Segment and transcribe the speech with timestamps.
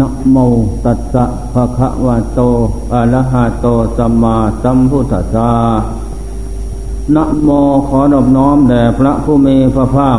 [0.00, 0.36] นะโม
[0.84, 2.40] ตัสสะภะคะวะโต
[2.92, 5.50] อะระหะโตสัมมาสัมพุทธัสสะ
[7.16, 7.48] นะโม
[7.88, 10.18] ขอนอบน้อมแด่พระผู้มีพระภาค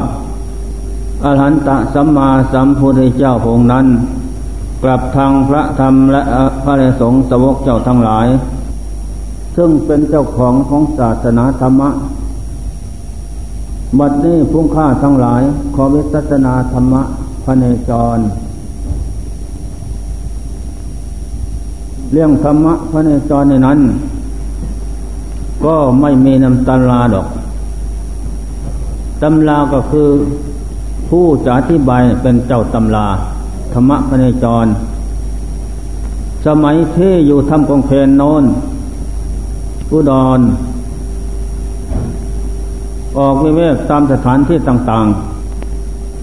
[1.23, 3.85] อรหันตสัมมาสัมพุทธเจ้าพงนั้น
[4.83, 6.21] กลับทางพระธรรมและ
[6.63, 8.27] พระสงฆ์สวกเจ้าทั้งหลาย
[9.55, 11.89] ซึ่งเป็นเจ้าของของศาสนาธรรมะ
[13.99, 15.41] บัดนี้พุ่งข้าทั้งหลาย
[15.75, 17.01] ขอวิสัชนาธรรมะ
[17.43, 18.19] พระเนจร
[22.15, 23.79] เรื่องธรรมะพระเนจรในนั้น
[25.65, 27.27] ก็ไม่มีนำตำราดอก
[29.21, 30.09] ตำราก็คือ
[31.09, 33.07] ผู้จะอธิบายเป็นเจ้าตำรา
[33.73, 34.65] ธรรมะพระเนจร
[36.45, 38.43] สมัยที่อยู่ทำกองเพนโนน
[39.91, 40.39] อุดร
[43.17, 45.05] ออกวิเวกตามสถานที่ต่าง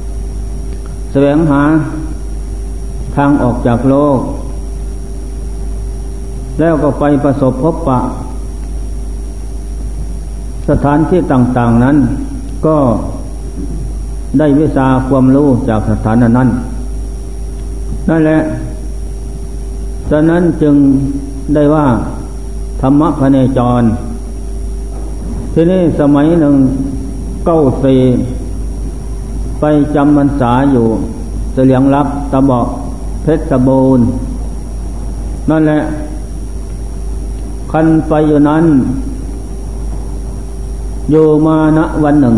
[0.03, 1.63] ๆ แสวงหา
[3.17, 4.21] ทางออกจากโลก
[6.61, 8.01] แล้วก็ไปประสบพบปะ
[10.69, 11.97] สถานที่ต่างๆนั้น
[12.67, 12.77] ก็
[14.39, 16.49] ได้วิชาความรู้จากสถานนั้น
[18.09, 18.41] นั่นแหละ
[20.11, 20.75] ฉะนั้นจึง
[21.55, 21.87] ได้ว่า
[22.81, 23.83] ธรรมะพเนจร
[25.53, 26.57] ที่นี่สมัยหนึ่ง
[27.47, 27.97] เก้าสี
[29.61, 30.87] ไปจำพรรษาอยู่
[31.53, 32.67] เสียงรับตะบอก
[33.23, 34.07] เพชรบูรณ์
[35.51, 35.81] นั่นแหละ
[37.71, 38.65] คันไปอยู่นั้น
[41.11, 42.37] อยู่มาณวันหนึ่ง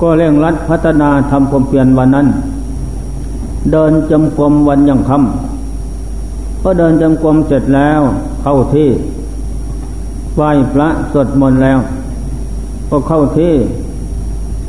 [0.00, 2.26] ก็เร่งรัดพัฒนาทำความเพียรวันนั้น
[3.72, 8.00] เดินจำกรมวันยังคำก็เดินจำกรมเสร็จแล้ว
[8.42, 8.88] เข้าที่
[10.36, 11.78] ไหว้พระสวดมนต์แล้ว
[12.90, 13.54] ก็เข้าที่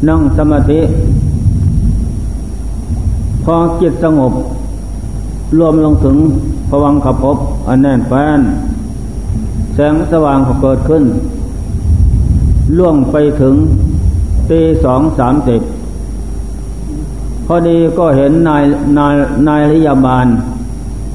[0.07, 0.79] นั่งสมาธิ
[3.43, 4.33] พอจิตสงบ
[5.57, 6.17] รวมลงถึง
[6.69, 8.39] พวังขภพอันแน่นแฟ้น
[9.73, 11.03] แสงสว่างก็เกิดขึ้น
[12.77, 13.55] ล่วงไปถึง
[14.49, 15.61] ตีสองสามสิบ
[17.45, 18.63] พอดีก็เห็นนาย
[18.97, 19.13] นาย
[19.47, 20.27] นายริยาบาล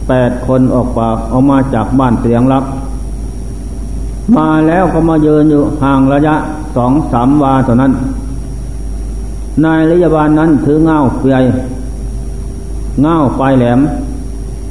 [0.08, 2.64] แปดคนออกปากออกมาจากบ้านเสียงรับ
[4.36, 6.34] มาแล้วก็มายืนอยู่ห่างระยะ
[6.76, 7.92] สองสามวาเท่านั้น
[9.64, 11.36] นายริยาบาลนั้นถือเงาเปีย
[13.02, 13.80] เงาปลายแหลม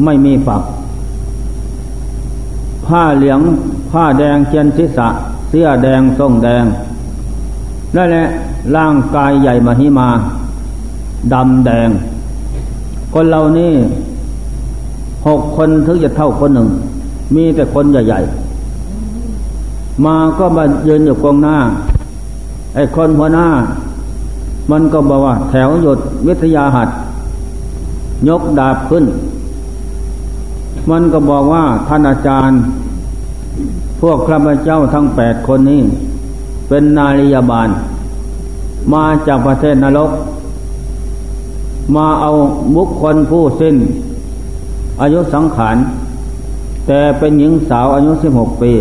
[0.04, 0.62] ไม่มีฝัก
[2.86, 3.40] ผ้าเหลือง
[3.92, 5.08] ผ้าแดงเชียนศีรษะ
[5.50, 6.66] เสื้อแดงทรงแดง
[7.96, 8.26] นั่นแหละ
[8.76, 10.09] ร่างกายใหญ่มหิมา
[11.34, 11.90] ดำแดง
[13.14, 13.74] คนเรานี่
[15.28, 16.68] หกคนถึงจะเท่าคนหนึ่ง
[17.36, 21.58] มีแต่คนใหญ่ๆ มาก็มายืนอยู่กองหน้า
[22.75, 23.48] ไอ้คนหัวหน้า
[24.72, 26.90] มันก็บอกว่า แถวหยุดวิทยาหัด
[28.28, 29.04] ยกดาบขึ้น
[30.90, 32.60] มันก็บอกว่าท่านอาจารย์
[34.02, 35.82] พวกข้าพเจ้าทั้งแปดคนนี้
[36.68, 37.70] เป็นนาริยาบาล
[38.94, 40.12] มาจากประเทศนรก
[41.96, 42.32] มาเอา
[42.76, 43.76] บุคคลผู้สิ้น
[45.02, 45.78] อายุสังขาร
[46.88, 48.72] แต่เป็นหญิงสาวอายุสิบหกปี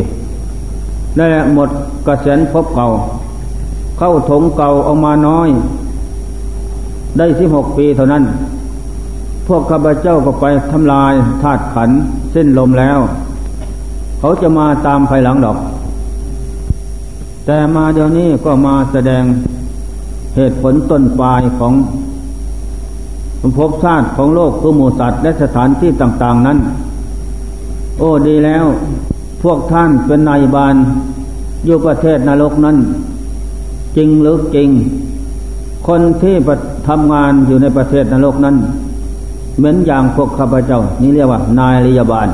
[1.16, 1.68] ได้หมด
[2.06, 2.88] กระเซ็นพบเก่า
[3.98, 5.48] เข้าถงเก่าออกมาน้อย
[7.18, 8.22] ได้สิบหกปีเท่านั้น
[9.46, 11.90] พวกข้าพเจ้าก็ไปทำลายธาตุขัน
[12.32, 12.98] เส้นลมแล้ว
[14.18, 15.58] เขาจะมาตามภายหลังดอก
[17.46, 19.24] แต่มาเดี๋ยวนี้ก็มาแสดง
[20.36, 21.72] เหตุผลต้นปลายของ
[23.56, 26.58] ภพชาติของโลกคือหมูสัตว์และสถานที่ต่าง ๆนั้น
[27.98, 28.64] โอ้ดีแล้ว
[29.42, 30.74] พวกท่านเป็นนายบาล
[31.64, 32.76] อยู่ประเทศนรกนั้น
[33.96, 34.68] จริงหรือจริง
[35.86, 36.34] คนที่
[36.88, 38.56] ทำงานอยู่ในประเทศนรกนั้น
[39.56, 42.28] เหมือนอย่างพวกข้าพเจ้า นี่เรียกว่า นายริยาบาล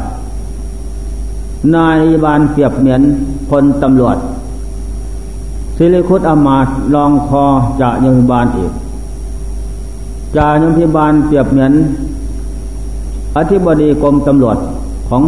[1.75, 3.03] นายริยาบาลเปรียบเหมือน
[3.49, 4.17] พลตำรวจ
[5.77, 7.45] สิริคุตอมาตรองคอ
[7.81, 8.73] จ่ายมพิบาลอีก
[10.37, 11.73] จ่ายมพิบาลเปรียบเหมือน
[13.37, 14.57] อธิบดีกรมตำรวจ
[15.09, 15.23] ของ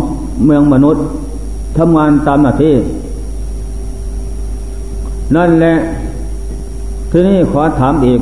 [0.45, 1.03] เมืองมนุษย์
[1.77, 2.75] ทำงานตามหน้าที่
[5.37, 5.75] นั่นแหละ
[7.11, 8.21] ที่นี่ขอถามอีก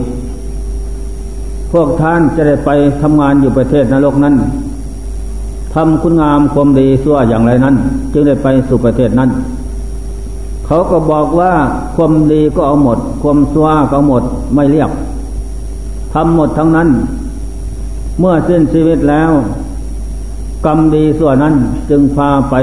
[1.72, 2.70] พวกท่านจะได้ไป
[3.02, 4.34] ทำงานอยู่ประเทศนรกนั้น
[5.74, 7.74] ทำคุณงามความดีสั่วอย่างไรนั้น
[8.12, 9.30] จึงได้ไปสู่ประเทศนั้น
[10.66, 11.52] เขาก็บอกว่า
[11.96, 14.22] ความดีก็เอาหมด ความสั่วก็เอาหมด
[14.54, 14.90] ไม่เรียก
[16.14, 16.88] ทำหมดทั้งนั้น
[18.18, 19.30] เมื่อสิ้นชีวิตแล้ว
[20.66, 21.54] กรรมดีส่วนนั้น
[21.90, 22.54] จึงพาไป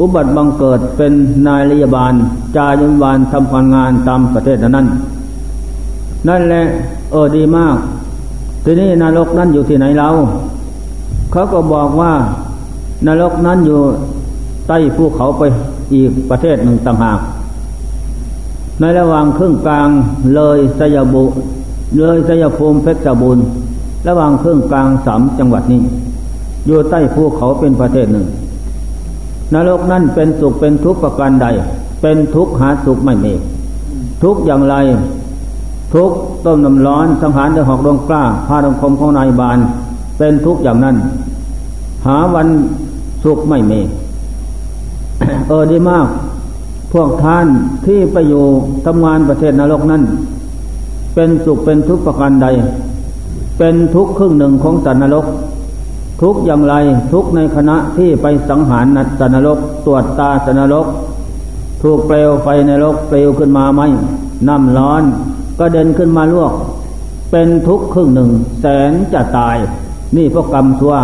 [0.00, 1.12] อุบัติบังเกิดเป็น
[1.46, 2.14] นายริยบาล
[2.56, 4.86] จายุบาลทำการงานตามประเทศนั้น
[6.28, 6.62] นั่นแหละ
[7.10, 7.76] เออดีมาก
[8.64, 10.08] ทีนี้นรกนั้นอยู่ที่ไหนเรา
[11.32, 12.12] เขาก็บอกว่า
[13.06, 13.80] นรกนั้นอยู่
[14.66, 15.42] ใต้ภูเขาไป
[15.94, 17.20] อีกประเทศหนึ่งต่างหาก
[18.80, 19.88] ในระหว่างครึ่งกลาง
[20.34, 21.24] เลยสยบุ
[21.98, 23.38] เลยสยภูมิเพชรบุญ
[24.08, 25.82] ระหว่างครึ่งกลางสามจังหวัดนี้
[26.66, 28.26] อยู่ใต้ภูเขาเป็นประเทศหนึ่ง
[29.54, 31.46] นรกนั้นเป็นสุขเป็นทุกข์ประการใด
[32.02, 33.34] เป็นทุกข์หาสุขไม่มี
[34.22, 34.74] ทุกข์อย่างไร
[35.94, 36.10] ทุก
[36.44, 39.58] ต้มน้ำร้อนสังหารด้วยหอกดวงกล้าพาดงคมของนายบาน
[40.18, 40.96] เป็นทุกอย่างนั้น
[42.06, 42.48] หาวัน
[43.24, 43.80] สุขไม่มี
[45.48, 46.06] เออดีมาก
[46.92, 47.46] พวกท่าน
[47.86, 48.44] ที่ไปอยู่
[48.86, 50.02] ทำงานประเทศนรกนั้น
[51.14, 52.46] เป็นสุขเป็นทุกข์ประการใด
[53.58, 55.26] เป็นทุกข์ครึ่งหนึ่งของสัตว์นรก
[56.22, 56.74] ทุกอย่างไร
[57.12, 60.86] ทุกในคณะที่ไปสังหารนัสัตนรก ตรวจตาสัตว์นรก
[61.82, 63.82] ถูกเปลวไฟในรกเปลวขึ้นมาไหม
[64.48, 65.02] น้ำร้อน
[65.60, 66.52] ก็เด่นขึ้นมาลวก
[67.30, 68.30] เป็นทุกข์ครึ่งหนึ่ง
[68.60, 69.56] แสนจะตาย
[70.16, 70.94] นี่เพวกกรรมชั่ว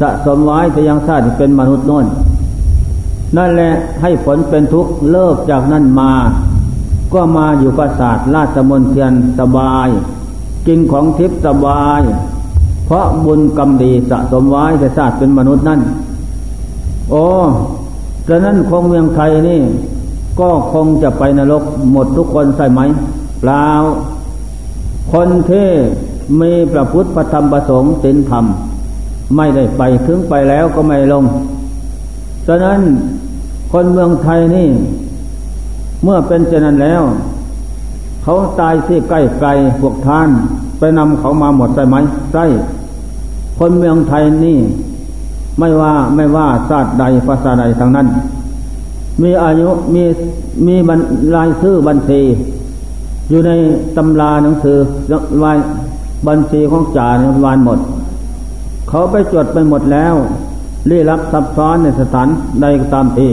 [0.00, 2.06] สะสมไว้แต่ยังชาติเป็นมนุษย์น้น
[3.36, 3.72] นั่นแหละ
[4.02, 6.12] ให้ผลเป็นทุกข์เลิกจากนั้นมา
[7.14, 9.88] ก็มาอยู่ปราสาทราชมนเทียนสบาย
[10.66, 12.00] กินของทิพย์สบาย
[12.86, 15.80] เพราะบุญกรรมดีสะสมไว้แต่ชาติเป็นมนุษย์นั่น
[17.10, 17.24] โอ้
[18.28, 19.60] ฉะนั้นคงเมืองไทยนี่
[20.40, 22.80] ก็คงจะไปนรกหมดทุกคนใช่ไหม
[23.40, 23.66] เปล่า
[25.12, 25.68] คนที่
[26.40, 28.44] มีพระพุทธพระธรรมประสงค์ศีลธรรม
[29.36, 31.24] ไม่ได้ไปถึงไปแล้วก็ไม่ลง
[32.46, 32.80] ฉะนั้น
[33.72, 34.68] คนเมืองไทยนี่
[36.02, 37.02] เมื่อเป็นเช่นนั้นแล้ว
[38.22, 39.48] เขาตายที่ใกล้ไกล
[39.80, 40.30] พวกท่าน
[40.78, 41.96] ไปนำเขามาหมดใช่ไหม
[42.32, 42.44] ใช่
[43.58, 44.58] คนเมืองไทยนี่
[45.58, 48.06] ไม่ว่าไม่ว่าชาติใดภาษาใดทั้งนั้น
[49.22, 50.04] มีอายุมี
[50.66, 51.00] มีบรร
[51.34, 52.20] ลายชื่อบัญชี
[53.28, 53.50] อยู่ใน
[53.96, 54.78] ตำราหนังสือ
[55.42, 55.58] วาย
[56.28, 57.78] บัญชีของจ่าในวานหมด
[58.88, 60.14] เขาไปจดไปหมดแล้ว
[60.90, 62.28] รีรับซับซ้อนในสถาน
[62.62, 63.28] ใดก็ตามที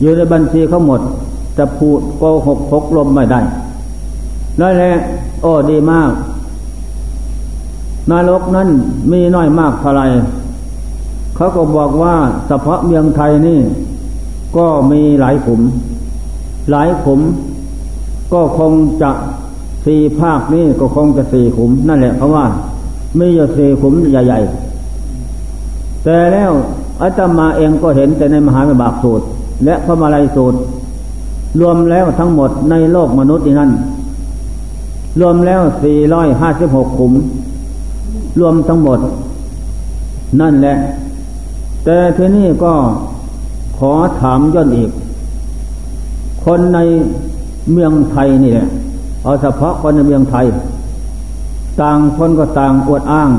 [0.00, 1.00] อยู่ในบัญชีเขาหมด
[1.58, 3.40] จะพูดโกหกพกลมไม่ได้
[4.60, 4.92] นั่นแหละ
[5.42, 6.10] โอ้ดีมาก
[8.10, 8.68] นรกนั้น
[9.12, 10.02] มีน้อยมากเท่าไร
[11.36, 12.14] เขาก็บอกว่า
[12.46, 13.60] เฉพาะเมืองไทยนี่
[14.56, 15.60] ก็มีหลายขุม
[16.70, 17.20] หลายขุม
[18.32, 18.72] ก็คง
[19.02, 19.10] จะ
[19.84, 22.44] สี่ภาคนี่ก็คงจะสี่ขุม นั่นแหละเพราะว่า
[23.18, 26.52] มีอยู่สี่ขุมใหญ่ๆ แต่แล้ว
[27.02, 29.24] อาตมาเองก็เห็นแต่ในมหาวิบากสูตร
[29.64, 30.58] และพระมาลัยสูตร
[31.60, 33.70] รวมแล้วทั้งหมดในโลกมนุษย์นั้น
[35.20, 37.12] รวมแล้วสี่ร้อยห้าสิบหกขุม
[38.40, 38.98] รวมทั้งหมด
[40.40, 40.76] นั่นแหละ
[41.84, 42.74] แต่ทีนี้ก็
[43.78, 44.90] ขอถามย้อนอีก
[46.44, 46.78] คนใน
[47.72, 48.68] เมืองไทยนี่แหละ
[49.22, 50.46] เอาเฉพาะคนในเมืองไทย
[51.80, 53.30] ต่างคนก็ต่างอวดอ้าง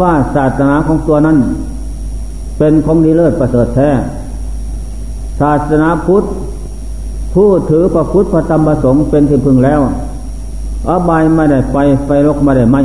[0.00, 1.38] ว่าศาสนาของตัวนั้น
[2.58, 3.90] เป็นของดีเลิศประเสริฐแท้
[5.40, 6.24] ศาสนาพุทธ
[7.34, 9.80] ผู้ถือพระพุทธพระธรรมพระสงฆ์เป็นที่พึงแล้ว
[10.88, 11.76] อบายไม่ได้ไป
[12.06, 12.82] ไปรกไม่ได้ไม่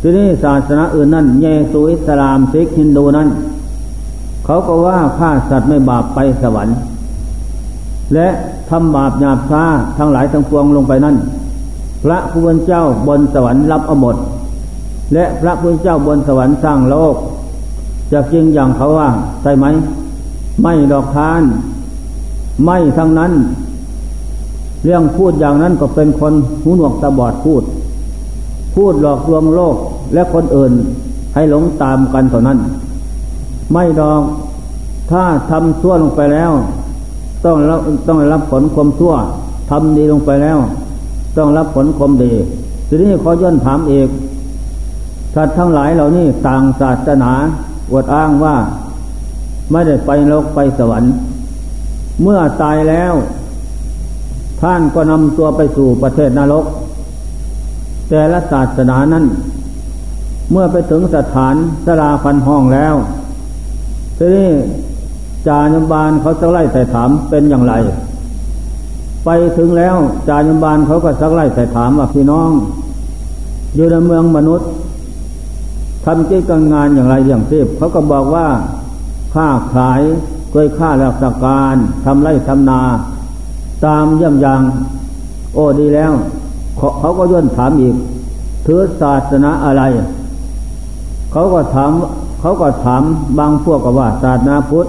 [0.00, 3.28] ทีนี้ศาสนาอื่นนั่นเยซูอิสลามซิกฮินดูนั้น
[4.44, 6.76] เขาก็ว่าฆ่าสัตว์ไม่บาปไปสวรรค์
[8.14, 8.28] และ
[8.70, 9.64] ทำบาปหยาบช้า
[9.98, 11.16] ทั้งหลายทั้งปวงลงไปนั่น
[12.04, 14.16] พระผู้เป็นเจ้าบนสวรรค์รับเอาหมด
[15.14, 17.16] และพระผู้เป็นเจ้าบนสวรรค์สร้างโลก
[18.12, 19.08] จะจริงอย่างเขาว่า
[19.42, 19.66] ใช่ไหม
[20.62, 21.42] ไม่ดอกทาน
[22.64, 23.32] ไม่ทั้งนั้น
[24.84, 26.32] เรื่องพูดอย่างนั้นก็เป็นคน
[26.62, 27.62] หูหนวกตาบอดพูด
[28.74, 29.76] พูดหลอกลวงโลก
[30.14, 30.72] และคนอื่น
[31.34, 32.58] ให้หลงตามกันเท่านั้น
[33.72, 34.22] ไม่ดอก
[35.10, 36.52] ถ้าทำชั่วลงไปแล้ว
[37.44, 39.14] ต้องรับต้องรับผลความชั่ว
[39.70, 40.58] ทำดีลงไปแล้ว
[41.36, 42.32] ต้องรับผลความดี
[42.88, 44.08] ทีนี้ขอย่นถามเอก
[45.34, 47.32] สัตว์ทั้งหลายเหล่านี้ต่างศาสนา
[47.90, 48.56] อวดอ้างว่า
[49.70, 51.12] ไม่ได้ไปโลกไปสวรรค์
[52.22, 53.14] เมื่อตายแล้ว
[54.60, 56.64] ท่านก็นำตัวไปสู่ประเทศนรก
[58.08, 59.24] แต่ละศาสนานั้น
[60.50, 61.54] เมื่อไปถึงสถาน
[61.86, 62.94] สลาพันห้องแล้ว
[64.18, 64.50] ทีนี้
[65.48, 67.74] จาญบาลเขาจะไล่แต่ถามเป็นอย่างไร
[69.24, 69.96] ไปถึงแล้ว
[70.28, 72.50] จาญบาลเขาก็สักไล่แต่ถามว่าพี่น้อง
[73.74, 74.68] อยู่ในเมืองมนุษย์
[76.04, 78.46] ทำกิจการงานอย่างไรอย่างที่เขาก็บอกว่า
[79.34, 80.00] ค้าขาย
[80.50, 82.80] เคยค้าราชการทำไรทำนา
[83.84, 84.62] ตามย่ำยาง
[85.54, 86.12] โอ้ดีแล้ว
[86.98, 87.94] เขาก็ย่นถามอีก
[88.66, 89.82] ถือศาสนาอะไร
[91.32, 91.92] เขาก็ถาม
[92.40, 93.02] เขาก็ถาม
[93.38, 94.86] บางพวกก็ว่าศาสนาพุทธ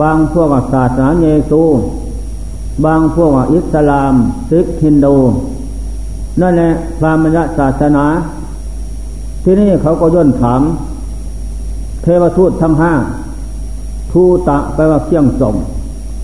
[0.00, 1.62] บางพวกศาสนาเยซู
[2.84, 4.14] บางพวกอิสลาม
[4.50, 5.16] ซิกฮินดู
[6.40, 8.04] นั่นแหละพระมญศาสนา
[9.42, 10.62] ที่นี่เขาก็ย่นถาม
[12.02, 12.92] เทวทูตทั้งห้า
[14.12, 15.54] ทูตะแปลว่าเครื่องส่ง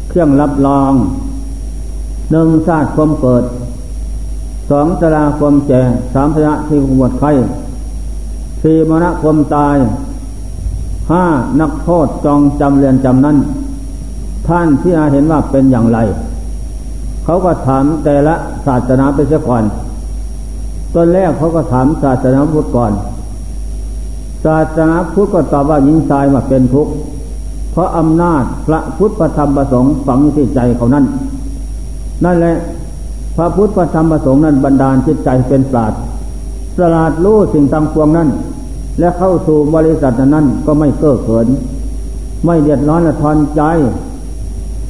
[0.09, 0.93] เครื่องรับรอง
[2.31, 3.45] หนึ่งชาติความเกิด
[4.71, 5.83] สองสลาความแก่
[6.15, 7.31] สามพยะที่ขวดไข่
[8.63, 9.77] สี่มรณะความตาย
[11.11, 11.25] ห้า
[11.61, 13.37] นักโทษจองจำเรียนจำนั้น
[14.49, 15.99] ท่านที่อาเห็นว่าเป็นอย่างไร
[17.25, 18.35] เขาก็ถามแต่ละ
[18.67, 19.65] ศาสนาไปเสียก่อน
[20.95, 22.93] ตอนแรกเขาก็ถามศาสนาพุทธก่อน
[24.45, 26.93] ศาสนาพุทธก็ตอบว่าหญิงชายมาเป็นทุกข์
[27.73, 31.05] เพราะอำนาจพระพุทธประธรรมประสงค์ฝังที่ใจเขานั่น
[32.25, 32.57] นั่นแหละ
[33.37, 35.93] พระพุทธประธรรมประสงค์นั้นบันดาลจิตใจเป็นปราด
[36.77, 38.29] สลาดรู้สิ่งต่างพวงนั้น
[38.99, 41.47] และเข้าสู่บริษัทนั้นก็ไม่เก้อเขิน
[42.45, 43.63] ไม่เดือดร้อนละทอนใจ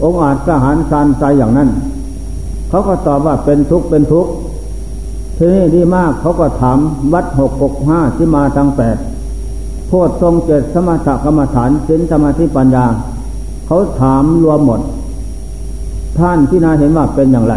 [0.02, 1.68] องอาจกระหารสานใจอย่างนั้น
[2.68, 4.30] เขาก็ตอบว่าเป็นทุกข์เป็นทุกข์
[5.36, 6.78] ทีนี้ดีมากเขาก็ถาม
[7.12, 8.96] วัดหกหกห้าที่มาทางแปด
[9.86, 12.84] โพธทรงเจ็ดสมถกรรมฐานสินสมาธิปัญญา
[13.66, 14.80] เขาถามรวมหมด
[16.18, 17.54] ท่านที่นาเห็นว่าเป็นอย่างไร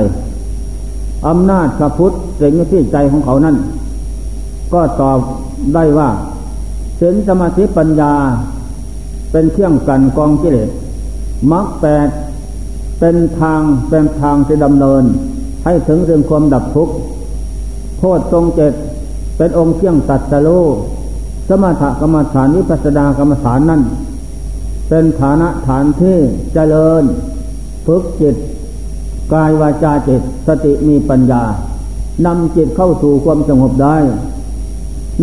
[1.27, 3.55] อำนาจพระพุทธสียงที่ใจของเขานั่น
[4.73, 5.19] ก็ตอบ
[5.73, 6.09] ได้ว่า
[6.99, 8.13] สินสมาธิปัญญา
[9.31, 10.69] เป็นเครื่องกันกองกิเลส
[11.51, 12.07] มรรคแปด
[12.99, 15.03] เป็นทางเป็นทางที่ดำเนิน
[15.65, 16.93] ให้ถึงเรื่องความดับทุกข์
[17.97, 18.73] โพธทรงเจ็ด
[19.37, 20.49] เป็นองค์เชี่ยงตัดสโล
[21.49, 23.81] สมถกรรมฐานวิปัสสนากรรมฐานนั่น
[24.89, 26.17] เป็นฐานะฐานที่
[26.53, 27.03] เจริญ
[27.85, 28.35] ฝึกจิต
[29.33, 31.43] กายวาจาจิตสติมีปัญญา
[32.25, 33.97] นำจิตเข้าสู่ความสงบได้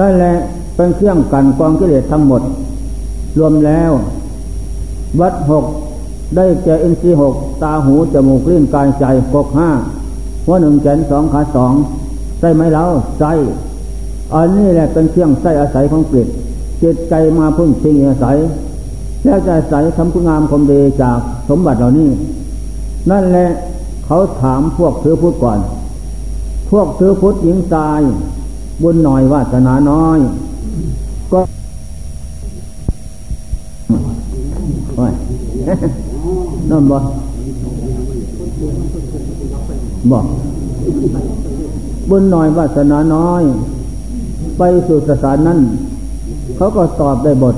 [0.00, 0.37] นั่นแหละ
[0.76, 2.43] เป็นเครื่องกันกองกิเลสทั้งหมด
[3.38, 3.91] รวมแล้ว
[5.21, 5.64] วัดหก
[6.37, 9.71] ได้แก่อินทรีหกตาหูจมูกลิ้นกายใจหกห้า
[10.47, 11.73] หัวหนึ่งแขนสองขาสอง
[12.39, 12.85] ใช่ไหมเรา
[13.21, 13.25] ใจ
[14.35, 16.27] อันนี้แหละเป็นเครื่องใส้อาศัยของจิต
[16.83, 18.37] จิตใจมาพึ่งพิงอาศัย
[19.25, 22.11] แล้วจะอาศัยทำคุณงามความดีจากสมบัติเหล่านี้
[23.11, 23.49] นั่นแหละ
[24.07, 25.59] เขาถามพวกถือพุทธก่อน
[26.71, 28.01] พวกถือพุทธหญิงตาย
[28.83, 30.19] บุญหน่อยวาสนาน้อย
[31.33, 31.41] ก็
[34.97, 35.12] โอ้ย
[36.73, 36.99] นั่นบ่
[40.11, 40.26] บอก
[42.09, 43.43] บุญน้อยวาสนาน้อย
[44.59, 45.59] ไปสู่สถานนั้น
[46.57, 47.57] เขาก็ตอบได้บท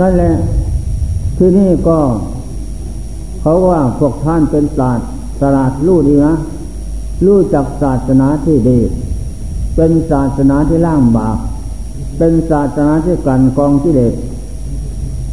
[0.00, 0.32] นั่นแหละ
[1.36, 1.98] ที่นี่ก็
[3.40, 5.06] เขาว่าพวกท่านเป็นศาสตร์
[5.40, 6.34] ศาสลาดรู้ดีนะ
[7.26, 8.78] รู้จักศาสนาที่ดี
[9.76, 11.38] เป็นศาสนาที่ล่างบาป
[12.18, 14.14] เป็นศาสนาที่กันกองที่เด็ด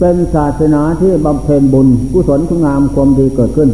[0.03, 3.70] เป็นศาสนาที่บำเพ็ญบุญกุศลคุณงามความดีเกิดขึ้น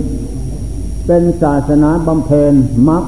[1.08, 2.54] เป็นศาสนาบำเพ็ญ
[2.90, 3.04] มรรค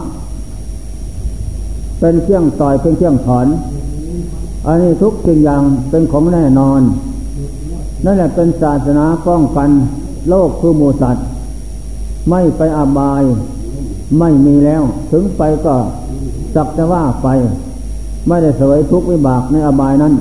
[2.00, 3.48] เป็นเครื่องต่อยเป็นเครื่องถอน
[4.68, 6.82] อันนี้ทุกสิ่งอย่างเป็นของแน่นอน
[8.06, 9.70] นั่นแหละเป็นศาสนาป้องกัน
[10.30, 11.26] โลกคือมูสัตว์
[12.30, 13.24] ไม่ไปอาบาย
[14.20, 15.76] ไม่มีแล้ว ถึงไปก็
[16.56, 17.28] จักจะว่าไป
[18.28, 20.14] ไม่ได้สวยทุกวิบากในอบายนั้น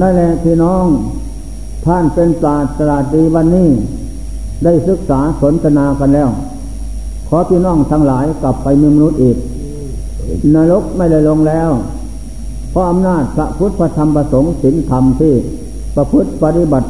[0.00, 0.84] นั่นแหละพี่น้อง
[1.84, 3.68] ท่านเป็นศาสตราตีวันนี้
[4.64, 6.28] ได้ศึกษาสนทนากันแล้ว
[7.28, 9.36] ขอพี่น้องทั้งหลายกลับไปมีมนุษย์อีก
[10.54, 11.70] นรกไม่ได้ลงแล้ว
[12.70, 15.34] เพราะอำนาจพระพุทธพระธรรมประสงค์ศีลธรรมที่
[15.96, 16.86] ประพฤติปฏิบัติ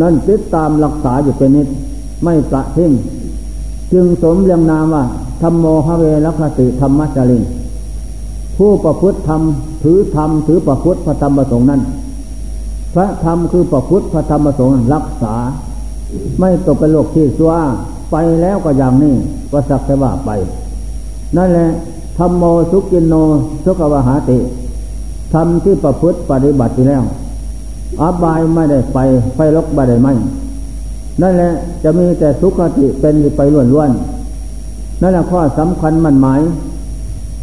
[0.00, 1.68] นั้นติดตามรักษาอยู่เป็นนิด
[2.24, 2.92] ไม่ประทิ้ง
[3.92, 5.04] จึงสมเรียงนามว่า
[5.42, 7.42] ธรรมโมหเวรคติธรรมจริง
[8.56, 9.42] ผู้ประพฤติธรรม
[9.82, 11.80] ถือธรรมถือประพฤติพระธรรมประสงค์นั้น
[12.94, 15.34] พระธรรมคือประพฤติพระธรรมประสงค์รักษา
[16.38, 17.52] ไม่ตกเป็นโลกที่ซัว
[18.10, 19.14] ไปแล้วก็อย่างนี้
[19.50, 20.30] ก็สักแต่ว่าไป
[21.36, 21.68] นั่นแหละ
[22.18, 23.14] ธรรมโมสุกินโน
[23.64, 24.38] สุขวหาติ
[25.32, 27.02] ทำที่ประพฤติปฏิบัติอยู่แล้ว
[28.00, 28.98] อบายไม่ได้ไป
[29.34, 30.08] ไฟลกไม่ได้ไหม
[31.22, 33.40] นั่นแหละจะมีแต่สุขติเป็นไป
[33.72, 36.40] ล้วนๆนั่นแหละข้อสำคัญมันหมาย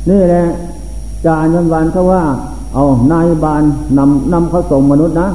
[0.09, 0.43] นี่แหละ
[1.25, 2.23] จารย์วันเขาว่า
[2.73, 3.63] เอานายบาน
[3.97, 5.29] นำนำเขาส่งมนุษย์นะ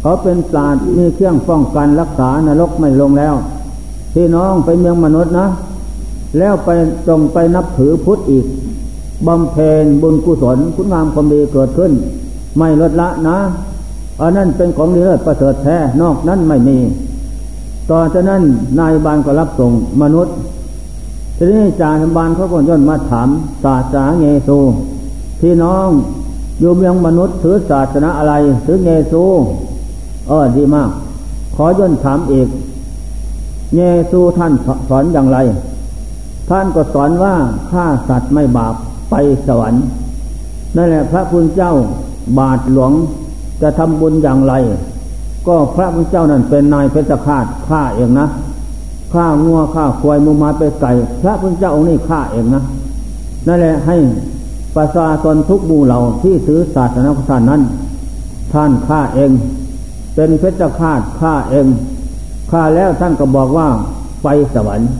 [0.00, 3.34] เขาเป็นศาสตร์มีเครื่องป้องกันรักษานรกไม่ลงแล้ว
[4.14, 5.46] พี่น้องไปเมืองมนุษย์นะ
[6.38, 6.68] แล้วไป
[7.08, 8.46] จงไปนับถือพุทธอีก
[9.26, 11.92] บำเพ็ญบุญกุศลคุณงามความดีเกิดขึ้น
[12.58, 13.38] ไม่ลดละนะ
[14.20, 16.78] อันนั้นเป็นของดีเลิศประเสริฐแท้นอกนั้นไม่มี
[17.90, 18.42] ต่อจากนั้น
[18.78, 20.34] นายบานก็รับส่งมนุษย์
[21.36, 23.28] ทีนี้จ่ารบานเขาก็ย่นมาถาม
[23.62, 24.58] ศาสนาเงซู
[25.40, 25.88] พี่น้อง
[26.60, 29.22] อยู่เมืองมนุษย์ถือศาสนาอะไรถือเงซู
[30.28, 30.90] เออดีมาก
[31.56, 32.48] ขอย่นถามอีก
[33.74, 34.52] เงซูท่าน
[34.88, 35.38] สอนอย่างไร
[36.48, 37.34] ท่านก็สอนว่า
[37.70, 38.74] ฆ่าสัตว์ไม่บาป
[39.10, 39.14] ไป
[39.46, 39.84] สวรรค์
[40.76, 41.72] นั่นแหละพระพุทธเจ้า
[42.38, 42.92] บาทหลวง
[43.62, 44.54] จะทำบุญอย่างไร
[45.46, 48.26] ก็พระพุทธเจ้านั่นเป็นนายเพชฌฆาตฆ่าเองนะ
[49.12, 52.62] ฆ่างัวฆ่าควายมูมาไปไก่ พระพุทธเจ้าองค์นี้ฆ่าเองนะ
[53.46, 53.96] นั่นแหละให้
[54.76, 57.62] ประชาชนทุกบูเหล่าที่ถือศาสนาของท่านนั้น
[58.52, 59.30] ท่านฆ่าเอง
[60.14, 61.66] เป็นเพชฌฆาตฆ่าเอง
[62.50, 63.68] ฆ่าแล้วท่านก็บอกว่า
[64.22, 64.90] ไปสวรรค์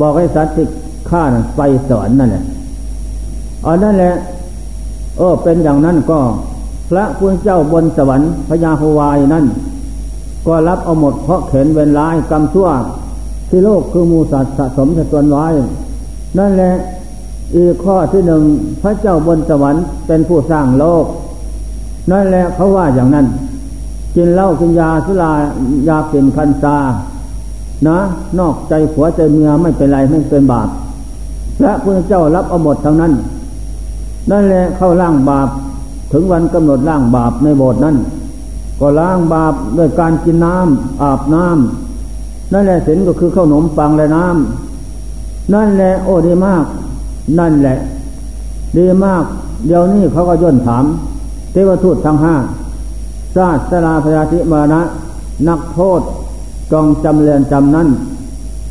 [0.00, 0.66] บอกให้สัตว์ที่
[1.10, 2.44] ฆ่านั้นไปสวรรค์นั่นแหละ
[3.66, 4.14] อันนั่นแหละ
[5.18, 6.18] เออเป็นอย่างนั้นก็
[6.90, 9.44] พระพุทธเจ้าบนสวรรค์พญาฮวายนั่น
[10.46, 12.68] ก็รับเอาหมดเพราะเข็นเวรร้ายกรรมชั่ว
[13.48, 15.46] ที่โลกคือมูสัตว์สะสมตวนไว้
[16.38, 16.72] นั่นแหละ
[17.54, 18.42] อีกข้อที่หนึ่ง
[18.82, 21.04] พระเจ้าบนสวรรค์เป็นผู้สร้างโลก
[22.10, 23.26] นั่นแหละเขาว่าอย่างนั้น
[24.16, 25.32] กินเหล้ากินยาสุรา
[25.88, 26.76] ยาเป็นคันซา
[27.86, 27.98] นะ
[28.38, 30.68] นอกใจผัวใจเมียไม่เป็นไรไม่เป็นบาป
[31.58, 33.12] พระพุทธเจ้ารับเอาหมดทั้งนั้น
[34.30, 35.48] นั่นแหละเข้าล่างบาป
[36.12, 37.96] ถึงวันกำหนดล่างบาปในโบสถ์นั้น
[38.80, 46.64] ก็ล้างบาปด้วยการกินน้ำอาบน้ำนั่นแหละศีลก็คือข้าวหนมปังและน้ำนั่นแหละโอ้ดีมาก
[47.38, 47.78] นั่นแหละ
[48.76, 49.24] ดีมาก
[49.66, 50.84] เดี๋ยวนี้เขาก็ย่นถาม
[51.52, 52.34] เทวทูตทั้งห้า
[53.34, 54.82] ซาสลาพยาธิมานะ
[55.48, 56.00] นักโทษ
[56.72, 57.88] จองจำเรียนจำนั้น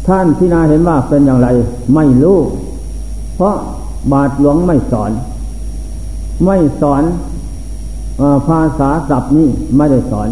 [0.07, 1.47] ท่านพิจารณาเห็นว่าเป็นอย่างไร
[1.95, 2.39] ไม่รู้
[3.35, 3.55] เพราะ
[4.11, 5.11] บาทหลวงไม่สอน
[6.45, 7.03] ไม่สอน
[8.21, 9.47] อภาษาศัพท์นี่
[9.77, 10.29] ไม่ได้สอน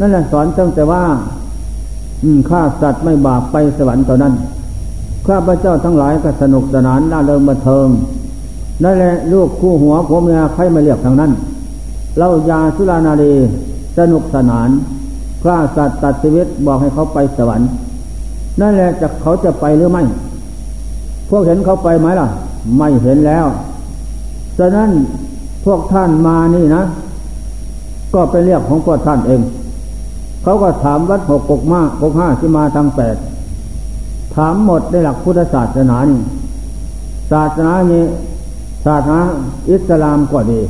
[0.00, 1.02] นั่นแหละสอนตั้งแต่ว่า
[2.48, 4.34] ฆ่าสัตว์ไม่บาปไปสวรรค์ตอนนั้น
[5.26, 7.88] ข้าพระเจ้าทั้งหลายก็สนุกสนานน่าเริงบันเทิง
[8.84, 11.32] นั่นแหละลูกคู่หัวผัวเมียใครมาเรียกทางนั้น
[12.18, 13.32] เล่ายาสุรานารี
[13.98, 14.68] สนุกสนาน
[15.42, 17.68] ฆ่าสัตว์ตัดชีวิตบอกให้เขาไปสวรรค์
[18.60, 20.02] นั่นแหละจะเขาจะไปหรือไม่
[21.28, 22.28] พวกเห็นเขาไปไหมล่ะ
[22.78, 23.46] ไม่เห็นแล้ว
[24.58, 24.90] ฉะนั้น
[25.64, 26.82] พวกท่านมานี่นะ
[28.14, 29.40] ก็ไปเรียกของพวกท่านเอง
[30.42, 33.16] เขาก็ถามวัดหกกกมาหกห้าที่มาทางแปด
[34.34, 36.20] ถามหมดในหลักพุทธศาสนานี่
[37.30, 38.04] ศาสนานี้
[38.84, 39.20] ศาสนา
[39.70, 40.60] อิสลามก็ดี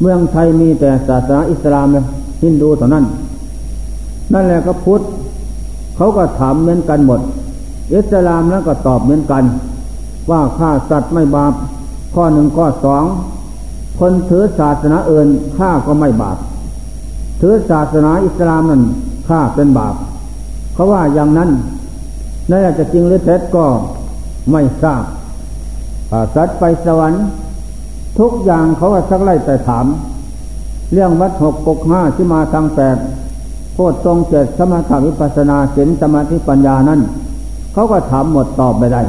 [0.00, 2.04] เมืองไทยมีแต่ศาสนาอิสลามเลย
[2.42, 3.04] ฮินดูเท่านั้น
[4.32, 5.02] นั่นแหละก็พุทธ
[5.96, 7.20] เขาก็ถามเหมือนกันหมด
[7.94, 9.44] อิสลามแล้วก็ตอบเหมือนกัน
[10.30, 11.52] ว่าฆ่าสัตว์ไม่บาป
[12.14, 13.04] ข้อหนึ่งข้อสอง
[13.98, 16.38] คนถือศาสนาเอื่นฆ่าก็ไม่บาป
[17.40, 18.82] ถือศาสนาอิสลามนั่น
[19.28, 19.94] ฆ่าเป็นบาป
[20.74, 21.50] เขาว่าอย่างนั้น
[22.50, 23.64] นั่นจะจริงหรือเท็จก็
[24.52, 25.04] ไม่ทราบ
[26.34, 27.24] สัตว์ไปสวรรค์
[28.18, 29.86] ทุกอย่างเขาก็สักไล่แต่ถาม
[30.92, 32.96] เรื่องวัดหกปกห้าที่มาทางแปด
[33.74, 37.00] โพดตรงเจ็ดสมถวิปัสนาศีลสมาธิปัญญานั้น
[37.72, 39.02] เขาก็ถามหมดตอบไม่ได้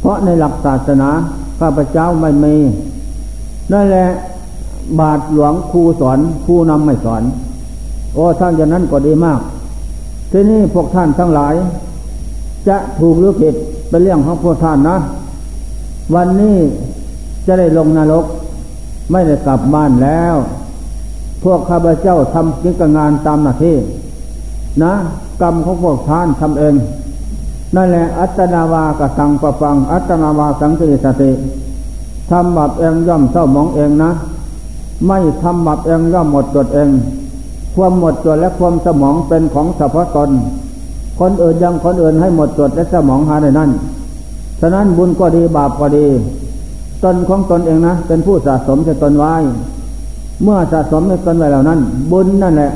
[0.00, 1.10] เพราะในหลักศาสนา
[1.60, 2.56] ข้าพเจ้าไม่มี
[3.72, 4.08] นั่นแหละ
[5.00, 7.22] บาทหลวงครูสอนผู้นำไม่สอน
[8.14, 9.40] โอ้ท่านอย่างนั้นก็ดีมาก
[10.30, 11.54] ทีนี้พวกท่านทั้งหลาย
[12.68, 13.54] จะถูกหรือผิด
[13.88, 14.98] เป็นเรื่องของพวกท่านนะ
[16.14, 16.56] วันนี้
[17.46, 18.24] จะได้ลงนรก
[19.10, 20.34] ไม่ได้กลับบ้านแล้ว
[21.44, 23.76] พวกข้าพเจ้าทำกิจงานตามหน้าที่
[24.82, 24.92] นะ
[25.42, 26.74] กรรมของพวกท่านทำเอง
[27.76, 31.30] นั่นแหละอัตนาวากสังประฟัง อัตนาวาสังกิสติ
[32.30, 34.10] ทำบับเองย่อมเศร้ามองเองนะ
[35.06, 36.90] ไม่ทำบับเองย่อมหมดจดเอง
[37.74, 40.30] ความหมดจดและความสมองเป็นของเฉพาะตน
[41.18, 43.70] คนอื่นยังคนอื่นให้หมดจดและสมองหาในนั้น
[44.60, 46.06] ฉะนั้นบุญก็ดีบาปก็ดี
[47.04, 49.34] ตนของตนเองนะ เป็นผู้สะสมจะตนไว้
[50.42, 52.72] เมื่อสะสมในตนไว้เหล่านั้น บุญนั่นแหละ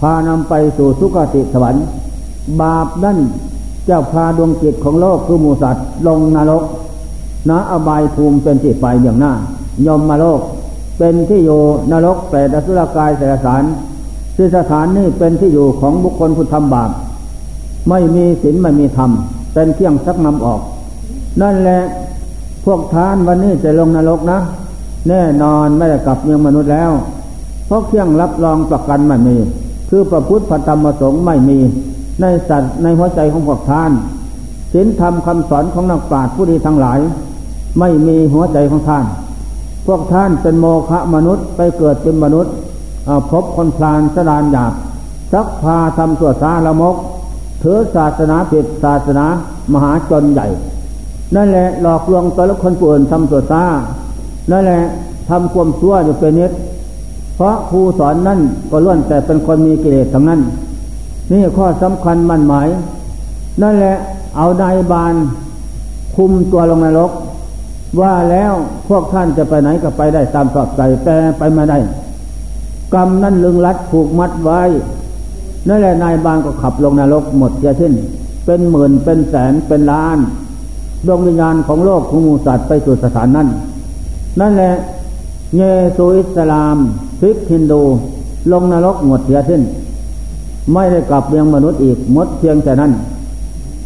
[0.00, 1.84] พานำไปสู่สุคติสวรรค์
[2.60, 3.18] บาปนั่น
[3.86, 6.62] เจ้าพาดวงจิตของโลกคือมูสัตว์ลงนรก
[7.50, 9.32] นะอบายภูมิเป็นที่ไปอย่างหน้า
[9.86, 10.40] ยมมาโลก
[10.98, 13.62] เป็นที่อยู่นรกแปดอสุรกายเสสาร
[14.36, 16.90] ที่สถานนี้เป็นที่อยู่ของบุคคลผู้ทำบาป
[17.88, 19.10] ไม่มีศีลไม่มีธรรม
[19.52, 20.60] เป็นเครื่องซักนำออก
[21.42, 21.80] นั่นแหละ
[22.64, 24.38] พวกทานวันนี้จะลงนรกนะ
[25.08, 26.90] แน่นอนไม่ได้กลับเมืองมนุษย์แล้ว
[27.66, 29.36] เพราะเครื่องรับรองประกันไม่มี
[29.88, 31.58] คือประพุทธธรรมประสงค์ไม่มี
[32.20, 33.90] ในสัตว์ในหัวใจของพวกทาน
[34.72, 36.98] ศีลธรรมคำสอนของนักปราชญ์ผู้ดีทั้งหลาย
[37.78, 39.04] ไม่มีหัวใจของท่าน
[39.86, 42.52] พวกท่านเป็นโมฆะมนุษย์ไปเกิดเป็นมนุษย์
[43.30, 44.72] พบคนพลานสดานหยาบ
[45.32, 46.96] ซักพาทำตัวสาละมก
[47.62, 49.26] ถือศาสนาผิดศาสนา
[49.72, 50.46] มหาจนใหญ่
[51.34, 53.64] นั่นแหละหลอกลวงตัวละคนผู้อื่นทำตัวซา
[54.50, 54.82] นั่นแหละ
[55.30, 56.52] ทำความชั่วอยู่เป็นนิด
[57.36, 60.40] เพราะครูสอนนั่นก็ล้วนแต่เป็นคนมีกิเลสทั้งนั้น
[61.30, 62.68] นี่ข้อสำคัญมั่นหมาย
[63.62, 63.96] นั่นแหละ
[64.36, 65.14] เอานายบาน
[66.16, 67.10] คุมตัวลงนรก
[68.00, 68.52] ว่าแล้ว
[68.88, 71.78] พวกท่านจะไปไหนก็ไปได้ตามสอบใจแต่ไปมาได้
[72.94, 74.62] กรรมนั้นลึงรัดผูกมัดไว้
[75.68, 77.92] นั่นแหละนายบานก็ขับลงนรกหมดเสียสิ้น
[78.44, 80.18] เป็นหมื่นเป็นแสนเป็นล้าน
[81.06, 83.48] ดวงวิญญาณของโลกของมูสัตว์ไปสู่สถานนั้น
[84.40, 84.72] นั่นแหละ
[85.58, 85.62] เย
[85.96, 86.76] ซูอิสลาม
[87.18, 87.82] คริสฮินดู
[88.52, 89.62] ลงนรกหมดเสียสิ้น
[90.72, 92.92] ไม่ได้กลับเมียงมนุษย์อีกหมดเพียงแต่นั้น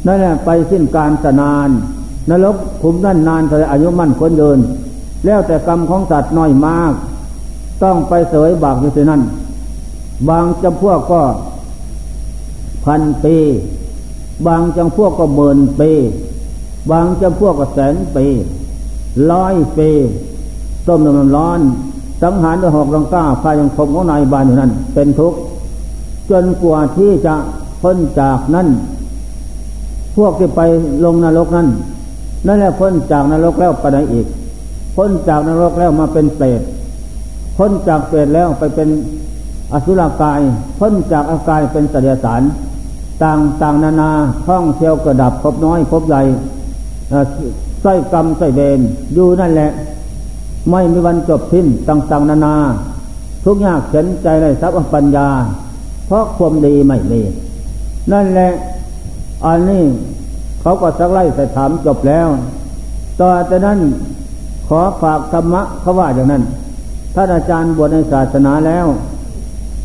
[0.06, 1.68] นั่นแหละไปสิ้นการสนาน
[2.30, 4.58] นรกคุมนั่นนานแต่อายุมั่นคนยืน
[5.24, 6.92] แล้วแต่กรรมของสัตว์น้อยมาก
[7.82, 9.22] ต้องไปเสวยบากอยู่ที่นั่น
[10.28, 11.20] บางจำพวกก็
[12.86, 13.36] พันปี
[14.46, 15.92] บางจำพวกก็หมื่นปี
[16.90, 18.26] บางจำพวกก็แสนปี
[19.32, 19.90] ร้อยปี
[20.86, 21.60] ต้มน้ำร้อน
[22.22, 25.38] สังหารด้วยหอกรังก้าพายังคมของนายบานอยู่นั้น เป็นทุกข์
[26.30, 27.34] จนกว่าที่จะ
[27.82, 28.68] พ้นจากนั้น
[30.16, 30.60] พวกที่ไป
[31.04, 31.68] ลงนรกนั้น
[32.46, 34.26] นั่นแหละพ้นจากนรกแล้วไปไหนอีก
[34.96, 36.60] พ้นจากนรกแล้วมาเป็นเปรต
[37.56, 38.88] พ้นจากเปรตแล้วไปเป็น
[39.72, 40.40] อสุรกาย
[40.78, 42.42] พ้นจากอากายเป็นสัตยสาร
[43.22, 44.10] ต่างต่างนานา
[44.48, 46.22] ท่องเที่ยวกระดับพบน้อยพบใหญ่
[47.82, 48.80] ใส่กรรมใส่เบน
[49.14, 49.70] อยู่นั่นแหละ
[50.70, 52.54] ไม่มีวันจบสิ้นต่าง ๆ นานา
[53.44, 55.28] ทุกยากเข็นใจในทรัพย์ปัญญา
[56.06, 57.22] เพราะความดีไม่มี
[58.12, 58.50] นั่นแหละ
[59.46, 59.84] อันนี้
[60.60, 62.28] เขาก็สักไล่ใส่ถามจบแล้ว
[63.20, 63.78] ต่อจากนั้น
[64.68, 66.42] ขอฝากธรรมะเขาว่าอย่างนั้น
[67.14, 68.86] ท่านอาจารย์บวชในศาสนาแล้ว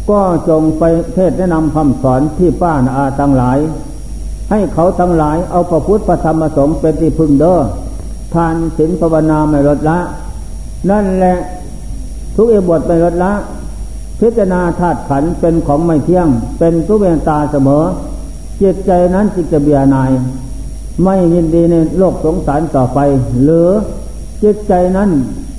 [0.10, 0.84] ก็จงไป
[1.14, 3.60] เทศแนะนำคำสอนที่ป้าอาตั้งหลาย
[4.50, 7.58] ให้เขาทั้งหลายเอาพระพุทธพระธรรมพระสงฆ์เป็นที่พึ่งเด้อ
[8.34, 10.00] ทานศีลภาวนาไม่ลดละ
[10.90, 11.38] นั่นแหละ
[12.36, 13.34] ทุกเอบทไปลดละ
[14.20, 16.28] พิจารณาธาตุขันเป็นของไม่เที่ยง
[16.60, 17.84] เป็นทุเวตาเสมอ
[18.62, 20.12] จิตใจนั้นจิตจะเบียนาย
[21.04, 23.00] ไม่ยินดีในโลกสงสารต่อไป
[23.44, 23.70] หรือ
[24.44, 25.10] จิตใจนั้น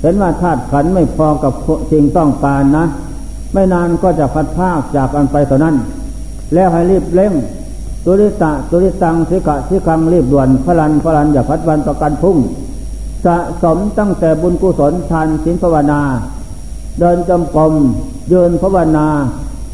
[0.01, 1.53] เห็นว่าธาตุขันไม่พอกับ
[1.91, 2.85] สิ่งต้องการนะ
[3.53, 5.75] ไม่นานก็จะพัดภาคจากกันไปเท่านั้น
[6.53, 7.33] แล้วให้รีบเร่ง
[8.05, 12.37] ตุริตะตุริตังสิกะสิคังรีบด่วนพลันพลันอย่าพัดวันประกันพุ่ง
[13.25, 16.01] สะสมตั้งแต่บุญกุศลทานศีลภาวนา
[16.99, 17.73] เดินจำกรม
[18.31, 19.07] ยืนภาวนา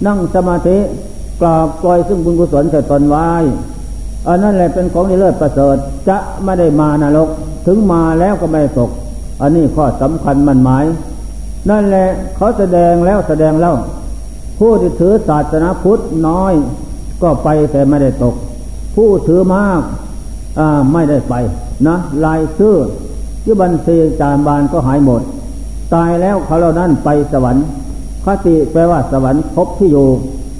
[0.05, 0.77] นั่งสมาธิ
[1.41, 3.27] กราบปล่อยซึ่งบุญกุศลเสร็จตนไว้
[4.27, 5.75] อันนั้นแหละเป็นของที่เลิศประเสริฐ
[6.09, 7.29] จะไม่ได้มานรก
[7.65, 8.89] ถึงมาแล้วก็ไม่ตก
[9.41, 10.85] อันนี้ข้อสำคัญมันหมาย
[11.69, 13.75] นั่นแหละเขาแสดงแล้วแสดงแล้ว
[14.59, 16.53] ผู้ที่ถือศาสนาพุทธน้อย
[17.21, 18.35] ก็ไปแต่ไม่ได้ตก
[18.95, 19.81] ผู้ถือมาก
[20.93, 21.33] ไม่ได้ไป
[21.87, 21.95] นะ
[22.25, 22.75] ลายชื่อ
[23.43, 25.21] ที่บัญชีจารบานก็หายหมด
[25.93, 27.65] ตายแล้วเขาเหล่านั้นไปสวรรค์
[28.25, 30.07] คติแปลว่าสวรรค์พบที่อยู่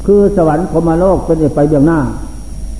[0.06, 2.00] คือสวรรค์พมโลกเป็นไปเบื้องหน้า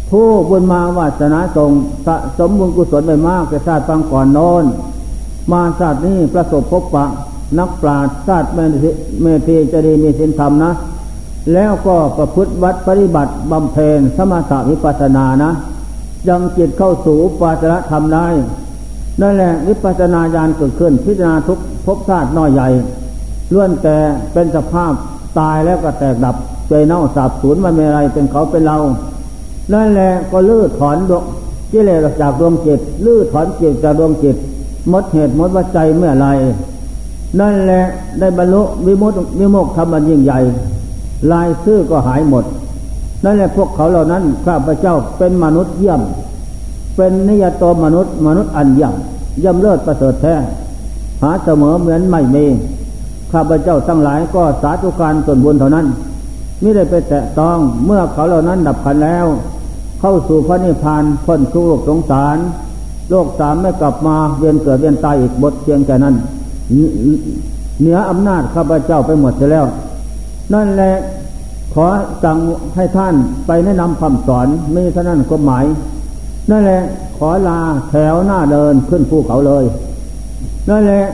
[0.10, 1.72] ผู้บุญมาวาสนาทรง
[2.06, 4.66] สะสมบุญกุศลไปมากแต่ชาติฟังก่อนโน้น
[5.52, 7.06] มาชาตินี้ประสบพบปะ
[7.58, 8.50] นักปราชญ์ชาติ
[9.22, 10.72] เมธีจะดีมีสินธรรมนะ
[11.54, 15.52] แล้วก็ประพฤติวัดปฏิบัติบำเพ็ญสมถะวิปัสสนานะ
[16.30, 18.28] ยังจิตเข้าสู่ปาจระธรรมได้
[19.22, 22.70] นั่นแหละวิปัสนาญาณเกิดขึ้น พิจารณาทุกภพชาติน้อยใหญ่
[23.54, 23.98] ล้วนแต่
[24.34, 24.94] เป็นสภาพ
[25.40, 26.36] ตายแล้วก็แตกดับ
[26.70, 28.78] ใจเน่าสาบสูญมันไม่อะไรเป็นเขาเป็นเรา
[29.74, 31.24] นั่นแหละก็ลื้อถอนดวง
[31.72, 34.36] กิเลสจากดวงจิตลื้อถอนจิตจากดวงจิต
[34.92, 36.28] มดเหตุมดวัจใจเมื่อไร
[37.40, 37.84] นั่นแหละ
[38.20, 40.40] ได้บรรลุวิมุตติวิโมกธรรมันยิ่งใหญ่
[41.32, 42.44] ลายชื่อก็หายหมด
[43.24, 46.02] นั่นแหละพวกเขาเหล่านั้นข้าพเจ้าเป็นมนุษย์เยี่ยม
[46.96, 50.36] เป็นนิยตมนุษย์ มนุษย์อันย่ำย่ำเลิศประเสริฐแท้
[51.22, 52.46] หาเสมอเหมือนไม่มี
[53.32, 55.86] ข้าพเจ้าทั้งหลายก็สาธุการส่วนบุญเท่านั้น
[56.62, 59.26] ไม่ได้ไปแตะต้องเมื่อเขาเหล่านั้นดับขันแล้ว
[60.00, 62.38] เข้าสู่พระนิพพานพ้นทุกโลกสงสาร
[63.10, 66.16] โลกสามไม่กลับมาเวียนเกิดเวียนตายอีกบทเพียงแค่นั้น
[67.80, 69.66] เหนืออำนาจข้าพเจ้าไปหมดแล้ว
[70.54, 70.96] นั่นแหละ
[71.74, 71.86] ขอ
[72.24, 72.38] สั่ง
[72.76, 73.16] ให้ท่าน
[73.48, 75.66] ไปแนะนำคำสอนมีเท่านั้นก็หมาย
[76.52, 76.82] นั่นแหละ
[77.18, 79.64] ขอลาแถวหน้าเดินขึ้นภูเขาเลย
[80.70, 81.06] นั่นแหละ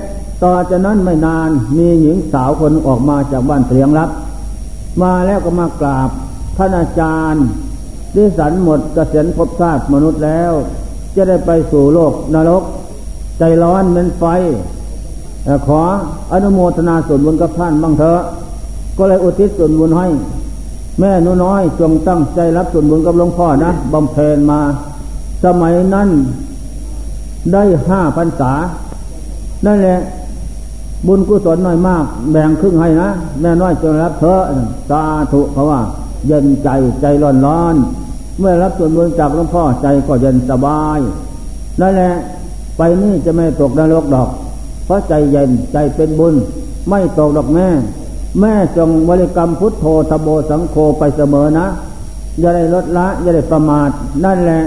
[0.44, 4.10] ต่อจากนั้นไม่นานมีหญิงสาวคนออกมาจากบ้านเตียงรับ
[5.02, 6.10] มาแล้วก็มากราบ
[6.58, 7.44] ท่านอาจารย์
[8.16, 10.52] ดิสันหมดกเกษียณภพชาติมนุษย์แล้ว
[11.16, 12.64] จะได้ไปสู่โลกนรก
[13.40, 14.26] ใจร้อนเหมือนไฟ
[15.68, 15.82] ขอ
[16.32, 18.22] อนุโมทนาส่วนบุญกับท่านบ้างเถอะ
[18.98, 20.08] ก็เลยอุทิศส่วนบุญให้
[21.00, 24.60] แม่นุน้อยจงตั้งใจรับส่วนบุญกับหลวงพ่อนะบำเพ็ญมา
[25.44, 26.10] สมัยนั้น
[27.54, 28.54] ได้ห้าพรรษา
[29.66, 30.00] นั่นแหละ
[31.08, 33.10] บุญกุศลน้อยมาก แบ่งครึ่งให้นะ
[33.42, 34.42] แม่น้อยจงรับเถอะ
[34.90, 35.80] สาธุเพราะว่า
[36.28, 36.70] เย็นใจ
[37.02, 37.76] ใจร้อนร้อน
[38.40, 41.00] เมื่อรับส่วนบุญจากหลวงพ่อใจก็เย็นสบาย
[41.82, 42.14] นั่นแหละ
[42.78, 44.30] ไปนี่จะไม่ตกนรกดอก
[44.86, 46.36] เพราะใจเย็นใจเป็นบุญ
[46.90, 47.68] ไม่ตกดอกแม่
[48.42, 51.68] แม่จงบริกรรมพุทโธตโบสังโฆไปเสมอนะ
[52.40, 53.90] อย่าได้ลดละ อย่าได้ประมาท
[54.26, 54.62] นั่นแหละ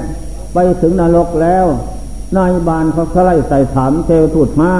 [0.54, 1.66] ไปถึงนรกแล้ว
[2.36, 4.72] นายบานเขาสไล่ใส่ถามเทวทูตมา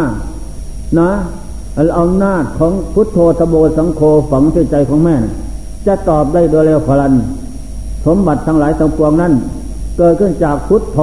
[0.98, 1.10] นะ
[1.94, 5.16] เอาหน้าของพุทโธตโบสังโฆฝังที่ใจของแม่
[5.86, 7.12] จะตอบได้โดยเร็วพลัน
[8.06, 9.32] สมบัติทั้งหลายทั้งปวงนั้น
[9.98, 10.98] เกิดขึ้นจากพุทโธ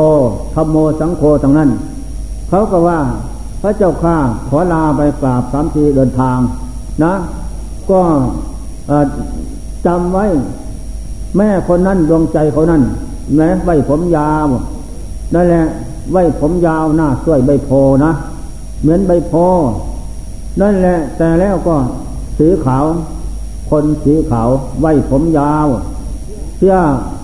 [0.53, 1.69] ธโมสังโฆทั้งนั้น
[2.49, 2.99] เขาก็ว่า
[3.65, 4.17] ระเจ้าข้า
[4.49, 6.39] ขอลาไปกราบสามทีเดินทาง
[7.03, 7.13] นะ
[7.89, 8.01] ก็
[9.85, 10.25] จำไว้
[11.37, 12.81] แม่คนนั้นดวงใจเขานั้น
[13.35, 14.47] แม้ไว้ผมยาว
[15.33, 15.65] นั่นแหละ
[16.11, 17.69] ไว้ผมยาวหน้าสวยใบโพ
[18.05, 18.11] นะ
[18.81, 19.33] เหมือนใบโพ
[20.61, 21.75] นั่นแหละ แต่แล้วก็
[22.37, 22.85] สีขาว
[23.69, 24.49] คนสีขาว
[24.81, 25.67] ไว้ผมยาว
[26.57, 26.75] เสื้อ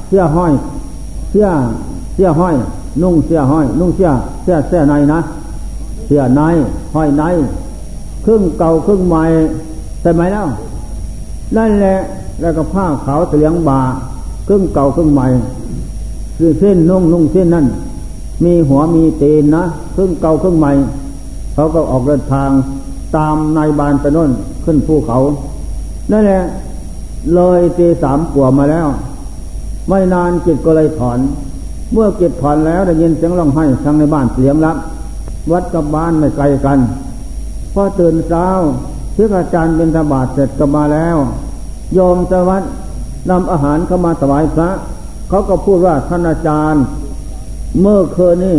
[0.08, 0.54] เสื้อห้อย
[1.32, 1.48] เสื้อ
[2.14, 2.56] เสื้อห้อย
[3.02, 4.10] นุ่งเสื้อห้อย นุ่งเสื้อ
[4.44, 5.20] เสื้อเสื้อในนะ
[6.14, 6.42] สื้อใน
[6.96, 7.24] ห้อยใน
[8.26, 9.24] ครึ่งเก่าครึ่งใหม่
[10.02, 10.48] ใช่ไหมแล้ว
[11.58, 11.98] นั่นแหละ
[12.42, 13.82] แล้วก็ผ้าขาวเสียงบา
[14.48, 15.28] ครึ่งเก่าครึ่งใหม่
[16.38, 17.66] คือเส้นนุ่งนุ่งเส้นนั่น
[18.44, 19.64] มีหัวมีตีนนะ
[19.96, 20.72] ครึ่งเก่าครึ่งใหม่
[21.54, 22.50] เขาก็ออกเดินทาง
[23.16, 24.32] ตามนายบานไปน้น
[24.64, 25.18] ขึ้นภูเขา
[26.12, 26.42] นั่นแหละ
[27.36, 28.88] เลยตีสามปัวมาแล้ว
[29.88, 31.20] ไม่นานจิตก็เลยถอน
[31.92, 34.78] เมื่อจิตถอนแล้วได้ยินเสียงร้องไห้ทางในบ้านเสียงรับ
[35.52, 36.80] วัดกับบ้านไม่ไกลกัน
[37.74, 38.48] พอตื่นเช้า
[39.16, 41.18] ที่อาจารย์เป็นธบาตเสร็จก็มาแล้ว
[41.94, 42.64] โยมสวัสด
[43.30, 44.70] นำอาหารเข้ามาถวายพระ
[45.30, 46.84] เขาก็พูดว่าท่านอาจารย์
[47.82, 48.58] เมื่อคืนนี้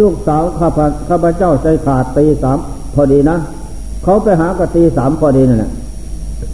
[0.00, 2.58] ลูกสาวข้าพข้าพเจ้าใจขาดตีสาม
[2.94, 3.36] พอดีนะ
[4.02, 5.72] เขาไปหากตีสามพอดีนั่นแหละ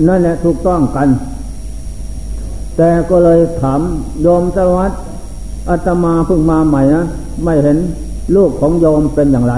[0.06, 1.08] นั่นแหละถูกต้องกัน
[2.76, 3.80] แต่ก็เลยถาม
[4.22, 5.00] โยมสวัสดิ์
[5.68, 7.04] อาตมาเพิ่งมาใหม่นะ
[7.44, 7.78] ไม่เห็น
[8.34, 9.54] ลูกของโยมเป็นอย่างไร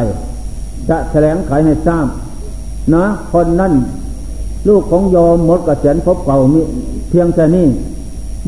[0.89, 2.07] จะแถลงไขให้ทราบ
[2.95, 3.75] นะ คนนั่น
[4.69, 6.61] ลูกของโยมหมดกระเสียนพบเก่ามี
[7.09, 7.67] เพียงแค่นี้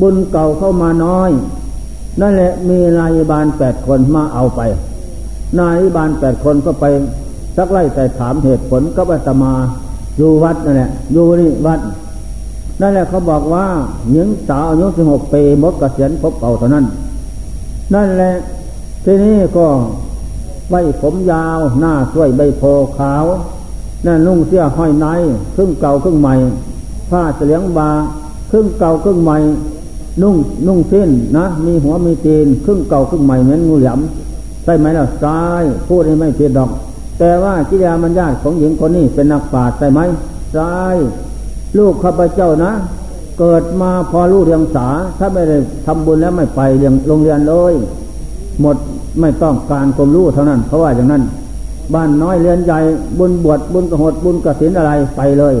[0.01, 1.31] บุญเก่าเข้ามาน้อย
[2.21, 4.61] นั่นแหละมีนายบาลแปดคนมาเอาไป
[5.59, 6.85] นายบาลแปดคนก็ไป
[7.57, 9.53] สักไล่แต่ถามเหตุผลก็อาตมา
[10.17, 11.79] อยู่วัดนั่นแหละอยู่นี่วัด
[12.81, 13.65] นั่นแหละเขาบอกว่า
[14.11, 16.85] หญิงสาวอายุสิบหกปีมดกเกษียณพบเก่าเท่านั้น
[17.93, 18.33] นั่นแหละ
[19.05, 19.67] ทีนี้ก็
[20.71, 22.63] ใบผมยาว หน้าสวยใบโพ
[22.97, 23.25] ขาว
[24.05, 25.07] นั่นนุ่งเสื้อห้อยใน
[25.55, 26.35] ครึ่งเก่าครึ่งใหม่
[27.09, 27.89] ผ้าเสลียงบา
[28.51, 29.37] ครึ่งเก่าครึ่งใหม่
[30.21, 30.35] นุ่ง
[30.67, 33.99] นุ่งเส้นนะ มีหัวมีตีน ครึ่งเก่าครึ่งใหม่เหมือนงูเหลี่ยม
[34.63, 36.69] ใช่ไหมล่ะซ้ายพูดให้ไม่ผิดดอก
[37.19, 39.99] แต่ว่ากิริยามันญาตของหญิงคนนี้เป็นนักปราชญ์ใช่ไหม
[40.53, 40.73] ใช่
[41.77, 42.71] ลูกข้าพเจ้านะ
[43.39, 47.73] เกิดมาพอรู้เรียงสา ถ้าไม่ได้ทำบุญแล้วไม่ไปเรียนโรงเรียนเลย
[48.61, 48.75] หมด
[49.19, 51.23] ไม่ต้องการความรู้เท่านั้น เพราะว่าอย่างนั้น
[51.93, 52.79] บ้านน้อยเรียนใหญ่
[53.17, 55.55] บุญบวชบุญกระหดบุญกระถินอะไรไปเลย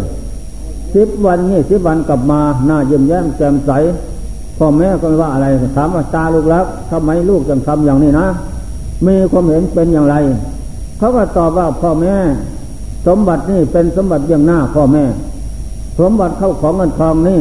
[0.95, 3.71] สิบวันนี่สิบวันกลับมาหน้าเยี่ยมแย้มแจ่มใส
[4.57, 8.27] พ่อแม่ก็ว่าอะไรถามว่าตาลูกแล้วทำไมลูกจึงทำอย่างนี้นะ
[9.05, 10.15] มีความเห็นเป็นอย่างไร
[10.97, 12.13] เขาก็ตอบว่าพ่อแม่
[13.07, 15.03] สมบัตินี่เป็นสมบัติเบื้องหน้าพ่อแม่
[15.99, 17.39] สมบัติเข้าของเงินทองนี่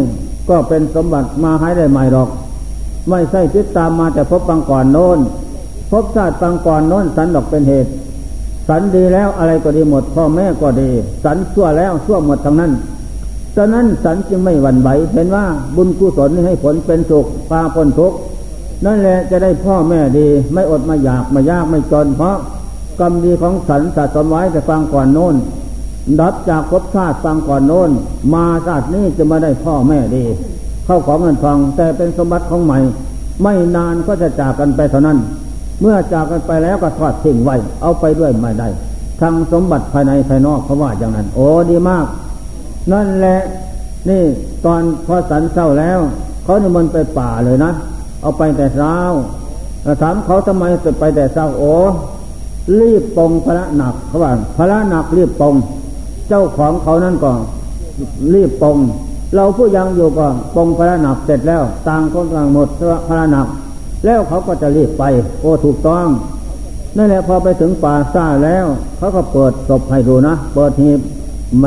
[0.50, 2.28] ก็เป็นสมบัติมาให้ได้ใหม่หรอก
[3.08, 5.18] ไม่ใช่ติดตามมาแต่พบปังก่อนโน้น
[5.90, 7.90] พบชาติปังก่อนโน้นสันดอกเป็นเหตุ
[8.68, 10.90] สันดีแล้วอะไรก็ดีหมด พ่อแม่ก็ดี
[11.24, 12.72] สันชั่วแล้วชั่วหมดทั้งนั้น
[13.56, 15.44] ฉะนั้นสันจึงไม่หวั่นไหวเห็นว่า
[15.76, 18.12] บุญกุศลให้ผลเป็นสุขปาพ้นทุก
[18.84, 22.36] นั่นแหละจะได้พ่อแม่ดี ไม่อดมาอยากมายากไม่จน เพราะ
[23.00, 25.34] กรรมดีของสันสะสมไว้แต่ฟังก่อนโน้น
[26.20, 27.90] ดับจากภพชาติฟังก่อนโน้น
[28.34, 30.24] มาชาตินี้จะมาได้พ่อแม่ดี
[30.84, 32.78] เข้าของเงินทองแต่เป็นสมบัติของใหม่
[33.42, 35.18] ไม่นานก็จะจากกันไปเท่านั้น
[35.80, 38.68] เมื่อจากกันไปแล้วก็ทอดทิ้งไว้ เอาไปด้วยไม่ได้
[39.20, 42.06] ทั้งสมบัติภายในภายนอกเขาว่าอย่างนั้น โอ้ดีมาก
[42.92, 43.40] นั่นแหละ
[44.08, 44.22] นี่
[44.64, 45.98] ตอนพอสันเศร้าแล้ว
[46.44, 47.72] เขาเนี่ยมันไปป่าเลยนะ
[48.22, 48.96] เอาไปแต่เช้า
[50.02, 51.74] ถามเขาทำไมจะไปแต่เช้าโอ้
[52.80, 55.54] รีบปองพระหนักเขาว่าพระหนักรีบปอง
[56.28, 57.32] เจ้าของเขานั่นก็
[58.34, 58.76] รีบปอง
[59.34, 62.68] เราผู้ยังอยู่ก็ปองพระหนักเสร็จแล้ว ต่างคนต่างหมด
[63.08, 63.46] พระหนัก
[64.04, 65.04] แล้วเขาก็จะรีบไป
[65.40, 66.06] โอ้ถูกต้อง
[66.96, 68.66] นั่นแหละพอไปถึงป่าซ่าแล้ว
[68.98, 71.00] เขาก็เปิดศพให้ดูนะเปิดหีบ
[71.58, 71.66] แหม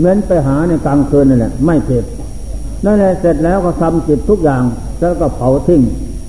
[0.00, 2.04] เม้นไปหาในกลางคืนนั่นแหละไม่ผิด
[2.84, 4.62] นั่นแหละเสร็จแล้วก็ทำจิตทุกอย่าง
[5.00, 5.80] แล้วก็เผาทิ้ง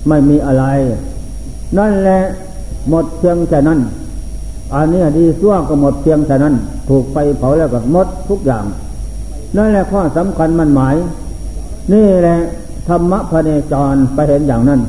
[0.08, 0.64] ไม่มีอะไร
[1.78, 2.20] นั่นแหละ
[2.88, 3.80] หมดเพียงแค่นั้น
[4.74, 6.54] อันนี้ดีซั่วก็หมดเพียงแค่นั้น
[6.88, 8.64] ถูกไฟเผาแล้วก็หมดทุกอย่าง
[9.56, 10.96] นั่นแหละข้อสำคัญมันหมาย
[11.92, 12.36] นี่แหละ
[12.88, 14.80] ธรรมะพระเนจรไปเห็นอย่างนั้น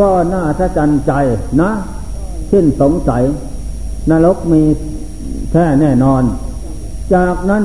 [0.00, 1.12] ก็น่าสะใจใจ
[1.60, 1.70] นะ
[2.50, 3.22] สิ้นสงสัย
[4.10, 4.62] นรกมี
[5.50, 6.22] แท้แน่นอน
[7.14, 7.64] จากนั้น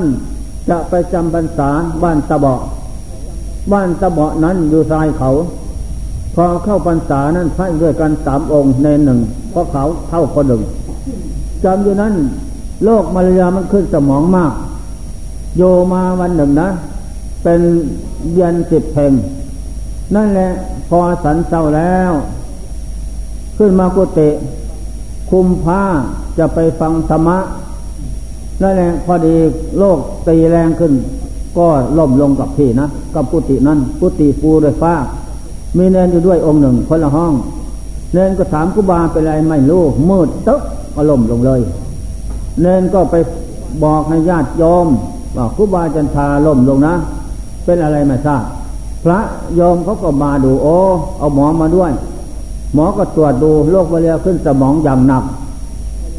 [0.68, 1.70] จะไปจำพรรษา
[2.02, 2.60] บ้านตะเบาะ
[3.72, 5.30] บ้านตะเบาะนั้นอยู่ชายเขา
[6.34, 9.18] พอเข้าพรรษานั้นพระด้วยกันสามองค์ในหนึ่ง
[9.50, 10.62] เพราะเขาเท่าคนหนึ่ง
[11.64, 12.14] จำอยู่นั้น
[12.84, 14.52] โรคมาเรียมันขึ้นสมองมาก
[15.56, 16.68] โยมาวันหนึ่งนะ
[17.42, 17.60] เป็น
[18.34, 19.12] เย็นสิบเพลง
[20.14, 20.50] นั่นแหละ
[20.88, 22.12] พอสันเศร้าแล้ว
[23.56, 24.28] ขึ้นมากุฏิ
[25.30, 25.82] คุมผ้า
[26.38, 27.38] จะไปฟังธรรมะ
[28.62, 29.36] นั่นแหละพอดี
[29.78, 30.92] โลกตีแรงขึ้น
[31.58, 31.66] ก็
[31.98, 34.94] ล่มลงกับที่นะกับกุฏินั้นกุฏิปูด้วยฟ้า
[35.76, 37.32] มีเนนอยู่ด้วยองค์หนึ่งคนละห้อง
[38.12, 40.62] เนนก็ถามกุบาเป็นไรไม่รู้มืดตึ๊บ
[40.94, 41.60] ก็ล่มลงเลย
[42.60, 43.14] เนนก็ไป
[43.84, 44.86] บอกให้ญาติโยม
[45.36, 46.94] ว่ากุบาจันทาล่มลงนะ
[47.64, 48.44] เป็นอะไรไม่ทราบ
[49.06, 49.20] พระ
[49.56, 50.76] โยมเขาก็มาดู โอ้
[51.18, 51.92] เอาหมอมาด้วย
[52.74, 55.24] หมอก็ตรวจดูโรคมะเร็งขึ้นสมองอย่างหนัก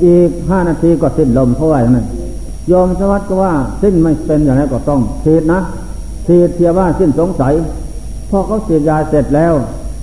[0.06, 2.08] อีกห้านาทีก็สิ้นลมเพราะว่าอย่างนั้น
[2.72, 5.60] ยอมสวัสดิ์ก็ว่าสิ้นไม่เป็นอย่างไรก็ต้องฉีดนะ
[6.28, 7.54] ฉีดเทียว่าสิ้นสงสัย
[8.30, 9.54] พอเขาฉีดยาเสร็จแล้ว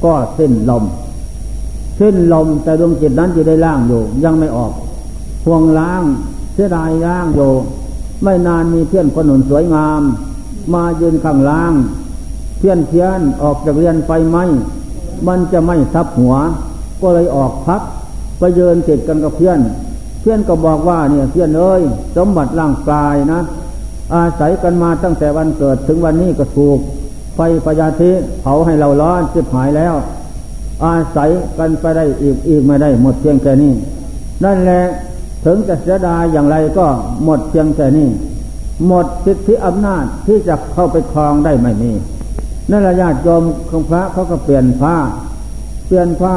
[0.05, 0.85] ก็สิ้นลม
[2.01, 4.73] สิ้นลมแต่ดวงจิตนั้นอยู่ได้ล่างอยู่ ยังไม่ออก
[5.44, 6.03] ห่วงล้าง
[6.55, 7.53] เสียดายล่างอยู่
[8.23, 10.03] ไม่นานมีเพื่อนคนหนุนสวยงาม
[10.75, 11.73] มายืนข้างล่าง
[12.59, 14.38] เพื่อนเพียนออกจากเรียนไฟไหม
[15.29, 16.35] มันจะไม่ทับหัว
[17.03, 17.83] ก็เลยออกพัก
[18.38, 19.61] ไปเยินติดกันกับเพื่อน
[20.21, 21.83] เพื่อนก็บอกว่าเนี่ยเพื่อนเอ้ย
[22.17, 23.40] สมบัติร่างกายนะ
[24.14, 26.79] อาศัยกันมาตั้งแต่วันเกิดถึงวันนี้ก็ถูก
[27.37, 29.95] ไฟพยาธิเผาให้เราร้อนจิบหายแล้ว
[30.85, 33.73] อาศัยกันไปได้อีกอีกไม่ได้หมดเพียงแค่นี้
[34.45, 34.83] นั่นแหละ
[35.45, 36.87] ถึงจะเสียดายอย่างไรก็
[37.25, 38.09] หมดเพียงแค่นี้
[38.87, 41.93] หมดสิทธิอำนาจที่จะเข้าไปครองได้ไม่มี
[42.70, 44.96] นั่นละญาติโยมของพระเขาก็เปลี่ยนผ้า
[45.87, 46.35] เปลี่ยนผ้า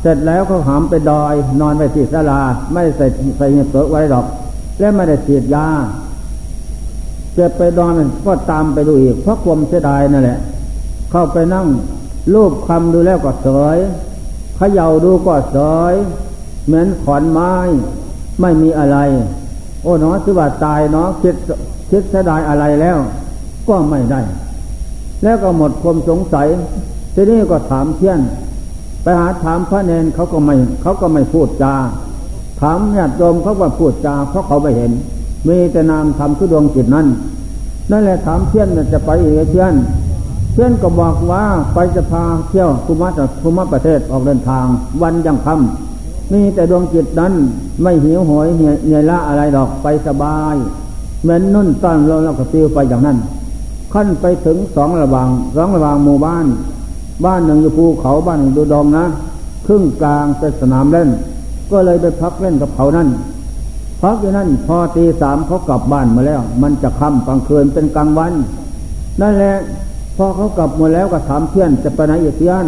[0.00, 2.40] เสร็จแล้วเขาหามไปดอย นอนไปที่ศาลา
[2.72, 4.26] ไม่ใส่ใส่เงินเไว้หรอก
[4.78, 5.66] และไม่ได้ฉีดยา
[7.34, 7.92] เจ็บไปดอน
[8.26, 10.38] ก็ตามไปดูอีกเพราะความเสียดายนั่นแหละ
[11.10, 11.66] เข้าไปนั่ง
[12.34, 13.78] รูปคำดูแล้วก็เสย
[14.56, 15.58] เขย่าดูก็เส
[15.92, 15.94] ย
[16.66, 17.52] เหมือนขอนไม้
[18.40, 18.98] ไม่มีอะไร
[19.82, 21.36] โอ้เนาะถือว่าตายเนาะคิด
[21.90, 22.98] คิดเสียดายอะไรแล้ว
[23.68, 24.20] ก็ไม่ได้
[25.22, 26.48] แล้วก็หมดความสงสัย
[27.14, 28.20] ทีนี้ก็ถามเพื่อน
[29.02, 31.74] ไปหาถามพระเนนเขาก็ไม่เขาก็ไม่พูดจา
[32.60, 34.92] ถามญาติโยมเขาก็พูดจาเพราะเขาไม่เห็น
[35.48, 37.06] มีแต่นามทำคือดวงจิตนั้น
[37.90, 39.74] นั่นแหละถามเพื่อนจะไปอีกเพื่อน
[40.52, 41.42] เพื่อนก็บอกว่า
[41.74, 43.08] ไปจะพาเที่ยวภูมิ
[43.42, 44.66] ภูมิประเทศออกเดินทาง
[45.02, 47.32] วันยังคำมีแต่ดวงจิตนั้น
[47.82, 50.54] ไม่หิวโหยเหนื่อยละอะไรดอกไปสบาย
[51.22, 53.18] เหมือนนุ่นต้อนเราเราก็ติวไปอย่างนั้น
[53.92, 56.46] ขั้นไปถึงสองระหว่างสองระหว่างหมู่บ้าน
[57.24, 59.04] บ้านหนึ่งอยู่ภูเขาบ้านหนึ่งดูดองนะ
[59.66, 61.08] ครึ่งกลางเป็นสนามเล่น
[61.70, 63.08] ก็เลยไปพักเล่นกับเขานั่น
[64.02, 68.32] พักอยู่นั่นพอตีสามเขากลับบ้านมาแล้ว มันจะค่ำกลางคืนเป็นกลางวัน
[69.20, 69.56] นั่นแหละ
[70.16, 72.66] พอเขากลับมดแล้วก็ถามเพื่อนจะไปไหนอีกเพื่อน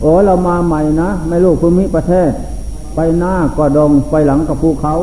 [0.00, 2.30] โอ้เรามาใหม่นะ ไม่รู้ภูมิประเทศ
[2.94, 4.94] ไปหน้าก็ดงไปหลังกับภูเขา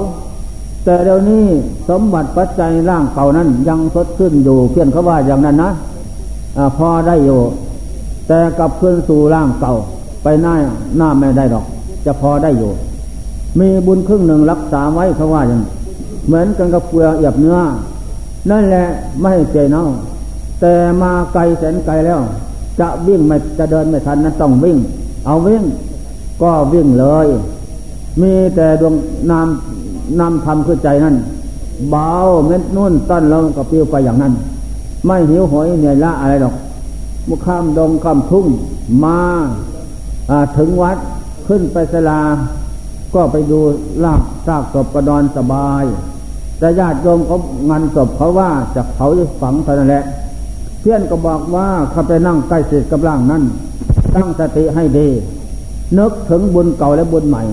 [0.87, 1.45] แต่เดี๋ยวนี้
[1.89, 5.71] สมบัติปัจจัยร่างเก่านั้น ยังสดขึ้นอยู่เพื่อนเขาว่าอย่างนั้นนะ
[6.57, 7.39] อพอได้อยู่
[8.27, 9.75] แต่กลับคืนสู่ร่างเก่า
[10.23, 10.53] ไปหน้า
[10.97, 11.65] หน้าไม่ได้ดอก
[12.05, 12.71] จะพอได้อยู่
[13.59, 15.61] มีบุญครึ่งหนึ่งรักษาไว้เพราว่าอย่าง
[16.25, 17.57] เหมือนกันกับเกลือเอียบเนื้อ
[18.49, 18.85] นั่นแหละ
[19.19, 19.83] ไม่ให้ใจเน่า
[20.61, 22.19] แต่มาไกลแสนไกลแล้ว
[22.79, 24.77] จะวิ่งไม่จะเดินไม่ทันนั้นต้องวิ่ง
[25.25, 25.63] เอาวิ่ง
[26.41, 27.27] ก็วิ่งเลย
[28.21, 28.95] มีแต่ดวง
[29.31, 29.47] นาม
[30.19, 31.15] นำทำขึ้นใจนั่น
[31.89, 32.11] เบา
[32.47, 34.33] เม็ดนุ่นต้นเราก็ปิวไปอย่างนั้น
[35.05, 36.55] ไม่หิวหอยเหนื่อยละอะไรหรอก
[37.27, 38.45] มุข้ามดงข้ามทุ่ง
[39.03, 39.19] มา
[40.57, 40.97] ถึงวัด
[41.47, 42.21] ขึ้นไปสลา
[43.13, 43.59] ก็ไปดู
[44.03, 45.83] ลากซากศพกระดอนสบาย
[46.59, 47.37] แต่ญาติโยมเขา
[47.69, 49.07] งานศพเขาว่าจะเผา
[49.41, 50.03] ฝังเท่านั้นแหละ
[50.79, 53.43] เพื่อนก็บอกว่าเขาไปนั่งใกล้เศษกับร่างนั้น
[54.15, 55.07] ตั้งสติให้ดี
[55.97, 57.43] นึกถึงบุญเก่าและบุญใหม่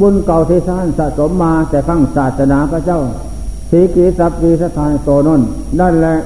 [0.00, 3.00] บุญเก่าที่ท่านสะสมมาแต่ข้างศาสนาพระเจ้า
[3.70, 5.40] สีกีสัพวีสถานโตนน
[5.80, 6.16] นั่นแหละ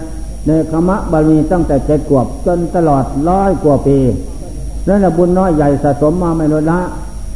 [0.46, 3.98] ในคมะบาลีตั้งแต่เจ็ดขวบจนตลอดร้อยกว่าปี
[4.88, 6.80] นั่นแหละบุญน้อยใหญ่สะสมมาไม่ลดละ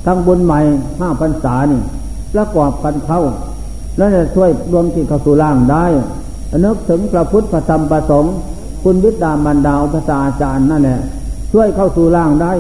[0.06, 0.60] ทั้งบุญใหม่
[0.98, 1.80] ห้าพรรษานี่
[2.34, 3.22] ประกอบพันเท่า
[3.96, 5.84] แล้วจะช่วยรวมที่เข้าสู่ล่างได้
[6.64, 8.34] นึกถึงพระพุทธพระธรรมประสงค์
[8.82, 11.00] คุณวิดามันดาวภาษาอาจารย์นั่นแหละ
[11.52, 12.52] ช่วยเข้าสู่ล่างได้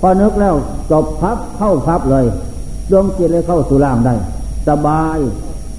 [0.00, 0.54] พอนึกแล้ว
[0.90, 2.24] จบพับเข้าพับเลย
[2.92, 4.14] ดวงจิตเลยเข้าสู่ล่างได้
[4.68, 5.18] สบาย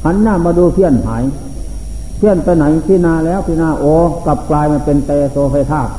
[0.06, 1.24] หันหน้ามาดูเพี้ยนหาย
[2.18, 3.86] เพื่อนไปไหนพินาแล้วพินาโอ
[4.26, 5.92] กลับกลายมาเป็นเตโซไฟธาตุ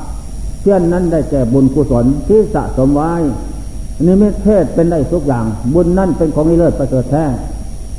[0.61, 3.11] เพื่อนนั้นได้แก่บุญกุศลที่สะสมไว้
[4.05, 7.25] นิมิตเทศเป็นได้ทุกอย่าง บุญนั่นเป็นของนิเลิศประเสริฐแท้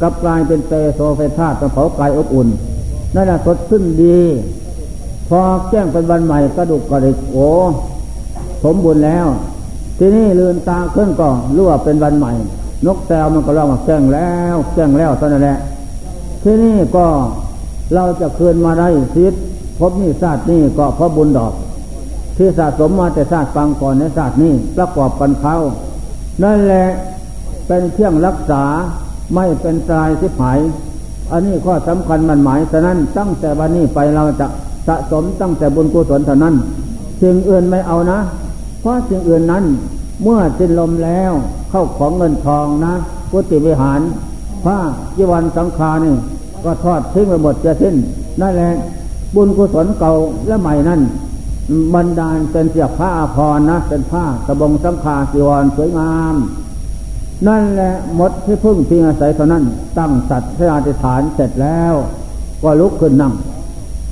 [0.00, 2.48] กลับกลายเป็นเตโซไฟธาตุเผากายอบอุ่น
[3.14, 4.18] นั่นแหละสดขึ้นดี
[5.28, 5.40] พอ
[5.70, 7.48] แจ้งเป็นวันใหม่กระดุกกระดิกโอ้
[8.64, 9.26] สมบูรณ์แล้ว
[9.98, 12.32] ทีนี้ลืนตาขึ้นก็รู้ว่าเป็นวันใหม่
[12.84, 15.58] นกแซวมันก็ร้องว่าแจ้งแล้วแจ้งแล้วเท่านั้นแหละ
[16.42, 17.06] ที่นี้ก็
[17.94, 19.34] เราจะคืนมาได้ชีวิต
[19.78, 21.52] พบนี่ชาสตินี่ก็เพราะบุญดอก
[22.36, 25.56] ที่สะสมมาแต่ชาสติฟังก่อนในชาสตินี้ประกอบกันเขา
[26.42, 26.86] นั่นแหละ
[27.66, 28.64] เป็นเครื่องรักษา
[29.34, 30.58] ไม่เป็นตายสิหาย
[31.32, 34.46] อันนี้ข้อสำคัญมันหมายฉะนั้นตั้งแต่วันนี้ไปเราจะ
[34.86, 36.54] สะสมตั้งแต่บุญกุศลเท่านั้น
[37.20, 38.18] สิ่งอื่นไม่เอานะ
[38.80, 39.64] เพราะสิ่งอื่นนั้น
[40.22, 41.32] เมื่อสิ้นลมแล้ว
[41.70, 42.94] เข้าของเงินทองนะ
[43.30, 44.00] พุทธิวิหาร
[44.64, 44.76] พระ
[45.16, 46.14] จีวันสังฆานี่
[46.64, 47.94] ก็ทอดทิ้งไปหมดจะสิ้น
[48.40, 48.72] นั่นแหละ
[49.34, 50.12] บุญกุศลเก่า
[50.46, 51.00] และใหม่นั้น
[51.94, 56.34] บรรดาลเป็นเสียผ้าอาภรณ์นะเป็นผ้าสบงสังฆาสีวรสวยงาม
[57.46, 59.64] นั่นแหละหมดที่พึ่งพิงอาศัยเท่านั้น
[59.98, 61.94] ตั้งสัตว์ให้อธิษฐานเสร็จแล้ว
[62.62, 63.32] ก็ลุกขึ้นนั่ง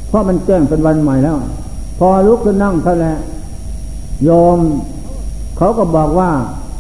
[0.09, 1.37] เพราะมันแจ้งเป็นวันใหม่แล้ว
[1.99, 3.17] พอลุกขึ้นนั่งเท่านั้น
[4.25, 4.59] โยม
[5.57, 6.31] เขาก็บอกว่า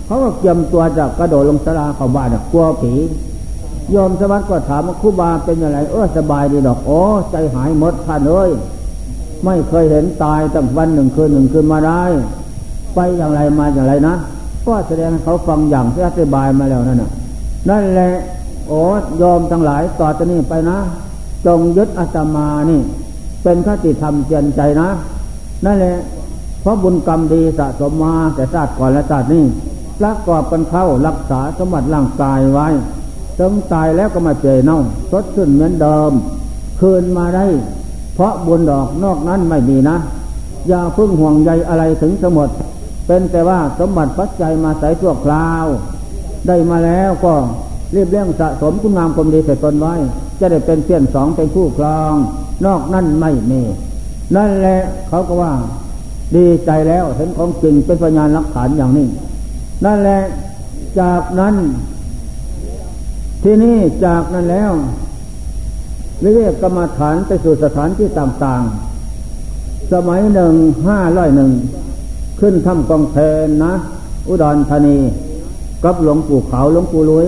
[0.07, 2.94] เขาก็เกียมตัวจากกระโดดลงสลาเข้าบ้านกลัวผี
[3.90, 7.00] โยมสวัสดิ์ก็ถามว่าคุบาเป็นยังไงเออสบายดีดอกโอ้
[7.30, 8.50] ใจหายหมดท่านเอ้ย
[9.44, 12.02] ไม่เคยเห็นตายตั้งวันหนึ่งคืนหนึ่งคืนมาได้
[12.94, 14.14] ไปอย่างไรมาอย่างไรนะ
[14.66, 17.11] ก็แสดงเขาฟังอย่างที่อธิบายมาแล้วนั่นน่ะ
[17.68, 18.12] นั่นแหละ
[18.68, 18.82] โอ้
[19.22, 20.78] ยอมทั้งหลายต่อจากนี้ไปนะ
[21.46, 22.80] จงยึดอาตมานี่
[23.42, 24.88] เป็นคติธรรมเจนใจนะ
[25.64, 25.96] นั่นแหละ
[26.61, 29.44] เพราะบุญกรรมดีสะสมมาแต่ชาติก่อนและชาตินี้
[30.05, 32.68] ระกอบกันเข้ารักษาสมบัติร่างกายไว้
[33.38, 34.80] ถึงตายแล้วก็มาเจเน่า
[35.11, 36.12] สดขึ้นเหมือนเดิม
[36.80, 37.47] คืนมาได้
[38.14, 39.97] เพราะบุญดอกนอกนั้นไม่มีนะ
[40.68, 42.49] อย่าพึ่งห่วงใยอะไรถึงสมหมด
[43.07, 45.66] เป็นแต่ว่าสมบัติปัจจัยมาใส่ชั่วคราว
[46.47, 47.34] ได้มาแล้วก็
[47.95, 49.95] รีบเร่งสะสมคุณงามความดีใส่ตนไว้
[50.40, 52.14] จะได้เป็นเพื่อนสองเป็นคู่ครอง
[52.66, 53.62] นอกนั้นไม่มี
[54.36, 55.53] นั่นแหละเขาก็ว่า
[56.36, 59.07] ดีใจแล้วเห็นของจริงเป็นพยานหลักฐานอย่างนี้
[59.85, 60.20] นั่นแหละ
[61.01, 61.55] จากนั้น
[63.43, 64.72] ที่นี่จากนั้นแล้ว
[66.22, 70.55] วิเวกกรรมฐานไปสู่สถานที่ต่างๆ สมัยหนึ่ง
[70.89, 71.51] ห้าร้อยหนึ่ง
[72.41, 73.16] ขึ้นถ้ำกองเพ
[73.47, 73.75] นนะ
[74.29, 74.97] อุดรธานี
[75.85, 77.27] กับหลวงปู่เขาหลวงปู่ลุย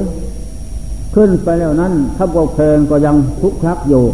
[1.15, 4.05] ขึ้นไปแล้วนั้นถ้ำกองเพนก็ยังทุกข์คักอยู่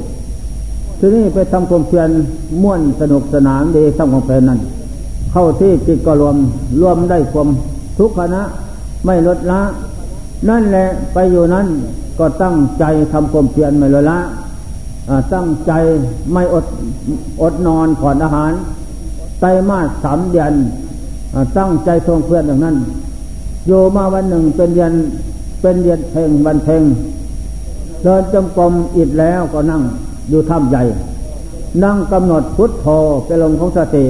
[0.98, 2.08] ที่นี้ไปทำความเพียร
[2.62, 4.60] ม่วนสนุกสนานดีถ้ำกองเพนนั้น
[5.32, 6.36] เข้าที่จิตก็รวม
[6.80, 7.48] รวมได้ความ
[7.98, 8.42] ทุกขณะ
[9.06, 9.62] ไม่ลดละ
[10.48, 11.66] นั่นแหละไปอยู่นั้น
[12.18, 14.18] ก็ตั้งใจทำความเพียรไม่ลดละ
[15.34, 15.72] ตั้งใจ
[16.32, 16.66] ไม่อด
[17.42, 18.52] อดนอนผ่อนอาหาร
[19.40, 20.52] ไตมาสสามเดือน
[21.58, 22.76] ตั้งใจทรงเพื่อนอย่างนั้น
[23.66, 24.92] โยมาวันหนึ่งเป็นเดือน
[25.60, 26.82] เป็นเดือนเพลงวันเพลง
[28.02, 29.82] เดินจงกรมอิดแล้วก็นั่ง
[30.30, 30.82] อยู่ถ้ำใหญ่
[31.84, 32.86] นั่งกำหนดพุทโธ
[33.24, 34.04] ไปลงของสติ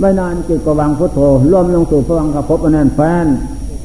[0.00, 1.20] ไม่นานจิตก็วางพุทโธ
[1.50, 3.26] รวมลงสู่พวังกระพบอนันแฟน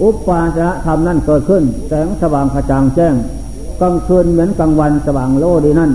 [0.01, 3.16] อุปปาจะธรรมนั่นเกิดขึ้น แสงสว่างกระจ่างแจ้ง
[3.82, 5.91] กลางคืนเหมือนกลางวันสว่างโลดีนั่น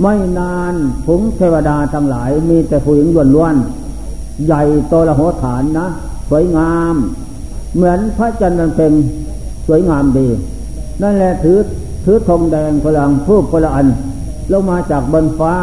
[0.00, 0.74] ไม่นาน
[1.06, 3.54] ผงเทวดาทั้งหลายมีแต่ผู้หญิงล้วนล้วน
[4.46, 5.86] ใหญ่โตละหัวฐานนะ
[6.28, 6.94] สวยงาม
[7.74, 8.92] เหมือนพระจันทร์เป็น
[9.66, 10.28] สวยงามดี
[11.02, 11.58] นั่นแหละถือ
[12.04, 13.86] ถือธงแดงพลังพูบพละอัน
[14.52, 15.54] ลงมาจากบนฟ้า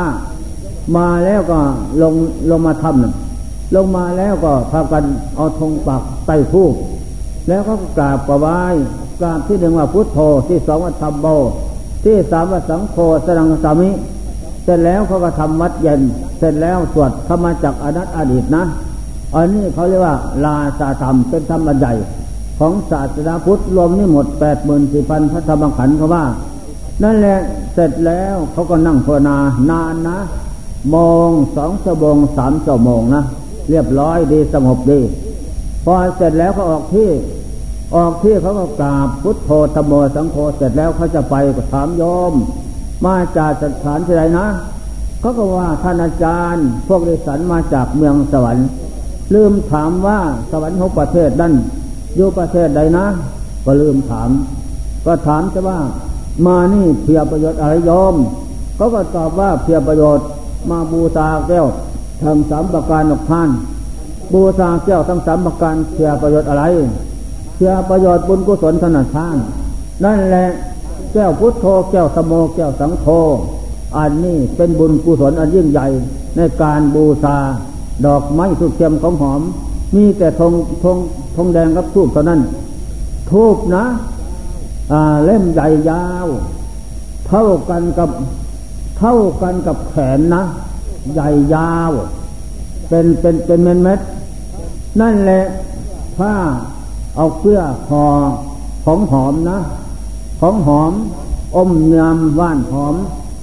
[0.97, 1.59] มาแล้วก็
[2.01, 2.13] ลง
[2.49, 3.26] ลงมาทำ
[3.75, 5.03] ลงมาแล้วก็พากัน
[5.35, 6.73] เอาธงปักใต้ผูบ
[7.47, 8.37] แล้วก็กราบกรา
[8.73, 8.75] บ
[9.19, 11.27] กราบที่หนึ่งว่าพุทโธที่สองว่าธรรมโบ
[12.03, 13.89] ที่สามว่าสังโฆสรังสามิ
[14.63, 16.01] เสร็จแล้วเขาก็ทำวัดเย็น
[16.39, 18.63] เสร็จแล้วสวดธรรมจักอนัตอดีตนะ
[19.35, 20.15] อันนี้เขาเรียกว่า
[20.45, 21.93] ลาสาธรรมเป็นธรรมใหญ่
[22.59, 26.23] ของศาสนาพุทธรวมนี่หมดแปดหมื่นสี่พันพระธรรมขันธ์เขาว่า
[27.03, 27.39] นั่นแหละ
[27.73, 29.37] เสร็จแล้วเขาก็นั่งภาวนา
[29.69, 30.17] นานนะ
[30.93, 33.23] มองสองชั่วโมงสามชั่วโมงนะ
[33.69, 34.99] เรียบร้อยดีสงบดี
[35.85, 37.09] พอเสร็จแล้วก็ออกที่
[37.95, 42.33] ออกที่เขาก็กราบพุทโธธรรมโมสังโฆเสร็จแล้วเขาจะไปก็ถามโยม
[43.05, 44.47] มาจากสถานที่ใดนะ
[45.19, 48.67] เขาก็ว่าท่านอาจารย์ พวกดิสันมาจากเมืองสวรรค์
[49.33, 50.19] ลืมถามว่า
[50.51, 51.53] สวรรค์ของประเทศนั้น
[52.15, 53.05] อยู่ประเทศใดนะ
[53.65, 54.29] ก็ลืมถาม
[55.05, 55.79] ก็ถามจะว่า
[56.45, 58.15] มานี่เพียประโยชน์อะไรยอม
[58.75, 60.25] เขาก็ตอบว่าเพียประโยชน์
[60.69, 61.67] มาบูชาแก้ว
[62.23, 63.49] ทำสามประการออกท่าน
[64.33, 66.63] บูชาแก้วทั้งสามประการเพียประโยชน์อะไร
[67.55, 69.37] เพียประโยชน์บุญกุศลถนัดท่าน
[70.03, 70.47] นั่นแหละ
[71.13, 73.05] แก้วพุทโธแก้วสมโมแก้วสังโฆ
[73.97, 75.87] อันนี้เป็นบุญกุศลอันยิ่งใหญ่
[76.35, 77.37] ในการบูชา
[78.05, 79.41] ดอกไม้ทุกเทียมของหอม
[79.95, 80.53] มีแต่ธง
[80.83, 80.97] ธง
[81.35, 82.41] ธงแดงกับทูบเท่านั้น
[83.31, 83.85] ทูบนะ
[84.91, 86.27] อ่าเล่มใหญ่ยาว
[87.27, 88.09] เท่ากันกับ
[88.97, 90.43] เท่ากันกับแขนนะ
[91.13, 91.91] ใหญ่ยาว
[92.89, 93.99] เป็นเป็นเป็นเม็ดเม็ด
[95.01, 95.43] นั่นแหละ
[96.17, 96.33] ผ้า
[97.15, 98.05] เอาเกลือหอ
[98.85, 99.59] ของหอมนะ
[100.41, 100.93] ของหอม
[101.55, 102.95] อมเนียมว่านหอม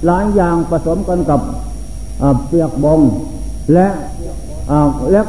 [0.05, 1.41] หลายอย่างผสมกันกับ
[2.47, 2.99] เปียกบง
[3.73, 3.87] และ
[5.11, 5.21] และ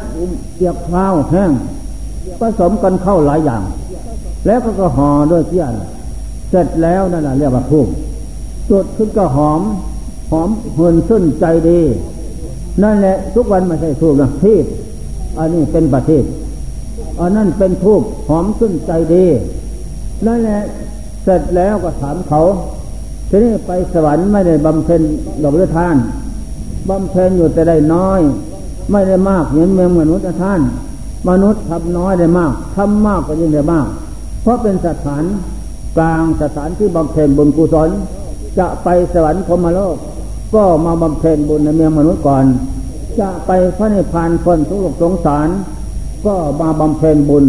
[0.55, 1.51] เปียกเท้าแห้ง
[2.41, 3.63] ผสมกันเข้าหลายอย่าง
[4.47, 5.75] แล้วก็ก็ห่อด้วยเทียน
[6.51, 7.89] เสร็จแล้วนั่นแหละเรียกว่าทูบ
[8.71, 9.61] จุดขึ้นก็หอม
[10.31, 11.81] หอมเหินซึ้นใจดี
[12.83, 14.55] นั่นแหละทุกวันไม่ใช่ทูบนะที
[15.39, 16.25] อันนี้เป็นประเทศ
[17.21, 19.27] อันนั้นเป็นทูบหอมซึ้นใจดี
[20.27, 20.63] นั่นแหละ
[21.25, 22.41] เสร็จแล้วก็ถามเขา
[23.29, 25.01] ทีนี้ไปสวรรค์ไม่ได้บำเพ็ญ
[25.43, 25.97] ดอกเลือทาน
[26.89, 28.21] บำเพ็ญอยู่แต่ได้น้อย
[28.93, 30.61] ไม่ได้มากเหมือนเมืองมนุษย์ท่าน
[31.29, 33.87] มนุษย์ทำน้อยได้มากทำมากก็ยิ่งได้มาก
[34.43, 35.25] เพราะเป็นสถาน
[35.97, 37.89] กลางสถานที่บำเพ็ญบุญกุศล
[38.59, 39.97] จะไปสวรรค์พมโลก
[40.57, 42.45] ก็มาบำเพ็ญบุญในเมืองมนุษย์ก่อน
[43.21, 45.49] จะไปพระนิพพานพ้นทุกข์สงสาร
[46.27, 47.45] ก็มาบำเพ็ญบุญ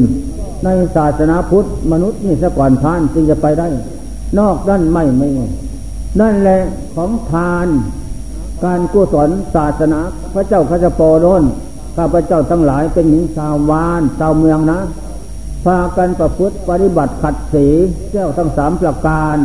[0.63, 3.67] ในศาสนาพุทธมนุษย์นี่สะก่อนท่านจึงจะไปได้
[4.39, 5.29] นอกนั้นไม่ไม่
[6.19, 6.61] นั่นแหละ
[6.95, 7.67] ของทาน
[8.63, 9.99] การกุศลศาสนา
[10.33, 11.43] พระเจ้าข้าจะโปรน
[11.95, 14.79] ข้าพระเจ้าทั้งหลายเป็นหญิงชาววานชาวเมืองนะ
[15.65, 17.67] พากันประพฤติปฏิบัติขัดสี
[18.11, 19.37] แก้วทั้งสามประการ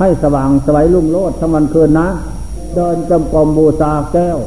[0.00, 2.08] ให้สว่างสวัยลุ่งโลดทั้งวันคืนนะ
[2.76, 4.38] เดินจำกรมบูชาแก้ว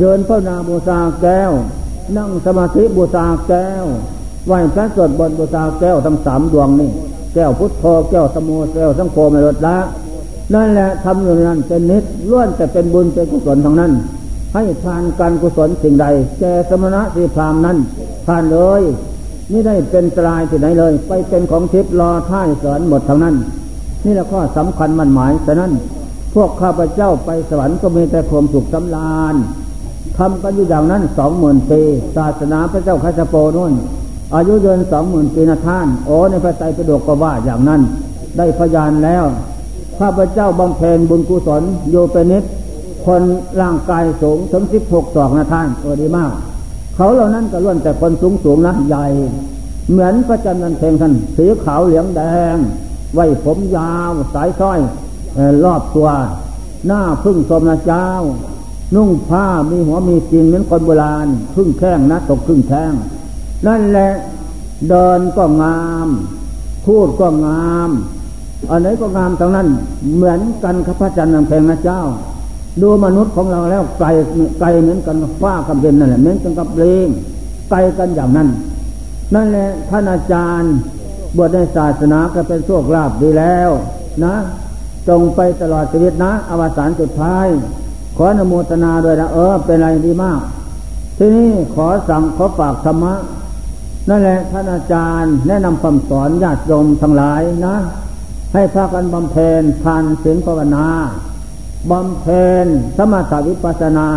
[0.00, 1.52] เดินพระนาบูชาแก้ว
[2.16, 3.84] นั่งสมาธิบูชาแก้ว
[4.46, 6.90] ไหว้พระสวดบนบูชาแก้วทั้งสามดวงนี่
[7.34, 9.76] แก้วพุทโธแก้วสมุทแก้วสังโฆไม่ลดละ
[10.54, 13.92] นั่นแหละทำอยู่นั้นเป็นนิดล้วนแต่เป็นบุญเป็นกุศลทางนั้น
[14.54, 16.06] ให้ทานการกุศลสิ่งใด
[16.40, 17.76] แก่สมณะสีพรามนั้น
[18.26, 18.82] ทานเลย
[19.50, 23.34] ไม่ได้เป็นตรายที่ไหนเลย ไปเป็นของทิพย์รอท่ายสอนหมดทางนั้น
[24.04, 25.72] นี่แหละข้อสำคัญมันหมายฉะนั้น
[26.34, 29.34] พวกข้าพเจ้าไปสวรรค์ก็มีแต่ความสุขสำราญ
[30.18, 31.80] ทำกันอยู่อย่างนั้นสองหมื่นปี
[32.16, 33.72] ศาสนาพระเจ้าคาสโปนุ่น
[34.34, 37.80] อายุยืนสองหมื่นปีนะท่าน โอ้ในพระไตรปิฎกก็ว่าอย่างนั้น
[38.36, 39.24] ได้พยานแล้ว
[39.98, 42.44] ข้าพเจ้าบำเพ็ญบุญกุศลโยเป็นนิด
[43.06, 43.22] คน
[43.60, 46.32] ร่างกายสูงถึงสิบหกศอกนะท่านเออดีมาก
[46.96, 49.06] เขาเหล่านั้นก็ล้วนแต่คนสูงสูงนะใหญ่
[49.90, 52.20] เหมือนพระจันทร์นันเพงท่านสีขาวเหลืองแด
[52.54, 52.56] ง
[53.14, 54.80] ไว้ผมยาวสายสร้อย
[55.64, 56.08] รอบตัว
[56.86, 58.06] หน้าพึ่งสมนะเจ้า
[58.94, 62.92] นุ่งผ้ามีหัวมีจริงเหมือนคนโบราณ พึ่งแข้งนะตกพึ่งแข้ง
[63.66, 64.12] นั่นแหละ
[64.88, 66.08] เดินก็งาม
[66.86, 67.90] พูดก็งาม
[68.70, 69.68] อันไหนก็งามตรงนั้น
[70.14, 72.02] เหมือนกันข้าพเจ้านังเพลงนะเจ้า
[72.82, 74.06] ดูมนุษย์ของเราแล้วไกล
[74.58, 77.08] ไกลเหมือนกันฟ้ากับเย็นนั่นแหละเหมือนกันกับเลง
[77.70, 78.48] ไกลกันอย่างนั้น
[79.34, 80.72] นั่นแหละท่านอาจารย์
[81.36, 83.70] บวชในศาสนาก็เป็นโชคลาภดีแล้ว
[84.24, 84.34] นะ
[85.10, 87.46] จงไปตลอดชีวิตนะ อวสานสุดท้าย
[88.16, 90.40] ขออนุโมทนาด้วยนะเออ เป็นอะไรดีมาก
[91.18, 93.14] ที่นี่ขอสั่งขอฝากธรรมะ
[94.08, 97.76] นั่นแหละท่านอาจารย์แนะนำคำสอนญาติโยมทั้งหลายนะ
[98.52, 100.86] ให้พากันบำเพ็ญทานศีลภาวนา
[101.90, 102.66] บำเพ็ญ
[102.98, 104.08] สมาธิวิปัสนา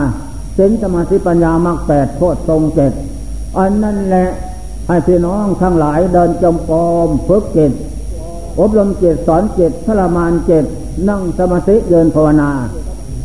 [0.57, 2.91] ศีลสมาธิปัญญามรรคแปดโทษทรงเจ็ด
[3.57, 4.29] อันนั้นแหละ
[4.87, 7.71] ให้พี่น้องทั้งหลายเดินจมกรมฝึกจิต
[8.59, 10.65] อบรมจิตสอนจิตทรมานจิต
[11.09, 12.49] นั่งสมาธิเดินภาวนา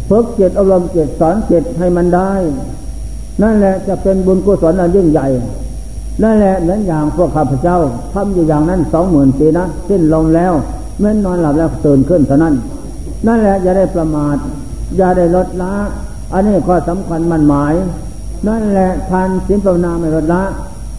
[0.09, 2.33] ฝึกจิตอบรมณ์จิตสอนจิตให้มันได้
[3.43, 5.27] นั่นแหละจะเป็นบุญกุศลอันยิ่งใหญ่
[6.23, 7.79] นั่นแหละเหมือนอย่างพวกข้าพเจ้า
[8.13, 10.53] ทำอยู่อย่างนั้นสองหมื่นปีนะสิ้นลงแล้ว
[10.99, 12.55] เมื่อนอนหลับแล้วตื่นขึ้นเท่านั้น
[13.27, 14.37] นั่นแหละอย่าได้ประมาท
[14.97, 15.75] อย่าได้ลดละ
[16.33, 17.75] อันนี้ข้อสำคัญมันหมาย
[18.49, 20.43] นั่นแหละทานสินภาวนาไม่ลดละ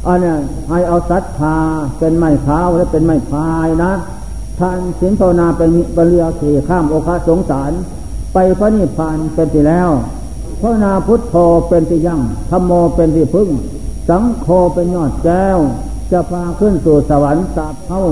[0.07, 0.33] อันนี้
[0.69, 1.57] ให้เอาศรัทธา
[1.97, 3.91] เป็นไม้เท้าและเป็นไม้พายนะ
[4.59, 7.71] ทานสินภาวนาเป็นบริยขี่ข้ามโอคาสงสาร
[8.33, 9.89] ไปพระนิพพานเป็นที่แล้ว
[10.61, 11.35] พระนาพุทโธ
[11.67, 13.49] เป็นที่ยั่งธรรมโมเป็นที่พึ่ง
[14.09, 15.59] สังโฆเป็นยอดแก้ว
[16.11, 18.03] จะพาขึ้นสู่สวรรค์สาบเท่า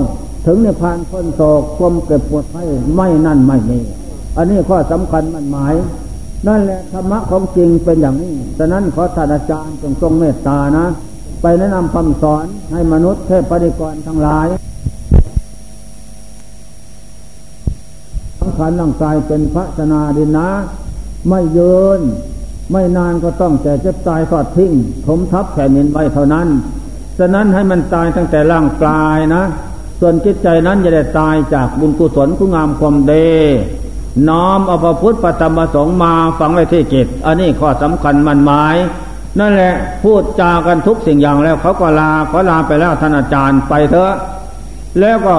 [0.46, 2.62] ถึงในพานพ้นโศกความเก็บปวดไข้
[2.94, 3.80] ไม่นั่นไม่มี
[4.36, 5.74] อันนี้ข้อสำคัญมันหมาย
[6.46, 10.86] นั่นแหละธรรมะของจริงเป็นอย่างนี้ฉะนั้นขอท่านอาจารย์จงทรงเมตตานะ
[11.42, 14.46] ไปแนะนำคำสอนให้มนุษย์เทพปฏิกรทั้งหลาย
[18.58, 20.48] สังขารร่างกายเป็นพระสนาดินนะ
[21.28, 22.00] ไม่เยิน
[22.72, 24.72] ไม่นานก็ต้องแต่จะตายทอดทิ้ง
[25.06, 26.48] ถมทับแผ่นดินไว้เท่านั้น
[27.18, 29.44] ฉะนั้นให้มันตายตั้งแต่ร่างกายนะ
[30.00, 33.12] ส่วนจิตใจนั้นจะได้ตายจากบุญกุศลคุณงามความเด
[34.28, 38.76] น้อมเอาพระพุทธปฏิมาสงมาฝังไว้ที่จิต อันนี้ข้อสำคัญมันหมาย
[39.38, 44.12] นั่นแหละพูดจากันทุกสิ่งอย่างแล้วเขาก็ลาเขาลาไปแล้วท่านอาจารย์ไปเถอะ
[45.00, 45.36] แล้วก็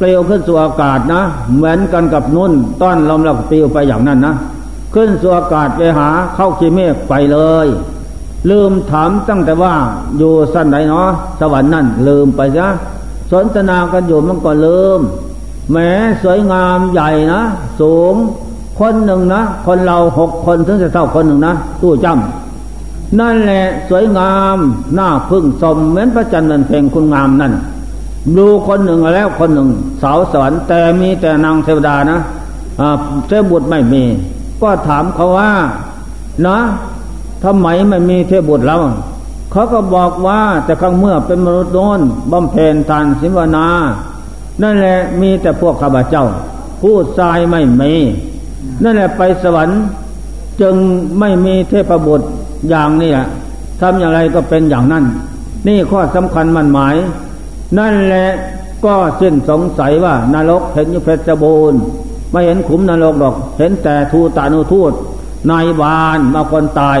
[0.00, 1.22] ปลวขึ้นสู่อากาศนะ
[1.54, 4.34] เหมือนกันกับนุ่นต้อนลมแล้วปลิวไปอย่างนั้นนะ
[4.94, 7.66] ขึ้นสู่อากาศไปหาเข้าขีเมฆไปเลย
[8.50, 9.74] ลืมถามตั้งแต่ว่า
[10.18, 12.68] อยู่สั้นไหนเนาะสวรรค์นั่นลืมไปซะ
[13.30, 15.00] สนทนากันอยู่มันก็ลืม
[15.72, 15.90] แม้
[16.22, 17.42] สวยงามใหญ่นะ
[17.80, 18.14] สูง
[18.78, 24.56] คนหนึ่งนะ คนเราหกคนถึงจะเท่าคนหนึ่งนะตู้จำนั่นแหละสวยงาม
[24.94, 27.52] หน้าพึ่งสมเหมือนพระจันทร์นันเพลงคุณงามนั่น
[28.36, 29.68] ดูคนหนึ่งแล้วคนหนึ่ง
[30.02, 32.18] สาวสวรรค์แต่มีแต่นางเทวดานะ
[33.28, 34.04] เจ้าบุตรไม่มี
[34.62, 35.50] ก็ถามเขาว่า
[36.46, 36.58] นะ
[37.44, 38.80] ทำไมไม่มีเทพบุตรแล้ว
[39.52, 42.00] เขาก็บอกว่าแต่ครั้งเมื่อเป็นมนุษย์โน้น
[42.32, 43.66] บำเพ็ญทานสิวนา
[44.62, 46.24] นั่นแหละมีแต่พวกข้าพเจ้า
[46.82, 47.92] พูดทรายไม่มี
[48.82, 49.80] นั่นแหละไปสวรรค์
[50.60, 50.74] จึง
[51.18, 52.26] ไม่มีเทพบุตร
[52.68, 53.26] อย่างนี้แหละ
[53.80, 55.04] ทำอย่างไรก็เป็นอย่างนั้น
[55.66, 56.96] นี่ข้อสำคัญมันหมาย
[57.78, 58.28] นั่นแหละ
[58.84, 61.80] ก็สิ้นสงสัยว่านรกเห็นอยู่เพชรบูรณ์
[62.30, 64.92] ไม่เห็นขุมนรกดอก เห็นแต่ทูตานุทูต
[65.50, 66.98] นายบานมาคนตาย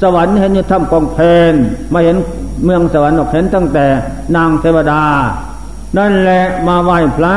[0.00, 1.18] สวรรค์เห็นอยู่ถ้ำกองเพ
[1.52, 1.54] น
[1.90, 2.16] ไมาเห็น
[2.64, 3.86] เมืองสวรรค์หรอกเห็นตั้งแต่
[4.36, 5.02] นางเทวดา
[5.98, 7.34] นั่นแหละมาไหว้พระ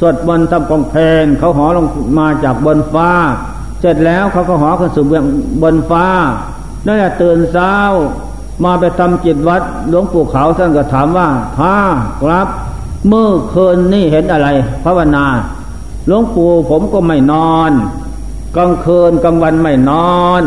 [0.00, 0.94] สวดบนถ้ำกองเพ
[1.24, 1.86] นเขาหอลง
[2.18, 3.10] มาจากบนฟ้า
[3.80, 5.24] เสร็จแล้วเขาก็หอขึ้นสู่เบื้อง
[5.62, 6.06] บนฟ้า
[6.86, 7.74] นั่นแหละตื่นเช้า
[8.64, 11.28] มาไปทำจิตวัดหลวงปู่เขาท่านก็ถามว่า
[11.58, 11.74] ท้า
[12.20, 12.48] ครับ
[13.08, 14.48] เมื่อคืนนี่เห็นอะไร
[14.84, 15.26] ภาวนา
[16.06, 17.72] หลวงปู่ผมก็ไม่นอน
[18.56, 20.42] กลางคืนกลางวันไม่นอน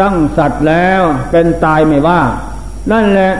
[0.00, 2.20] ตั้งสัตว์แล้วเป็นตายไม่ว่า
[2.90, 3.32] นั่นแหละ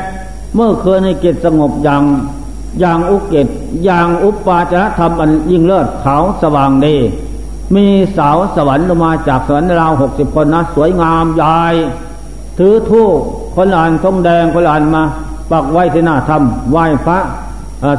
[0.55, 2.03] เมื่อคืนในกิจสงบอย่าง
[2.81, 3.49] อย่างอุกิจ
[3.85, 6.97] อย่างอุปปาจารธรรมอันยิ่งเลิศเขาสว่างดี
[7.75, 7.87] มี
[8.17, 11.61] สาวสวรรค์ลงมาจากสวรรค์ราวหกสิบคนนะ สวยงามใหญ่
[12.59, 13.19] ถือทูก
[13.57, 15.03] คนอ่านทงแดงคนอ่านมา
[15.51, 17.19] ปักไว้ที่หน้าธรรมไหว้พระ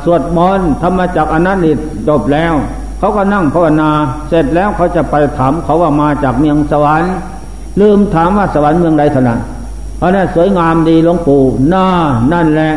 [0.06, 1.72] สวดมนต์ธรรมจักอนันติ
[2.08, 2.54] จบแล้ว
[3.00, 3.90] เขาก็นั่งภาวนา
[4.30, 7.14] เสร็จแล้วเขาจะไปถามเขาว่ามาจากเมืองสวรรค์
[7.80, 9.40] ลืมถามว่าสวรรค์เมืองใดเท่านั้น
[9.98, 11.42] เพราะนั้นสวยงามดีหลวงปู่
[11.74, 11.86] น่า
[12.34, 12.74] นั่นแหละ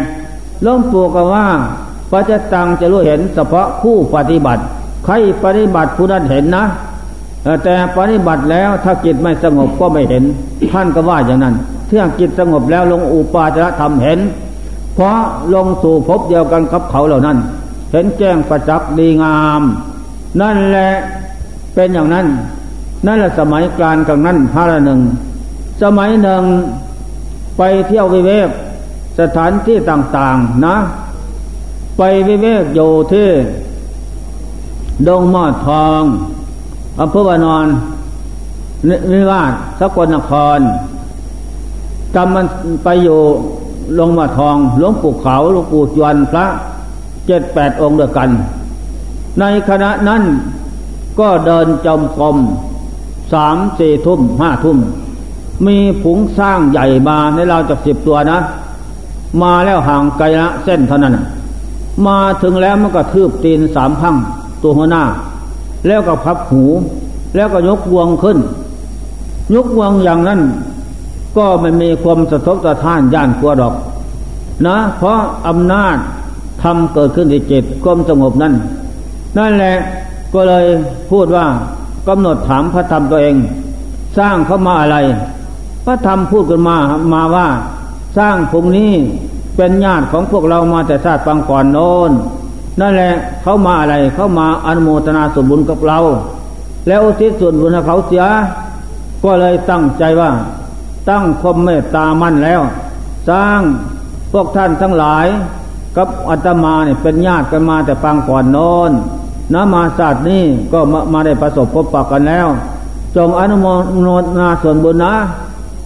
[0.63, 1.47] หลวงปู่ก็ว่า
[2.11, 4.63] พระเจ้าตังจะรู้เห็นเฉพาะผู้ปฏิบัติ
[5.05, 5.15] ใคร
[5.45, 6.65] ปฏิบัติผู้นั้นเห็นนะ
[7.65, 10.25] แต่ปฏิบัติแล้วถ้าจิตไม่สงบก็ไม่เห็น
[10.73, 11.55] ท่านก็ว่าอย่างนั้น
[11.87, 14.21] เที่ยงจิตสงบแล้วลงอุปาจารธรรมเห็น
[14.95, 15.19] เพราะ
[15.55, 17.39] ลงสู่พบเดียวกันกับเขาเหล่านั้น
[17.93, 19.63] เห็นแจ้งประจักษ์ดีงาม
[20.41, 20.91] นั่นแหละ
[21.75, 22.27] เป็นอย่างนั้น
[23.07, 25.01] นั่นแหละสมัยกลางกลางนั้นพระหนึ่ง
[25.83, 26.43] สมัยหนึ่ง
[27.59, 28.49] ไปเที่ยววิเวก
[29.21, 30.77] สถานที่ต่างๆนะ
[31.99, 33.29] ไปวิเวกอยู่ที่
[35.09, 36.03] ดงมอดทอง
[36.99, 37.67] อำเภอวานอน
[39.13, 40.61] นิวาสสกลนคร
[42.15, 42.47] จำมัน
[42.85, 43.21] ไปอยู่
[43.99, 46.47] ลงมาทองหลวงปู่เขาหลวงปู่จวนพระ
[47.27, 48.29] เจ็ดแปดองค์เดียวกัน
[49.41, 50.23] ในขณะนั้น
[51.21, 52.37] ก็เดินจมกรม
[53.33, 54.79] สามสี่ทุ่มห้าทุ่ม
[55.67, 58.39] มีผงสร้างใหญ่มาในเราจากสิบตัวนะ
[59.43, 61.15] มาแล้วห่างไกลละเส้นเท่านั้น
[62.07, 64.15] มาถึงแล้วมันก็ทืบตีนสามพัง
[64.63, 65.03] ตัวหัวหน้า
[65.87, 66.65] แล้วก็พับหู
[67.37, 68.39] แล้วก็ยกวงขึ้น
[69.55, 70.41] ยกวงอย่างนั้น
[71.37, 73.75] ก็ไม่มีความสะทกสะท้านย่านกลัวดอก
[74.67, 75.19] นะ เพราะ
[75.49, 75.97] อำนาจ
[76.63, 78.55] ทำเกิดขึ้นในจิตความสงบนั้น
[79.39, 79.77] นั่นแหละ
[80.35, 80.65] ก็เลย
[81.11, 81.47] พูดว่า
[82.09, 83.37] กำหนดถามพระธรรมตัวเอง
[84.19, 84.99] สร้างเขามาอะไร
[85.85, 86.77] พระธรรมพูดกันมา
[87.15, 87.47] มาว่า
[88.19, 88.93] สร้างพวกนี้
[89.57, 92.11] เป็นญาติของพวกเรามาแต่ชาติปังก่อนโน้น
[92.81, 93.13] นั่นแหละ
[93.43, 95.99] เขามาอะไรเขามาอนุโมทนาส่วนบุญกับเรา
[96.87, 98.25] แล้วอุทิศส่วนบุญให้เขาเสีย
[99.25, 100.31] ก็เลยตั้งใจว่า
[101.09, 102.61] ตั้งความเมตตามั่นแล้ว
[103.29, 103.61] สร้าง
[104.33, 105.27] พวกท่านทั้งหลาย
[105.97, 108.91] กับอาตมาเนี่ยเป็นญาติกันมาแต่ปังก่อนน้น
[109.55, 112.49] นะมาศาสตร์นี้ก็มามาได้ประสบพบปะกันแล้ว
[113.17, 113.67] จงอนุโม
[114.23, 115.13] ทนาส่วนบุญนะ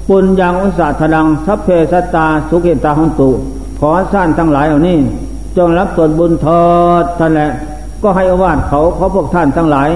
[0.09, 3.31] ปุญญังอุสาทลังทัพเพสตาสุขิตาหุนตุ
[3.81, 4.99] ขอสั้นทั้งหลายเหล่านี้
[5.57, 6.65] จงรับส่วนบุญทอ
[7.03, 7.51] ดท่านแหละ
[8.03, 9.91] ก็ให้อวาดเขาเขาพวกท่านทั้งหลาย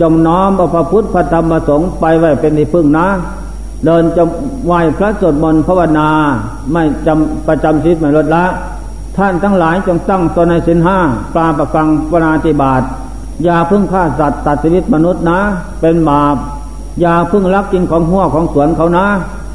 [0.00, 3.06] จงน้อมพระพุทธพระธรรมพระสงฆ์ไปไว้เป็นที่พึ่งนะ
[3.84, 4.24] เดินจะ
[4.66, 6.08] ไหวพระสวดมนต์ภาวนา
[6.72, 8.44] ไม่จำประจำชีวิตไม่ลดละ
[9.16, 10.98] ท่านทั้งหลายจงตั้งตนในสินห้า
[11.34, 12.82] ปลาประกังปนาติบาต
[13.44, 15.40] อย่าพึ่งฆ่าสัตว์ตัดชีวิตมนุษย์นะ
[15.80, 16.36] เป็นบาป
[17.00, 19.06] อย่าพึ่งลักกินของหัวของสวนเขานะ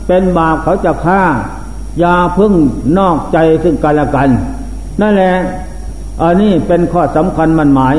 [0.08, 1.22] เป็นบาปเขาจะฆ่า
[2.00, 2.54] อย่าพึ่ง
[2.98, 4.30] นอกใจซึ่งกันและกัน
[5.02, 5.36] นั่นแหละ
[6.22, 7.96] อันนี้เป็นข้อสำคัญมันหมาย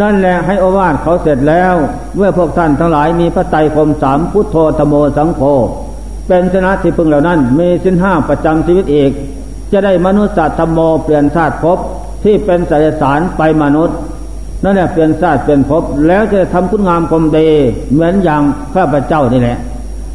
[0.00, 1.74] นั่นแหละให้อวาทเขาเสร็จแล้ว
[2.16, 5.42] เมื่อพวกท่านทั้งหลายมีพระไตรคมสามพุทโธธโมสังโฆ
[6.28, 9.10] เป็นชนะที่พึงเหล่านั้น มีสินห้าประจำชีวิตเอก
[9.72, 11.78] จะได้มนุษย์ธรรมโมเปลี่ยนชาติภพ
[12.24, 13.96] ที่เป็นสายสารไปมนุษย์
[14.62, 17.48] นั่นแหละเป็นชาติเป็นภพแล้วจะทำคุณงามความดี
[17.92, 18.42] เหมือนอย่าง
[18.74, 19.58] ข้าพเจ้านี่แหละ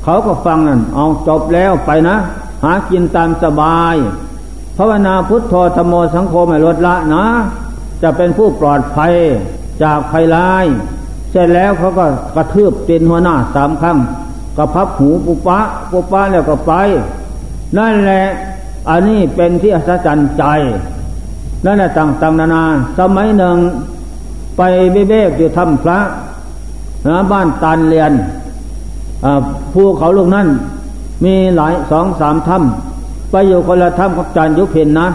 [0.03, 2.15] เขาก็ฟังนั่นเอาจบแล้วไปนะ
[2.63, 3.95] หากินตามสบาย
[4.83, 7.25] ภาวนาพุทโธธโมสังโฆไม่ลดละนะ
[8.01, 9.13] จะเป็นผู้ปลอดภัย
[9.83, 10.65] จากภัยร้าย
[11.31, 12.05] เสร็จแล้วเขาก็
[12.35, 13.97] กระทืบตีนหัวหน้าสามครั้ง
[14.57, 15.59] กระพับหูปุปะ
[15.91, 16.71] ปุปะแล้วก็ไป
[17.77, 18.23] นั่นแหละ
[18.89, 20.43] อันนี้เป็นที่อัศจรรย์ใจ
[21.65, 22.63] นั่นแหละต่างๆนานา
[22.99, 23.57] สมัยหนึ่ง
[24.57, 24.61] ไป
[24.91, 25.99] เบ้เบ้อยู่ถ้ำพระ
[27.07, 28.11] นะบ้านตานเรียน
[29.73, 30.47] ภูเขาลูกนั้น
[31.23, 32.90] มีหลายสองสามถ้ำ
[33.31, 35.07] ไปอยู่คนละถ้ำกับจานยุพินนะ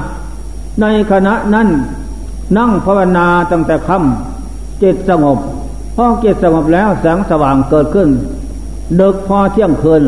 [0.80, 1.68] ในขณะนั้น
[2.56, 5.38] นั่งภาวนาตั้งแต่ค่ำจิตสงบ
[5.96, 8.08] พอจิตสงบแล้วแสงสว่างเกิดขึ้น
[8.96, 10.04] เดึกพอเที่ยงคืน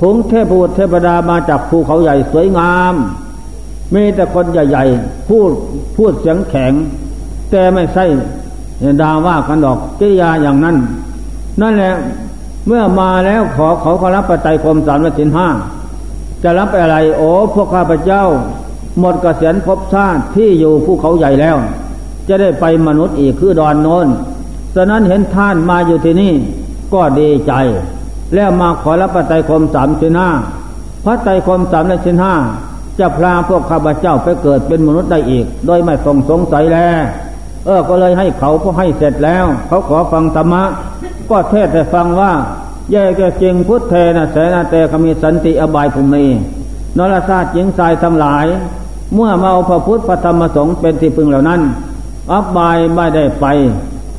[0.00, 2.94] ผงเทพบุตรเทพดามาจากภูเขาใหญ่สวยงาม
[3.94, 5.50] มีแต่คนใหญ่ๆ พูด
[5.96, 6.72] พูดเสียงแข็ง
[7.50, 8.04] แต่ไม่ใช่
[9.02, 10.76] ดาว่ากันดอกกิริยาอย่างนั้น
[11.60, 11.94] นั่นแหละ
[12.66, 15.46] เมื่อมาแล้วขอขาขอรับปัจจัยคมสามและสินห้า
[16.44, 18.22] จะรับไปอะไร โอ้พวกข้าพเจ้า
[19.00, 21.56] หมดกเกษียณภพชาติที่อยู่ภูเขาใหญ่แล้ว
[22.28, 24.06] จะได้ไปมนุษย์อีกคือดอนโนน
[24.74, 26.32] ฉะนั้นเห็นท่านมาอยู่ที่นี่
[26.94, 27.52] ก็ดีใจ
[28.34, 30.28] แล้วมาขอรับปัจจัยคมสามสินห้า
[31.04, 32.34] พระไตรคมสามและสินห้า
[32.98, 37.02] จะพาพวกข้าพเจ้าไปเกิดเป็นมนุษย์ได้อีก โดยไม่ต้องสงสัยแล้ว
[37.66, 40.62] เออก็เลยให้เขาพอให้เสร็จแล้ว เขาขอฟังธรรมะ
[41.30, 42.32] ก็เทศให้ฟังว่า
[42.90, 46.24] แย่แกจริงพุทธเทนะแสนาเตขมีสันติอบายภูมิ
[46.98, 48.46] นรชาติหญิงชายทั้งหลาย
[49.14, 51.60] เมื่อมาเอาพระพุทธพระธรรมสงฆ์เป็นที่พึงเหล่านั้น
[52.32, 53.46] อบายไม่ได้ไป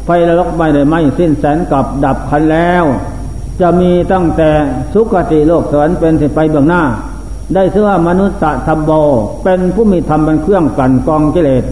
[0.05, 2.83] ไฟละลกไม่ได้ไหมสิ้นแสนกับดับคันแล้ว
[3.61, 4.49] จะมีตั้งแต่
[4.93, 6.83] สุคติโลกสวรรค์เป็นที่ไปเบื้องหน้า
[7.53, 8.91] ได้เสื่อมนุษย์ธรรมโบ
[9.43, 11.63] เป็นผู้มีธรรมเป็นเครื่องกันกองกิเลส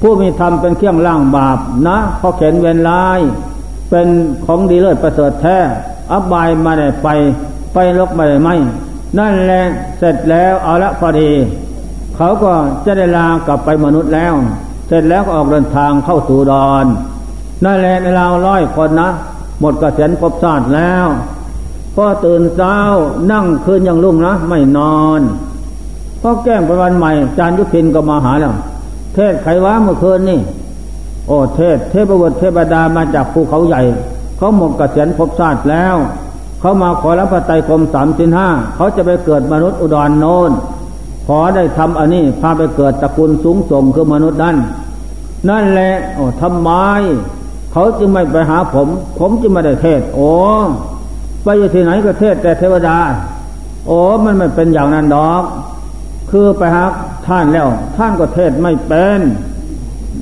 [0.00, 3.20] ผู้มีธรรมเป็นเครื่องล่างบาปนะเพราะเข็นเวนลาย
[3.90, 4.08] เป็น
[4.46, 5.58] ของดีเลิศประเสริฐแท้
[6.12, 7.08] อบายมาได้ไป
[7.74, 8.56] ไปลกมาได้ไม่
[9.18, 9.62] นั่นแหละ
[9.98, 11.30] เสร็จแล้วเอาละพอดี
[12.16, 12.52] เขาก็
[12.84, 14.34] จะได้ลากลับไปมนุษย์แล้ว
[14.88, 16.86] เสร็จแล้วก็ออกเดินทางเข้าสู่ดอน
[17.64, 19.10] นั่นแหละในราร้อยคนนะ
[19.60, 21.06] หมดกระเสียนพบชาสติแล้ว
[21.94, 22.76] พอตื่นเช้า
[23.32, 25.20] นั่งคืนยังลุ่งนะ ไม่นอน
[26.20, 28.54] พอแก้มไปวันใหม่ จานยุพินก็มาหาแล้ว
[29.14, 30.40] เทศไขว้เมื่อคืนนี่
[31.28, 33.82] โอ้เทศเทพบุตรเทพดามาจากภูเขาใหญ่
[34.36, 35.96] เขาหมกกระเสียนพบชาติแล้ว
[36.60, 40.50] เขามาขอรับพระไตรคมสามสินห้าเขาจะไปเกิดมนุษย์อุดรโนน
[41.26, 44.56] ขอได้ทำอันนี้พาไปเกิดตระกูลสูงส่งคือมนุษย์นั่น
[45.48, 46.70] นั่นแหละโอ้ทำไม
[47.72, 50.32] เขาจึงไม่ไปหาผม ผมจึงไม่ได้เทศ โอ้
[51.42, 52.98] ไปอยู่ที่ไหนก็เทศแต่เทวดา
[53.86, 55.42] โอ้มันไม่เป็นอย่างนั้นดอก
[56.30, 56.84] คือไปหา
[57.26, 59.20] ท่านแล้ว ท่านก็เทศไม่เป็น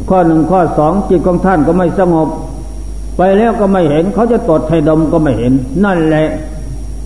[0.08, 2.28] ข้อหนึ่งข้อสองจิตของท่านก็ไม่สงบ
[3.16, 5.52] ไปแล้วก็ไม่เห็น เขาจะตดให้ดมก็ไม่เห็น
[5.84, 6.28] นั่นแหละ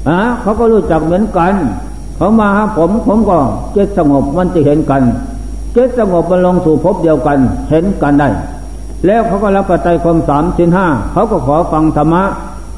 [0.08, 1.54] อะเขาก็รู้จักเหมือนกัน
[2.16, 3.38] เขามาหาผมผมก็
[3.72, 5.02] เจตสงบมันจะเห็นกัน
[5.72, 7.38] เจตสงบมันลงสู่พบเดียวกัน
[7.70, 8.28] เห็นกันได้
[9.06, 12.24] แล้วเขาก็รับปัจจัยความสามสินห้าเขาก็ขอฟังธรรมะ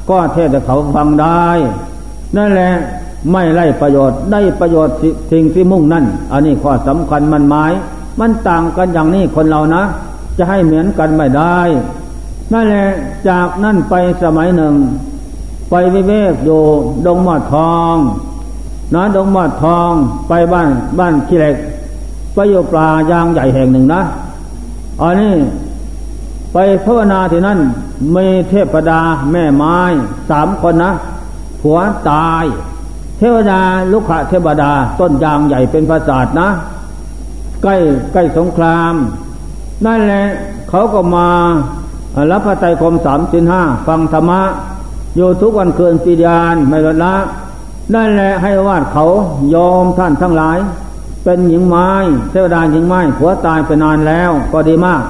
[0.09, 1.43] ก็เทศให้เขาฟังได้
[2.35, 2.71] นั่นแหละ
[3.31, 4.95] ไม่ไล่ประโยชน์ได้ประโยชน์
[5.31, 7.71] สิ่งที่มุ่งนั่น อันนี้ข้อสำคัญมันหมาย
[8.19, 9.83] มันต่างกันอย่างนี้คนเรานะ
[10.37, 11.59] จะให้เหมือนกันไม่ได้
[12.53, 12.87] นั่นแหละ
[13.29, 14.73] จากนั่นไปสมัยหนึ่ง
[15.69, 16.61] ไปวิเวกอยู่
[17.05, 17.95] ดงมอดทอง
[18.93, 19.91] นะดงมอดทอง
[20.27, 20.69] ไปบ้าน
[20.99, 21.55] บ้านขี้เหล็ก
[22.33, 24.01] ไปอยู่ปลายางใหญ่แห่งหนึ่งนะ
[25.01, 25.33] อันนี้
[26.53, 27.59] ไปภาวนาที่นั่น
[28.15, 29.77] มีเทพดาแม่ไม้
[30.29, 30.91] สามคนนะ
[31.61, 31.77] ผัว
[32.09, 32.45] ตาย
[33.17, 33.61] เทวดา
[33.91, 36.49] ลุกขะเทวดาต้นยางใหญ่เป็นปราสาทนะ
[37.63, 37.75] ใกล้
[38.13, 38.93] ใกล้สงคราม
[39.85, 40.25] นั่นแหละ
[40.69, 41.27] เขาก็มา
[42.31, 44.41] รับพระไตรคมสามสินห้าฟังธรรมะ
[45.15, 47.15] อยู่ทุกวันเคืนปีเดียนไม่ลดละ
[47.93, 49.05] นั่นแหละให้วาดเขา
[49.53, 50.57] ยอมท่านทั้งหลาย
[51.23, 51.89] เป็นหญิงไม้
[52.31, 55.01] เทวดาหญิงไม้ผัวตายไปนานแล้วก็ดีมาก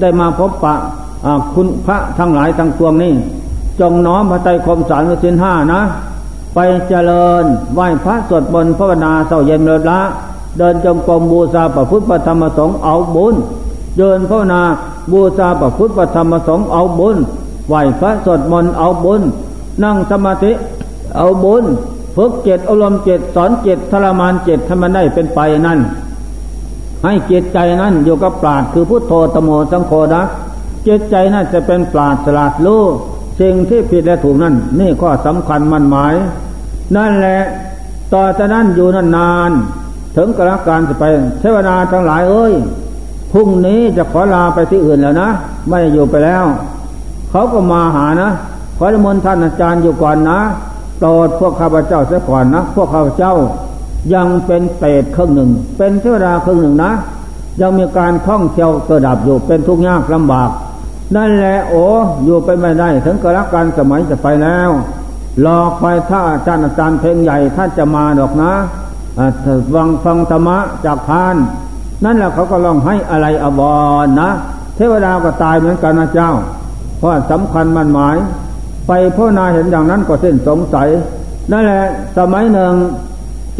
[0.00, 0.74] ได้มาพบปะ
[1.54, 3.12] คุณพระทั้งหลายทั้งปวงนี้
[3.80, 5.80] จงน้อมพระไตรคมสามสินห้านะ
[6.54, 6.58] ไป
[6.88, 7.44] เจริญ
[7.74, 10.00] ไหว้พระสวดมนต์ภาวนาเศร้าเย็นเลิศละ
[10.58, 13.34] เดินจงกรมบูชาพระพุทธธรรมสงฆ์เอาบุญ
[13.98, 14.62] เดินภาวนา
[15.12, 17.16] บูชาพระพุทธธรรมสงฆ์เอาบุญ
[17.68, 19.22] ไหวพระสวดมนต์เอาบุญ
[19.82, 20.52] นั่งสมาธิ
[21.16, 21.64] เอาบุญ
[22.16, 25.78] ฝึกเจตอารมณ์เจตสอนเจตทรมานเจตให้มันได้เป็นไปนั่น
[27.04, 30.22] ให้เจตใจนั้นอยู่กับปราดคือพุทโธตโมสังโฆนะ
[30.84, 32.82] เจตใจนั้นจะเป็นปราดสลาดรู้
[33.40, 36.14] สิ่งที่ผิดและถูกนั่น นี่ข้อสำคัญมั่นหมาย
[36.96, 37.40] นั่นแหละ
[38.14, 39.50] ต่อจากนั้นอยู่นานนาน
[40.16, 41.04] ถึงกระการจะไป
[41.40, 42.52] เทวดาทั้งหลายเอ้ย
[43.32, 45.30] พรุ่งนี้จะขอลาไปที่อื่นแล้วนะ
[45.68, 46.44] ไม่อยู่ไปแล้ว
[47.30, 48.30] เขาก็มาหานะ
[48.78, 50.40] ขอมนท่านอาจารย์อยู่ก่อนนะ
[50.98, 53.34] โปรดพวกข้าพเจ้าเสียก่อนนะ พวกข้าพเจ้า
[54.14, 56.92] ยังเป็นเปรตครึ่งหนึ่ง เป็นเทวดาครึ่งหนึ่งนะ
[57.60, 60.50] ยังมีการท่องเที่ยวเกิดดับอยู่เป็นทุกข์ยากลำบาก
[61.16, 61.84] นั่นแหละโอ้
[62.24, 64.70] อยู่ไปไม่ได้ ถึงกระการสมัยจะไปแล้ว
[65.44, 68.52] รอคอยถ้าอาจารย์อาจารย์เพลงใหญ่ท่านจะมาดอกนะ
[69.74, 71.36] ฟังฟังธรรมะจากทาน
[72.04, 73.74] นั่นแหละเขาก็ลองให้อะไรอบอ
[74.06, 74.30] นนะ
[74.76, 76.32] เทวดาก็ตายเหมือนกันนะเจ้า
[76.98, 78.16] เพราะสำคัญมันหมาย
[78.86, 80.88] ไปพ่อนาเห็นอย่างนั้นก็เส้นสงสัย
[81.52, 81.84] นั่นแหละ
[82.18, 82.74] สมัยหนึ่ง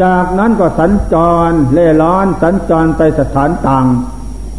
[0.02, 1.14] จากนั้นก็สัญจ
[1.48, 3.86] รเล่ร้อนสัญจรไปสถานต่าง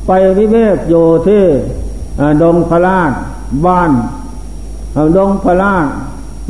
[0.07, 1.43] ไปวิเวกอยู่ที่
[2.41, 3.11] ดงพราช
[3.65, 3.91] บ้าน
[5.17, 5.85] ดงพระราช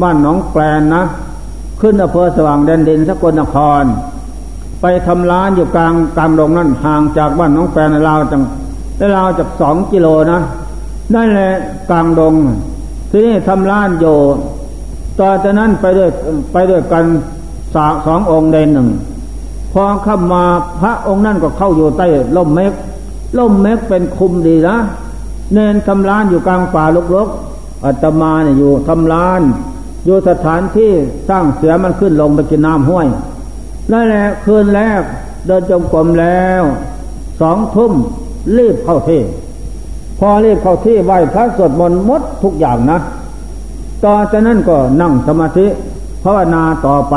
[0.02, 1.04] บ้านหนองแปลนนะ
[1.82, 3.84] ขึ้นอำเภอสว่างแดนดินสกลนคร
[4.86, 8.44] ไปทำร้านอยู่กลางกลางดงนั่นห่างจากบ้านหนองแปนราวจัง
[8.98, 10.40] ได้ราวจากสองกิโลนะ
[11.16, 11.52] นั่นแหละ
[11.90, 12.34] กลางดง
[13.10, 14.18] ที่นี่ทำร้านอยู่
[15.20, 16.10] ต่อจากนั้นไปด้วย
[16.54, 17.06] ไปด้วยกัน
[17.74, 18.90] สาสององค์เดนหนึ่ง
[19.74, 20.44] พอเข้ามา
[20.82, 22.08] พระองค์นั่นก็เข้าอยู่ใต้
[22.38, 22.74] ล่มเมฆ
[23.38, 24.78] ล่มเมฆเป็นคุมดีนะ
[25.54, 29.42] เน้นทำร้านอยู่กลางป่าลกๆอาตมาเนี่ยอยู่ทำร้าน
[30.06, 30.92] อยู่สถานที่
[31.30, 33.08] สร้างเสือมันขึ้นลงไปกินน้ำห้วย
[33.92, 35.02] นั่นแหละคืนแรก
[35.46, 36.64] เดินจงกรมแล้ว
[37.42, 37.94] สองทุ่ม
[38.58, 39.22] รีบเข้าที่
[40.20, 43.00] พอรีบเข้าที่ไหวพระสวดมนต์มดทุกอย่างนะ
[44.06, 45.68] ต่อจากนั้นก็นั่งสมาธิ
[46.24, 47.16] ภาวนาต่อไป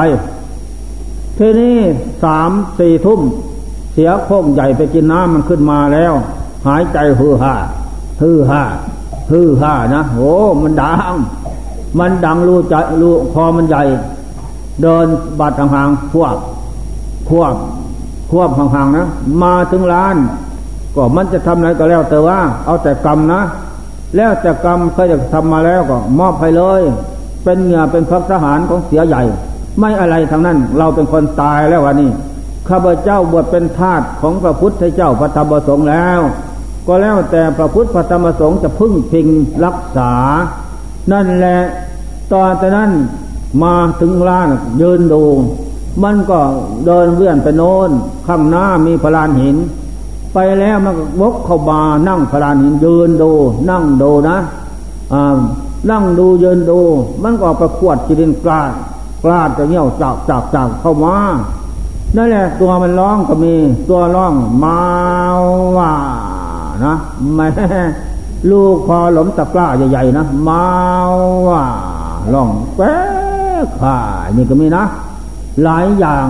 [1.39, 1.77] ทีนี้
[2.25, 3.21] สามสี่ทุ่ม
[3.93, 6.13] เสียโค้งใหญ่ไปกินน้ำมันขึ้นมาแล้ว
[6.67, 7.55] หายใจฮือฮา
[8.23, 8.63] ฮือฮา
[9.31, 11.15] ฮือฮานะโอ้มันดัง
[11.99, 13.83] มันดังรูใจรูคอมันใหญ่
[14.83, 15.07] เดิน
[15.39, 16.37] บัดห่างๆควบ
[17.29, 17.55] ควบ
[18.31, 19.07] ควบห่างๆนะ
[19.43, 20.17] มาถึงร้าน
[20.95, 23.43] ก็มันจะทำอะไรก็แล้วแต่ว่า เอาแต่กรรมนะ
[24.17, 26.83] แล้วแต่กรรมเคยจะทำมาแล้วก็มอบให้เลย
[27.45, 29.23] เป็นเงือเป็นพักทหารของเสียใหญ่
[29.79, 32.11] ไม่อะไรทั้งนั้น เราเป็นคนตายแล้ววันนี้
[32.69, 36.21] ข้าพเจ้าบวชเป็นทาสของพระพุทธเจ้าพระธรรมประสงค์แล้ว
[36.87, 39.27] ก็แล้วแต่พระพุทธพระธรรมประสงค์จะพึ่งพิง
[39.65, 40.13] รักษา
[41.13, 41.59] นั่นแหละ
[42.33, 42.91] ตอนแต่นั้น
[43.63, 44.49] มาถึงร้าน
[44.81, 45.23] ยืนดู
[46.03, 46.39] มันก็
[46.87, 47.91] เดินเวียนไปโน้น
[48.27, 49.57] ข้างหน้ามีพลานหิน
[50.35, 53.33] ไปแล้วมันวกเข้ามานั่งพลานหินยืนดู
[53.71, 54.37] นั่งดูนะ
[55.13, 55.39] อ่า
[55.91, 56.81] นั่งดูยืนดู
[57.23, 58.73] มันก็ไปขวดจิรินกลาด
[59.25, 61.17] กลาดจะเงี้ยวจากจากจากเข้ามา
[62.17, 63.55] นั่นแหละตัวมันร้องก็มี
[63.89, 64.35] ตัวร้อง
[64.65, 64.81] มา
[65.77, 65.93] ว่า
[66.85, 66.95] นะ
[67.35, 67.47] แม่
[68.51, 70.65] ลูกพอหลมตะกร้าใหญ่ๆนะมา
[71.49, 71.65] ว่า
[72.33, 72.95] ร้องแป๊
[73.65, 73.97] กข่า
[74.37, 74.85] นี่ก็มีนะ
[75.65, 76.27] หลายอย่าง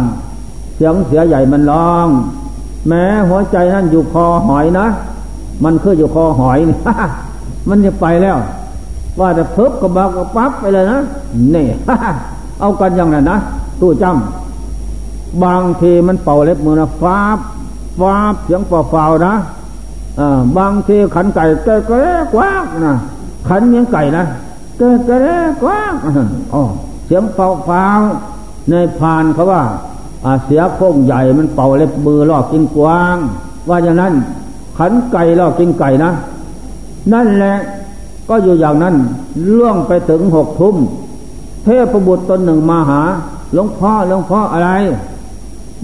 [0.75, 2.09] เสียงเสียใหญ่มันร้อง
[2.89, 4.87] แม้หัวใจนั่นอยู่คอหอยนะ
[5.65, 6.77] มันคืออยู่คอหอยนี่
[7.69, 8.37] มันจะไปแล้ว
[9.21, 11.01] ว่าจะเพิบกับบักกับปั๊บไปเลยนะ
[11.55, 11.67] นี่
[12.61, 13.39] เอากันอย่างนั้นนะ
[13.81, 17.19] ตู้จำบางทีมันเป่าเล็บมือนะฟ้า
[17.99, 18.15] ฟ้า
[18.45, 19.35] เสียงเป่าๆนะ
[20.59, 22.95] บางทีขันไก่เกะกระกว้างนะ
[23.49, 24.25] ขันเมียงไก่นะ
[24.79, 25.29] เกิดกระเร
[25.63, 25.93] กว้าง
[26.55, 26.63] อ๋อ
[27.07, 27.85] เสียงเป่าฟา
[28.71, 29.63] ในพานเขาว่า
[30.45, 33.17] เสียโค้งใหญ่มันเป่าเล็บมือลอกกินกวาง
[33.69, 34.15] ว่าอย่างนั้น
[34.79, 36.11] ขันไก่ลอกกินไก่นะ
[37.13, 37.57] นั่นแหละ
[38.29, 38.95] ก็อยู่อย่างนั้น
[39.57, 40.77] ล่วงไปถึงหกทุ่ม
[41.65, 43.01] เทพบุตรตนหนึ่งมาหา
[43.55, 44.71] หลวงพ่อหลวงพ่ออะไร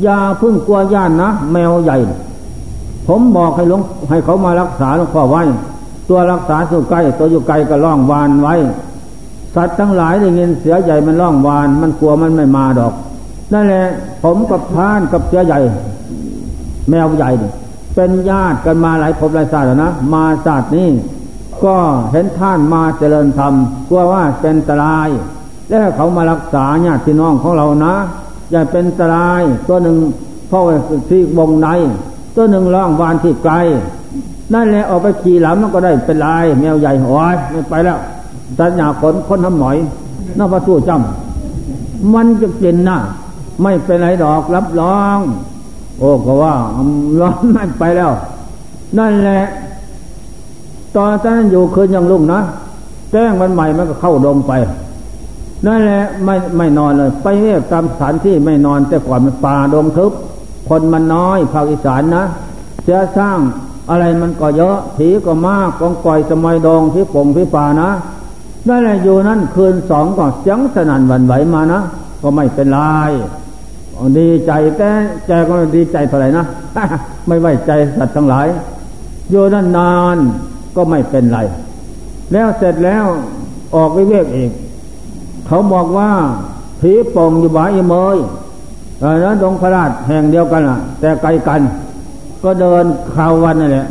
[0.03, 1.97] อย่าพึ่งกลัวย่านนะ แมวใหญ่
[3.07, 3.81] ผมบอกให้หลวง
[4.11, 5.43] ให้เขามารักษาหลวงพ่อไว้
[6.09, 8.55] ตัวรักษาสู่ใกล้ ตัวอยู่ไกลก็ล่องวานไว้
[9.55, 12.95] สัตว์ทั้งหลายได้ยินเสือใหญ่มันล่องวาน มันกลัวมันไม่มาดอก
[13.53, 13.87] นั่นแหละ
[14.23, 15.61] ผมกับพานกับเสือใหญ่
[16.91, 17.31] แมวใหญ่
[17.95, 20.89] เป็นญาติกันมาหลายภพหลายชาติแล้วนะมาชาตินี้
[21.65, 21.77] ก็
[22.13, 23.55] เห็นท่านมาเจริญธรรม
[23.89, 25.09] กลัวว่าเป็นตราย
[25.69, 27.95] แล้วเขามารักษาญาติพี่น้องของเรานะ
[28.51, 29.97] อย่าเป็นตราย ตัวหนึ่ง
[30.51, 30.61] พ่อ
[31.11, 31.69] ที่วงใน
[32.37, 33.55] ตัวหนึ่งล่องวานที่ไกล
[34.55, 37.99] นั่นแหละออกไปขี่หลังมันก็ได้เป็นลายแมวใหญ่หอยไม่ไปแล้ว
[38.59, 39.77] สัญญาขนคนทำหน่อย
[40.39, 42.99] น่าประตูจำมันจะเป็นนะ
[43.63, 45.19] ไม่เป็นไรดอกรับรอง
[45.99, 46.55] โอ้ก็ว่า
[47.21, 48.13] ร้อนไม่ไปแล้ว
[48.99, 49.43] นั่นแหละ
[50.97, 52.41] ตอนนั้นอยู่คืนยังลุ่งนะ
[53.11, 54.53] แจ้งวันใหม่มันก็เข้าดงไป
[55.67, 60.13] นั่นแหละไม่ไม่นอนเลย ไปเรียกตามสถานที่ไม่นอนแต่ก่อนมันป่าดงทึบ
[60.69, 62.25] คนมันน้อยภาคอีสานนะ
[62.89, 63.39] จะสร้าง
[63.91, 67.91] อะไรมันก็เยอะผีก็มากกองก่อยสมัยดองที่ปงที่ป่านะ
[68.67, 71.81] ได้แหละอยู่นั้นคืนสองก็เสียงสนั่นวันไหวมานะ
[72.23, 72.79] ก็ไม่เป็นไร
[74.19, 74.91] ดีใจแต่
[75.27, 76.45] ใจก็ดีใจเท่าไหร่นะ
[77.27, 78.47] ไม่ไว้ใจสัตว์ทั้งหลาย
[79.31, 80.19] อยู่นนาน
[80.77, 81.39] ก็ไม่เป็นไร
[82.33, 83.05] แล้วเสร็จแล้ว
[83.75, 84.51] ออกวิเวกอีก
[85.47, 86.11] เขาบอกว่า
[86.81, 88.17] ผีป่งอยู่บ่ายเมย
[89.25, 91.61] นั้นดงพระราชแห่งเดียวกันล่ะ แต่ไกลกัน
[92.45, 92.85] ก็เดิน
[93.15, 93.87] ข่าววันนั่นแหละ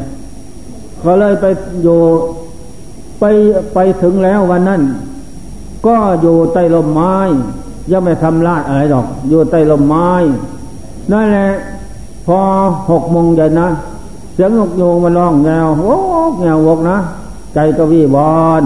[1.03, 1.45] ก็เลยไป
[1.83, 1.99] อยู่
[3.21, 3.25] ไป
[3.73, 4.81] ไปถึงแล้ววันนั้น
[5.87, 7.15] ก็อยู่ใต้ลมไม้
[7.91, 10.09] ยังไม่ทำลาดอะไรดอก อยู่ใต้ลมไม้
[11.11, 11.51] นั่นแหละ
[12.25, 12.39] พอ
[12.91, 13.67] หกโมงเย็นนะ
[14.33, 15.97] เสียงนกโยงมาร้องแงวโอ้
[16.39, 16.97] แงววกนะ
[17.53, 18.63] ใจก็วิบอน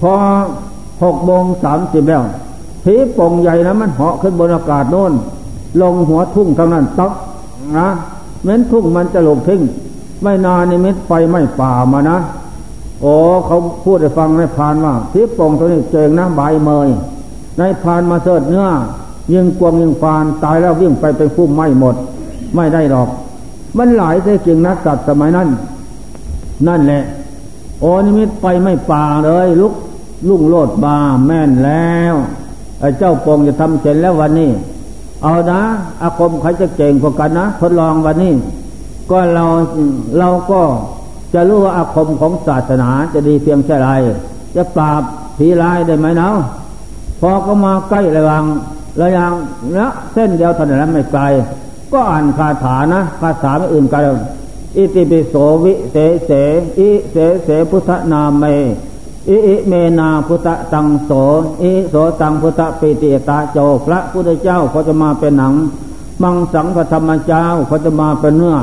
[0.00, 0.12] พอ
[1.02, 2.22] หกโมงสามสิบแล้ว
[2.84, 5.12] ผีป่งใหญ่นะมันเหาะขึ้นบนอากาศโน่น
[5.80, 7.12] ลงหัวทุ่งทางนั้นตัก
[7.78, 7.88] นะ
[8.44, 9.60] เม้นทุ่งมันจะหลบทิ้ง
[10.22, 12.18] ไม่นานในเม็ดไฟไม่ป่ามานะ
[13.00, 13.14] โอ้
[13.46, 16.88] เขาพูดให้ฟังในพานว่าผีป่งตัวนี้เจงนะใบเมย
[17.58, 18.66] ในพานมาเสิร์ชเนื้อ
[19.32, 21.94] ยิงกวงยิงฟานตายแล้ววิ่งไปเป็นฟุ้มไหม้หมด
[22.54, 23.08] ไม่ได้หรอก
[23.78, 25.48] มันหลายเสียจริงนะสัตว์สมัยนั้น
[26.66, 27.02] นั่นแหละ
[27.80, 29.74] โอนิมิตไปไม่ป่าเลย ลุก
[30.28, 30.96] ลุ่งโลดบา
[31.26, 32.14] แม่นแล้ว
[32.80, 34.50] ไอ้เจ้าปองจะทำเสร็จแล้ววันนี้
[35.22, 35.60] เอานะ
[36.02, 38.34] อาคมใครจะเก่งกว่ากันนะ ทดลองวันนี้
[39.10, 39.44] ก็เรา
[40.18, 40.60] เราก็
[41.34, 43.90] จะรู้ว่าอาคมของศาสนาจะดีเพียงแค่ไร
[44.56, 45.02] จะปราบ
[45.38, 46.36] ผีร้ายได้ไหมเนาะ
[47.20, 48.44] พอก็มาใกล้ระวัง
[49.00, 49.32] ระยัง
[49.76, 51.22] นะเส้นเดียวเท่านั้นไม่ไกล
[51.92, 54.02] ก็อ่านคาถานะคาถาไม่อื่นกัน
[54.76, 56.30] อิติปิโสวิเสเส
[56.78, 58.44] อิเสเสพุทธนาเม
[59.28, 61.10] อิอิเมนาพุทธตังโส
[61.62, 65.54] อิโสตังพุทธปิติตาโจพระพุทธเจ้าเขาจะมาเป็นหนัง
[66.22, 68.56] มังสังพระธรรมเจ้าเขาจะมาเป็นเนื้อ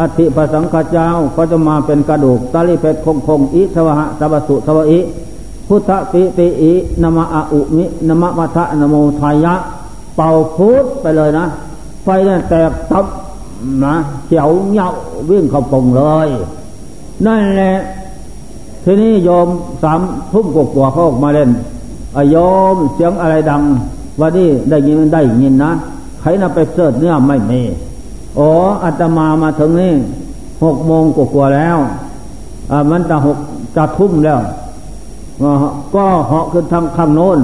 [0.00, 5.00] อธิปสังฆเจ้าเขาจะมาเป็นกระดูกตาลิเพชคงคงอิทวะสัพสุทวอิ
[5.68, 6.72] พุทธปิติอิ
[7.02, 9.54] นมะอาอุมินมะมัทะนโมทายะ
[10.16, 11.46] เป่าพุทไปเลยนะ
[12.02, 13.06] ไฟนั่นแตกตับ
[13.84, 13.94] นะ
[14.26, 14.86] เขียวเหยา
[15.30, 16.28] วิ่งเข้าปงเลย
[17.26, 17.74] นั่นแหละ
[18.84, 19.48] ทีนี้โยม
[19.82, 20.00] สาม
[20.32, 21.50] ทุ่มกว่าเขาออกมาเล่น
[22.16, 22.36] อโย
[22.74, 23.62] มเสียงอะไรดัง
[24.20, 25.72] วันนี้ได้ยินได้ยินนะ
[26.20, 27.60] ใครน่ะไปเสิร์ชเนื้อไม่มี
[28.36, 28.48] โอ้
[28.84, 29.94] อาตมามาถึงนี่
[30.64, 31.78] หกโมงกว่าแล้ว
[32.70, 33.38] อ่ามันจะหก
[33.76, 34.38] จะทุ่มแล้ว
[35.94, 37.38] ก็เหาะขึ้นทางข้างโน้น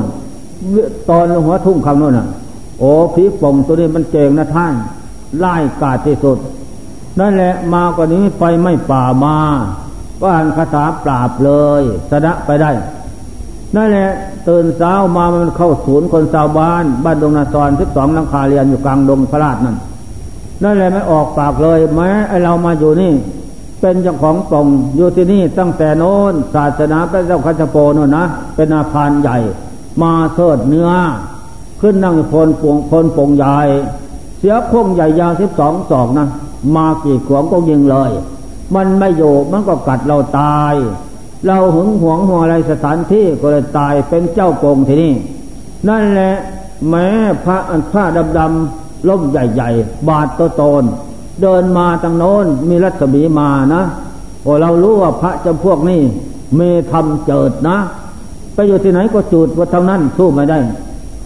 [1.08, 2.28] ตอนหัวทุ่งข้างโน้นอะ
[2.78, 4.74] โอ้ผีป่งตัวนี้มันเก่งนะท่าน
[5.38, 6.38] ไล่กาดที่สุด
[7.20, 9.36] นั่นแหละมากว่านี้ไฟไม่ป่ามา
[10.20, 12.70] ก็อ่านคาถาปราบเลยชนะไปได้
[13.76, 14.10] นั่นแหละ
[14.48, 19.76] ตื่นเช้ามามันเข้าศูนย์คนชาวบ้าน บ้านดงนาซอนสิบสองลังคาเรียนอยู่กลางดงพระราชนั่น
[20.62, 23.12] นั่นแหละไม่ออกปากเลยแม้ไอเรามาอยู่นี่
[23.80, 28.24] เป็นเจ้าของปองอยู่ที่นี่ตั้งแต่โน้นศาสนาพระเจ้าคัจโปนนะ
[28.56, 29.38] เป็นอาคารใหญ่
[30.02, 30.90] มาเสิดเนื้อ
[31.80, 33.58] ขึ้นนั่งพลปวงพลปงใหญ่
[34.38, 36.26] เสียพงใหญ่ยาวสิบสองศอกนะ
[36.76, 38.10] มากี่ขวงก็ยิงเลย
[38.74, 40.74] มันไม่อยู่มันก็กัดเราตาย
[41.46, 45.12] เราหึงหวงหัวอะไรสถานที่ก็เลยตายเป็นเจ้าโกงที่นี้
[45.88, 46.34] นั่นแหละ
[46.88, 47.06] แม้
[47.44, 50.84] พระอันผ้าดำดำ ล่มใหญ่ๆ บาดโตโตน
[51.42, 53.82] เดินมาทางโน้นมีรัศมีมานะ
[54.42, 56.00] โอ้เรารู้ว่าพระจำพวกนี้
[56.56, 56.60] เม
[56.92, 57.76] ทำเจิดนะ
[58.54, 60.58] ไปอยู่ที่ไหนก็จุดว่าทางนั้นสู้ไม่ได้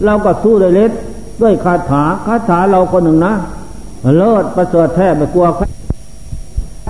[0.05, 0.91] เราก็สู้ด้วยเล็ด
[1.41, 3.33] ด้วยคาถาคาถาเราคนหนึ่งนะ
[4.17, 5.45] เลิศประเสริฐแท้ไม่กลัว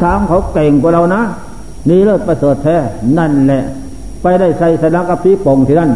[0.02, 1.22] ช้างเขาเก่งกว่าเรานะ
[1.90, 2.76] นี่เลิศประเสริฐแท้
[3.18, 3.64] นั่นแหละ
[4.22, 5.92] ไปได้ใส่สนักกับผีป่งที่นั่น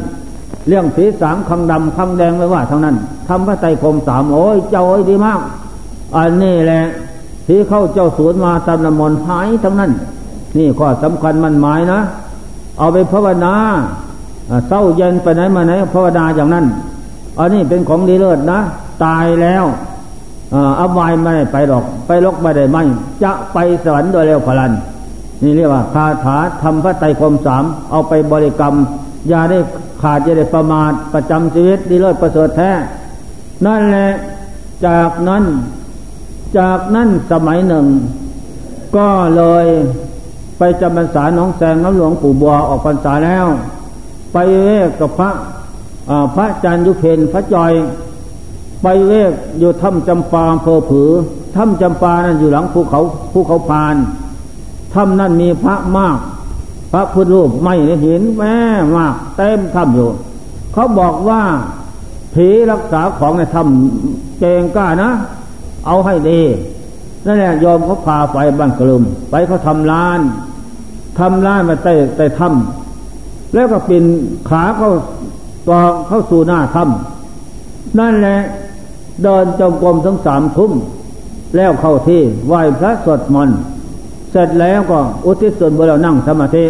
[0.68, 2.96] เรื่องสีสามคำดำคำแดงไม่ว่าทั้งนั้น
[3.28, 5.40] ทำพระไตรคมสามโอ้ยเจ้าโอ้ยดีมาก
[6.16, 6.82] อันนี้แหละ
[7.48, 9.92] ที่เข้าเจ้าสวนมาตามน้ำมนหายทั้งนั้น
[10.58, 12.00] นี่ข้อสำคัญมันหมายนะ
[12.78, 13.54] เอาไปภาวนา
[14.68, 16.66] เศร้าเย็นไปไหนมาไหนภาวนาอย่างนั้น
[17.40, 18.60] อันนี้เป็นของดีเลิศนะ
[19.06, 19.66] ตายแล้ว
[20.80, 22.84] อาบายไม่ได้ไปหรอก ไปลกไม่ได้ไม่
[23.24, 24.72] จะไปสวรรค์โดยเร็วพลัน
[25.44, 28.74] นี่เรียกว่าคาถาทำพระไตรคมสามเอาไปบริกรรม
[29.30, 29.60] อย่าได้
[30.02, 32.72] ขาดอย่าได้ประมาทประจำชีวิตดีเลิศประเสริฐแท้
[33.66, 34.12] นั่นแหละ
[34.88, 35.44] จากนั้น
[36.58, 37.86] จากนั้นสมัยหนึ่ง
[38.98, 39.66] ก็เลย
[40.58, 43.46] ไปจำพรรษาหนองแสงน้ำหลวงปู่บัวออกพรรษาแล้ว
[44.34, 45.30] ไปเวกกับพระ
[46.36, 47.74] พระจันยุเพนพระจอย
[48.84, 51.10] ไปเวกอยู่ถ้ำจำปาเพอผือ
[51.56, 53.96] ถ้ำจำปานั้นอยู่หลังภูเขาภูเขาพาน
[54.94, 56.18] ถ้ำนั้นมีพระมาก
[56.92, 58.56] พระพุทธรูปไม่เห็นแม่
[58.96, 60.10] มากเต็มถ้ำอยู่
[60.74, 61.42] เขาบอกว่า
[62.34, 65.12] ผีรักษาของในถ้ำเจงกล้านะ
[65.86, 66.42] เอาให้ดี
[67.26, 70.20] นั่นแหละยอมเขาพาไปบ้านกลุ่มไปเขาทำร้าน
[71.20, 74.04] ทำร้านมาใต้ใต้ถ้ำแล้วก็ปิน
[74.50, 74.92] ขาเขา
[75.68, 78.40] ต่อเข้าสู่หน้าถ้ำนั่นแหละ
[79.24, 80.72] เดินจงกรมทั้งสามทุ่ม
[81.56, 83.60] แล้วเข้าที่ไหว้พระสวดมนต์
[84.32, 86.66] เสร็จแล้วก็อุทิศส่วนบุญเรานั่งสมาธิ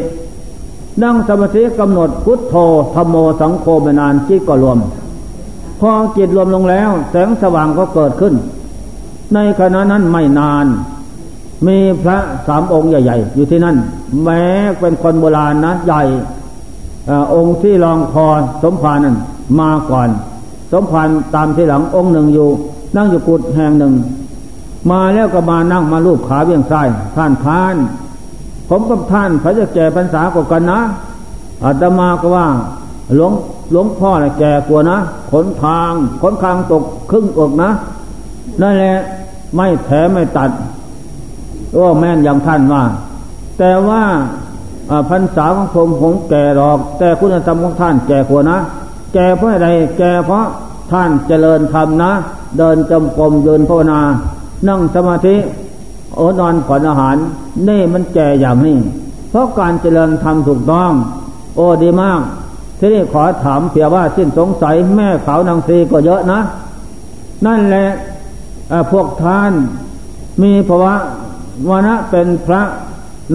[1.04, 2.56] นั่งสมาธิกำหนดพุทโธ
[2.96, 4.80] ธรรมโมสังโฆไปนานจิตก็รวม
[5.80, 8.34] พอจิตรวมลงแล้ว แสงสว่างก็เกิดขึ้น
[9.34, 10.66] ในขณะนั้นไม่นาน
[11.68, 13.76] มีพระสามองค์ใหญ่ ๆ อยู่ที่นั่น
[14.24, 14.44] แม้
[14.80, 16.04] เป็นคนโบราณนะใหญ่
[17.34, 18.28] องค์ที่รองคอ
[18.64, 19.16] สมภารนั้น
[19.60, 20.10] มาก่อน
[20.72, 22.50] สมภารตามที่หลังองค์หนึ่งอยู่
[22.96, 23.94] นั่งอยู่กุฏแห่งหนึ่ง
[24.92, 27.76] มาแล้วก็มานั่งมาลูบขาเบี้ยงซ้ายท่านท่าน
[28.70, 30.80] ผมกับท่านพระจะแก่พรรษากว่ากันนะ
[31.64, 32.48] อาตมาก็ว่า
[33.16, 33.34] หลวง
[33.72, 34.98] หลวงพ่อน่ะแก่กว่านะ
[35.32, 37.70] ขนทางขนทางตกครึ่งอกนะ
[38.62, 38.98] นั่นแหละ
[39.56, 40.50] ไม่แถไม่ตัด
[41.74, 42.84] โอ้แม่นอย่างท่านว่า
[43.60, 44.04] แต่ว่า
[45.10, 48.58] พรรษาของผมผมแก่หรอก แต่คุณธรรมของท่านแก่กว่านะ
[49.14, 49.70] แก่เพราะอะไร
[50.00, 50.46] แก่เพราะ
[50.92, 52.12] ท่านเจริญธรรมนะ
[52.58, 54.02] เดินจมกรมยืนภาวนา
[54.68, 55.36] นั่งสมาธิ
[56.16, 57.18] โอนอนผ่อนอาหาร
[57.68, 58.78] นี่มันแก่อย่างนี้
[59.30, 60.92] เพราะการเจริญธรรมถูกต้อง
[61.56, 62.20] โอ้ดีมาก
[62.80, 66.40] ทีนี้ขอถามเพียว่าสิ้นสงสัยแม่ขาวนางซีก็เยอะนะ
[67.46, 67.88] นั่นแหละ
[68.92, 69.52] พวกท่าน
[70.42, 70.94] มีภาวะ
[71.70, 72.62] วนะเป็นพระ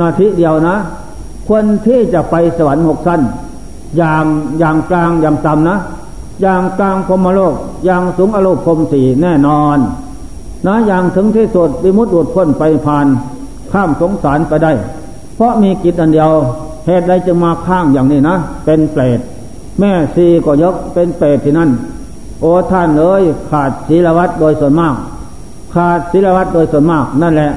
[0.01, 0.77] นาทีเดียวนะ
[1.49, 3.21] คนที่จะไปสวรรค์หกสั้น
[3.97, 4.25] อย่าง
[4.59, 5.77] อย่างกลางอย่างต่ำนะ
[6.43, 7.55] อย่างกลางพรมโลก
[7.85, 9.79] อย่างสูงอโลกพมสี่แน่นอน
[10.67, 13.07] นะอย่างถึงที่สุดวิมุตติอุดพ้นไปผ่าน
[13.73, 14.73] ข้ามสงสารไปได้
[15.35, 16.31] เพราะมีกิจอันเดียว
[16.87, 19.21] เหตุใดจะมาข้างอย่างนี้นะ เป็นเปรต
[19.81, 21.71] แม่ซีก็ยกเป็นเปรตที่นั่น
[22.41, 24.95] โอ้ท่านเอ้ยขาดศีลวัตรโดยส่วนมาก
[25.75, 27.53] ขาดศีลวัตรโดยส่วนมากนั่นแหละ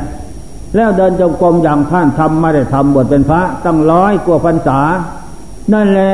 [0.76, 4.80] แล้วเดินจงกรมอย่างท่านทำไม่ได้ทำบวชเป็นพระตั้งร้อยกว่าพรรษา
[5.74, 6.14] นั่นแหละ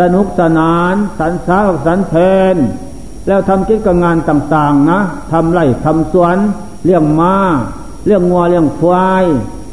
[0.00, 2.14] สนุกสนาน สันสาสันเพ
[2.54, 2.56] น
[3.28, 4.98] แล้วทำกิจกงานต่างๆนะ
[5.32, 6.36] ทำไร่ทำสวน
[6.84, 7.32] เลี้ยงมา้า
[8.06, 9.24] เลี้ยงงัวเลี้ยงควาย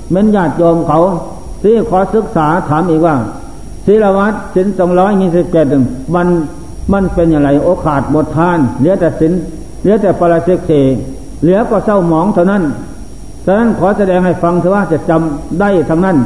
[0.09, 0.99] เหมือนญาติโยมเขา
[1.61, 3.15] ที่ขอศึกษาถามอีกว่า
[3.85, 5.65] ศีลวัตรสินสองร้อยยี่สิบเจ็ด
[6.15, 6.27] มัน
[6.93, 9.33] มันเป็นอย่างไรโอกาสหมดทานเหลือแต่สิน
[9.81, 10.71] เหลือแต่ปราเสกเส
[11.41, 12.63] เหลือก็เศร้าหมองเท่านั้น
[13.45, 16.17] ฉะนั้นขอแสดงให้ฟังเถอะว่าจะจำได้ทั้งนั้น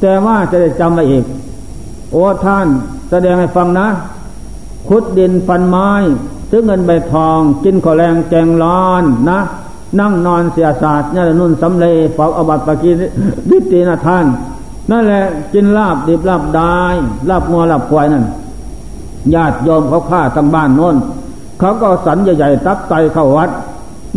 [0.00, 1.24] แต่ว่าจะได้จำไว้อีก
[2.12, 2.66] โอ้ท่าน
[3.10, 3.88] แสดงให้ฟังนะ
[4.88, 5.90] ขุดดินฟันไม้
[6.50, 9.40] ซื้อเงินใบทอง กินข้าวแรงแจงร้อนนะ
[9.98, 12.90] นั่งนอนเสียศาสตร์เนี่ยนุ่นสำเลเฝ้าอบัตปกี
[13.50, 14.26] ดิตีนะท่าน
[14.90, 16.70] นั่นแหละกินลาบดิบลาบได้
[17.28, 18.24] ลาบงัวลาบควายนั่น
[19.34, 20.96] ญาติโยมเขาฆ่าทั้งบ้านโน้น
[21.58, 23.50] เขาก็สันใหญ่ๆตับไตเข้าวัด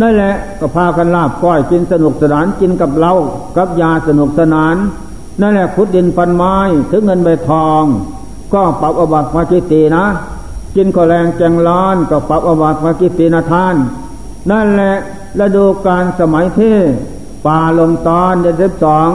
[0.02, 3.14] นั่นแหละก็พากันลาบก้อยกินสนุกสนานกินกับเหล้า
[3.58, 4.76] กับยาสนุกสนาน
[5.42, 6.56] นั่นแหละขุดดินปันไม้
[6.92, 7.84] ถึงเงินใบทอง
[8.54, 10.06] ก็ปรับอบัตมาจิตีนะ
[10.76, 13.76] กินข้าวแรงแจงร้อนก็ปรับอบัตมาจิตีนะท่าน
[14.52, 14.96] นั่นแหละ
[15.40, 16.78] ฤดูการสมัยที่
[17.46, 19.10] ป่าลงตอนเดือนสิบสอง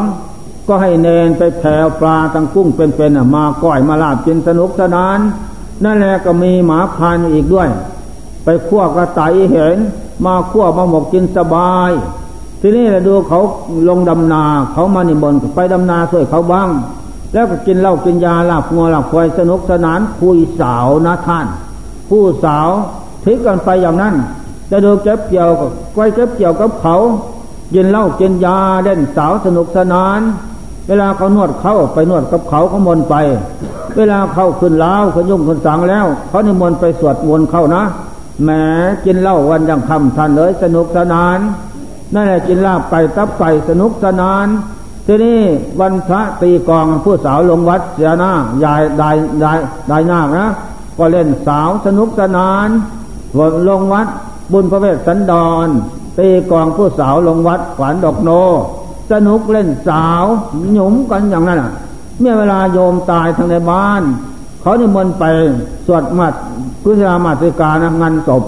[0.68, 5.18] ก็ให้เนนไปแผ่ปลาตังกุ้งเป็นๆมาก้อยมาลาบกินสนุกสนาน
[5.84, 7.68] นั่นแหละก็มีหมาพานอีกด้วย
[8.44, 9.78] ไปคั่วกระต่ายเห็น
[10.24, 11.90] มาคั่วมาหมกกินสบาย
[12.60, 13.40] ทีนี้เราดูเขา
[13.88, 16.68] ลงดำนาเขามานิบนไปดำนาช่วยเขาบ้าง
[17.32, 21.46] แล้วก็กินเหล้ากินยาหลับงัวหลับควายสนุกสนานคุยสาวนะท่าน
[22.08, 22.68] ผู้สาว
[23.24, 24.14] ทิกกันไปอย่างนั้น
[24.70, 26.96] จะดูเก็บเกี่ยวกับไว้เก็บเกี่ยวกับเขา
[27.74, 30.20] กินเหล้ากินยาเล่นสาวสนุกสนาน
[30.88, 33.14] เวลาเขานวดเขาไปนวดกับเขาเขามนไป
[33.96, 37.82] เวลาเขาขึ้นล้าวเขายุ่งคนสังแล้ว เขานิมนต์ไปสวดมนต์เขานะ
[38.42, 38.50] แหม
[39.04, 41.38] กินเหล้าวันยังคำท่านเลยสนุกสนาน
[42.14, 44.46] นั่นแหละกินลาบไก่ตับไก่สนุกสนาน
[45.06, 45.40] ทีนี้
[45.80, 48.32] วันพระตีกองผู้สาวลงวัดเสียหน้า
[48.64, 49.10] ยายได้
[49.40, 49.52] ได้
[49.88, 50.46] ได้หน้านะ
[50.98, 52.68] ก็เล่นสาวสนุกสนาน
[53.36, 54.08] วนลงวัด
[54.52, 55.32] บุญพระเวสสันด
[55.66, 55.68] ร
[56.18, 58.30] ตีกองผู้สาวลงวัดขวานดอกโน
[59.10, 60.24] สนุกเล่นสาว
[60.74, 61.72] หยุมกันอย่างนั้นอะ
[62.20, 64.02] เมื่อเวลาโยมตายทางในบ้าน
[64.60, 65.24] เขานิมนต์ไป
[65.86, 66.34] สวดมัด
[66.82, 68.42] พุทธามาติกานะงานศพ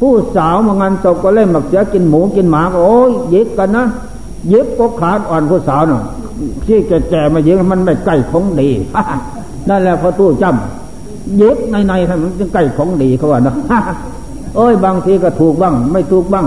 [0.00, 3.86] ผู้สาวมางานศพก็เล่นแบบเสียกินหมูกินหมาก็โอ้ยยิบกันนะ
[4.52, 6.02] ยิบก็ขาดอ่อนผู้สาวเนาะ
[6.66, 8.68] ที่แก่ๆมายิบมันไม่ใกล้ของดี
[9.68, 13.54] นั่นแหละพอตู้จำยิบในในทำมันใกล้ของดีเขาว่านะ
[14.56, 16.46] เอ้ยบางทีก็ถูกบ้าง ไม่ถูกบ้าง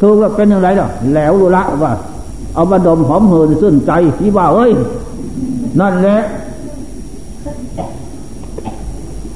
[0.00, 1.92] ถูกก็เป็นอย่างไรเนาะแหลวรู้ละว่า
[2.54, 4.72] เอามาดมหอมเหืนสุ่นใจที่ว่าเอ้ย
[5.80, 6.20] นั่นแหละ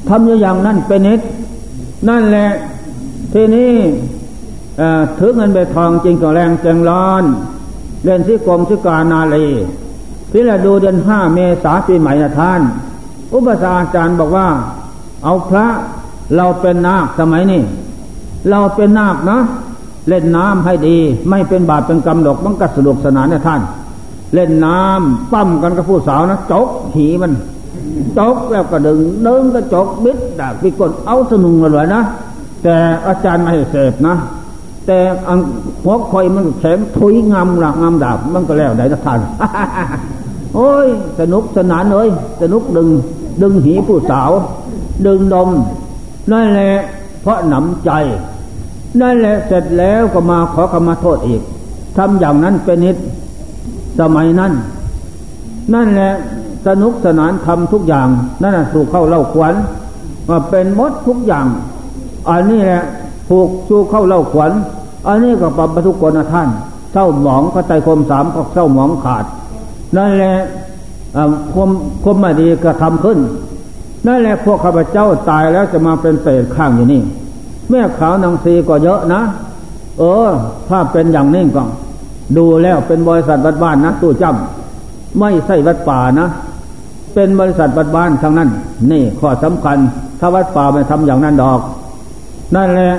[0.09, 1.21] ทำอย่างนั้นเป็นนิด
[2.09, 2.51] นั่นแหละ
[3.33, 3.73] ทีนี้
[5.19, 7.25] ถือเงินใบทองจริงก็แรงแจงร้อน
[8.05, 9.47] เล่นที่กรมที่กานาลี
[10.31, 12.61] ที่เราดูเดือนห้าเมษาปีใหม่นะท่าน
[13.35, 14.49] อุปสาอาจารย์บอกว่า
[15.25, 15.67] เอาพระ
[16.37, 17.63] เราเป็นนาคสมัยนี้
[18.51, 19.41] เราเป็นนาคนะ
[20.09, 20.97] เล่นน้ำให้ดี
[21.31, 23.61] ไม่เป็นบาปเป็นกรรมดอกมันก็สนุกสนานนะท่าน
[24.35, 27.33] เล่นน้ำปั้มกันกับผู้สาวนะจกหีมัน
[28.19, 32.03] จกแล้วก็ดึงเดินก็จกบิดดากปีกดเอาสนุงเลยนะ
[32.63, 32.75] แต่
[33.07, 34.15] อาจารย์ไม่ให้เสพนะ
[34.86, 34.98] แต่
[35.28, 35.40] อัง
[35.82, 39.20] หัวคอยมันแข็งทุยงามหลักงามดาบมันก็แล้วได้นะท่าน
[40.55, 40.86] โอ้ย
[41.20, 42.09] สนุกสนานเลย
[42.43, 42.89] สนุกดึง
[43.43, 44.31] ดึงหีผู้สาว
[45.06, 45.51] ดึงดม
[46.32, 46.74] นั่นแหละ
[47.23, 47.90] เพราะหนำใจ
[49.01, 51.43] นั่นแหละเสร็จแล้วก็มาขอกรรมาโทษอีก
[51.97, 52.97] ทำอย่างนั้นเป็นนิด
[54.01, 54.52] สมัยนั้น
[55.74, 56.12] นั่นแหละ
[56.66, 58.09] สนุกสนานทำทุกอย่าง
[58.43, 59.55] นั่นแหะสู่เข้าเล่าขวัญ
[60.28, 61.47] มาเป็นมดทุกอย่าง
[62.28, 62.82] อันนี้แหละ
[63.29, 64.53] ผูกสู่เข้าเล่าขวัญ
[65.07, 66.49] อันนี้ก็ปรับประทุกคนท่าน
[66.93, 69.25] เศร้าหมองก็ใจคมสามก็เศร้าหมองขาด
[69.97, 70.37] นั่นแหละ
[71.55, 71.71] คม
[72.05, 73.19] คมม่ดีก็ทำขึ้น
[74.07, 77.03] นั่นแหละพวกข้าพเจ้าตายแล้วจะมาเป็นเปรตข้างอยู่นี่
[77.71, 79.21] แม่ขาวนางซีก็เยอะนะ
[79.99, 80.29] เออ
[80.69, 81.63] ถ้าเป็นอย่างนี้ก็
[82.37, 86.29] ดูแล้วเป็นบริษัทวัดบ้านนะตู้จำไม่ใช่วัดป่านะ
[87.15, 88.51] เป็นบริษัทวัดบ้านทั้งนั้น
[88.91, 89.79] นี่ข้อสำคัญ
[90.21, 91.61] ถ้าวัดป่าไม่ทำอย่างนั้นดอก
[92.55, 92.93] นั่นแหละ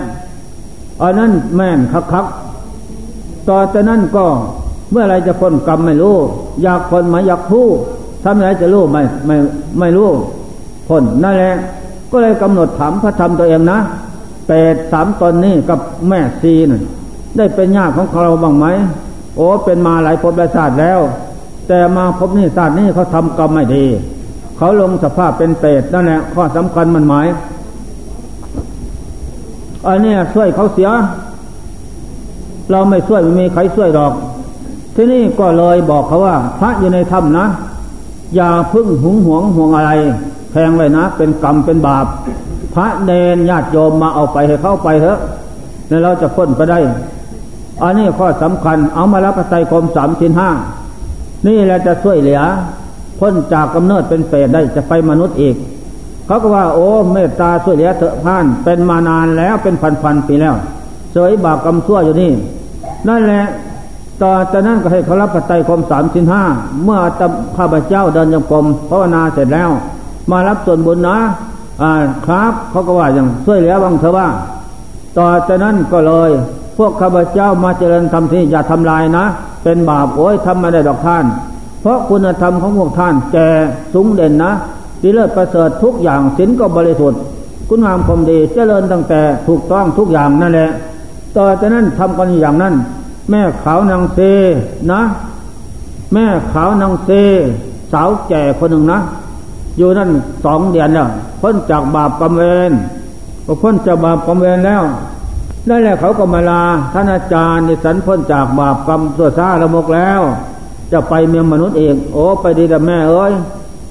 [1.02, 2.26] อันนั้นแม่นคักคัก
[3.50, 4.26] ต่อจากนั้นก็
[4.92, 6.18] เมื่อไรจะพ้นกรรมไม่รู้
[6.64, 7.68] อยากพ้นมาอยากผู้
[8.24, 9.36] ทำอะไรจะรู้ไม่ไม่
[9.80, 10.10] ไม่รู้
[10.88, 11.54] พ้นนั่นแหละ
[12.12, 13.80] ก็เลยกำหนดถามพระธรรมตัวเองนะ
[14.48, 16.70] เปรตสามตนนี้กับแม่ซีน
[17.38, 18.66] ได้เป็นญาติของเราบ้างไหม
[19.36, 21.00] โอ้เป็นมาหลายภพหลายชาติแล้ว
[21.68, 23.86] แต่มาพบนี่ชาตินี้เขาทำกรรมไม่ดี
[24.58, 27.28] เขาลงสภาพเป็นเปรตนั่นแหละข้อสำคัญมันหมาย
[29.88, 30.90] อันนี้ช่วยเขาเสีย
[32.72, 34.14] เราไม่ช่วยไม่มีใครช่วยดอก
[34.96, 37.46] ที่นี่ก็เลยบอกเขาว่า พระอยู่ในถ้ำนะ
[38.36, 39.92] อย่าพึ่งหุงหวงห่วงอะไร
[40.52, 42.06] แพงเลยนะ เป็นกรรมเป็นบาป
[42.76, 45.20] พระเนนญาติโยมมาเอาไปให้เข้าไปเถอะ
[45.88, 46.80] แล้วเราจะพ้นไปได้
[47.82, 50.50] อันนี้ข้อสำคัญเอามารับปัจจัยคมสามชิ้นห้า
[51.48, 52.42] นี่แหละจะช่วยเหลือ
[53.20, 55.56] พ้นจากกำเนิดเป็นเปรตได้จะไปมนุษย์อีก
[56.26, 60.56] เขาก็ว่าโอ้เมตตาช่วยเหลือเถอะท่านเป็นมานานแล้วเป็นพันพันปีแล้ว
[61.12, 62.32] เสยบาปกรรมชั่วอยู่นี่
[63.08, 63.46] นั่นแหละ
[64.24, 66.44] ต่อจากนั้นก็ให้เขารับปัจจัยคมสามชิ้นห้า
[66.84, 67.22] เมื่อต
[67.58, 69.70] ข้าพเจ้าเดินยังกรมภาวนาเสร็จแล้ว
[70.32, 71.18] มารับส่วนบุญนะ
[71.82, 71.92] อ่า
[72.26, 74.28] ครับเขาก็ว่าอย่างช่วยเหลือบ้างเถอะว่า
[75.18, 76.30] ต่อจากนั้นก็เลย
[76.78, 79.26] พวกข้าพเจ้ามาเจริญธรรมที่อย่าทำลายนะ
[79.64, 81.26] เป็นบาปโอ้ยทำไม่ได้ดอกท่าน
[81.82, 83.48] เพราะคุณธรรมของพวกท่านแก่
[83.94, 84.52] สูงเด่นนะ
[85.02, 87.20] ดีเลิศประเสริฐทุกอย่างศีลก็บริสุทธิ์
[87.68, 90.70] คุณงามความดีเจริญตั้งแต่ถูกต้องทุกอย่างนั่นแหละ
[91.36, 92.74] ต่อจากนั้นทำกันอย่างนั้น
[93.30, 94.20] แม่ขาวนางเซ
[94.92, 95.02] นะ
[96.14, 97.10] แม่ขาวนางเซ
[97.92, 99.00] สาวแก่คนหนึ่งนะ
[99.78, 100.10] อยู่นั่น
[100.46, 101.08] สองเดือนแล้ว
[101.42, 102.72] พ้นจากบาปกรรมเวร
[103.46, 104.84] พอพ้นจากบาปกรรมเวรแล้ว
[105.70, 106.64] นั่นแหละเขาก็มาลา
[106.94, 110.22] ท่านอาจารย์ในสันพ้นจากบาปกรรมตัวซาละมกแล้ว
[110.92, 113.34] จะไปเมียมนุษย์เอง โอ้ไปดีแต่แม่เอ้ย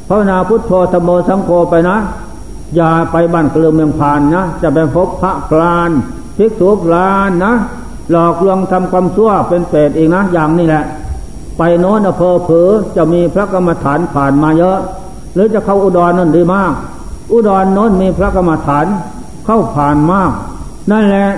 [0.08, 1.96] ภาวนาพุทโธธโมสังโฆไปนะ
[2.76, 5.90] อย่าไปบ้านกลือเมืองผ่านนะ จะไปพบพระกลาน
[6.36, 7.52] ภิกษุกลานนะ
[8.10, 10.84] หลอกลวงทำความชั่วเป็นเปรตเองนะ อย่างนี้แหละ
[11.58, 14.78] ไปโน้นอำเภอเผือจะมีพระกรรมฐานผ่านมาเยอะ
[15.34, 16.72] หรือจะเข้าอุดรนั่นดีมาก
[17.32, 18.86] อุดรโน้นมีพระกรรมฐาน
[19.44, 20.30] เข้าผ่านมาก
[20.90, 21.28] นั่นแหละ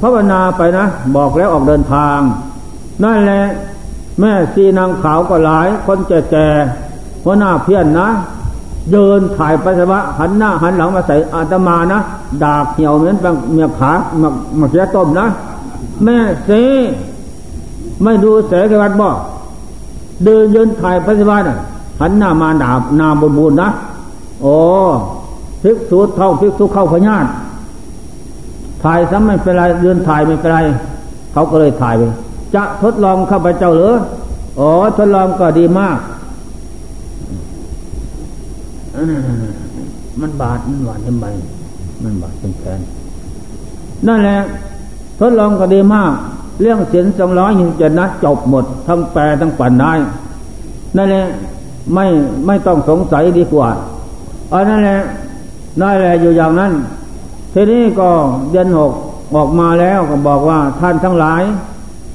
[0.00, 0.84] ภาวนาไปนะ
[1.16, 2.18] บอกแล้วออกเดินทาง
[3.04, 3.44] นั่นแหละ
[4.20, 6.83] แม่ซีนางขาวก็หลาย คนแก่ๆ
[7.24, 8.08] หัวหน้าเพี้ยนนะ
[8.92, 11.98] เดินถ่ายปัสสาวะหันหน้าหันหลังมาใส่อาตมานะ
[12.42, 13.16] ดากเหี่ยวเหมือน
[13.52, 14.28] เมียขาหมา
[14.58, 15.26] มาเสียต้มนะ
[16.04, 16.16] แม่
[16.48, 16.62] ซี
[18.02, 19.16] ไม่ดูเสกวัดบอก
[20.24, 21.58] เดินยืนถ่ายปัสสาวะน่ะ
[22.00, 23.68] หันหน้ามาดาบนาบนบุญนะ
[24.42, 24.56] โอ้
[25.62, 27.26] พิกษุเท่าพิกษุเข้าพญาต
[28.82, 30.58] ถ่ายซ้ำไม่เป็นไรเดือนถ่ายไม่เป็นไร
[31.32, 32.02] เขาก็เลยถ่ายไป
[32.54, 33.94] จะทดลองข้าพเจ้าหรือ
[34.58, 35.98] อ๋อทดลองก็ดีมาก
[40.20, 41.26] มันบาดมันหวานทำไม
[42.02, 42.80] มันบาดเป็นแผน
[44.06, 44.38] นั่นแหละ
[45.18, 46.12] ทดลองก็ดีมาก
[46.60, 49.92] เรื่องเสียนสองร้อยยิงจ็ดนะจบหมด ทั้งแปลทั้งปั่นได้
[50.96, 51.24] นั่นแหละ
[51.94, 52.06] ไม่
[52.46, 53.68] ไม่ต้องสงสัยดีกว่า
[54.52, 55.00] อันนั่นแหละ
[55.80, 56.72] นั่นแหละอยู่อย่างนั้น
[57.52, 58.08] ทีนี้ก็
[58.50, 58.92] เดือนหก
[59.34, 61.42] ออกมาแล้วก็บอกว่าท่านทั้งหลาย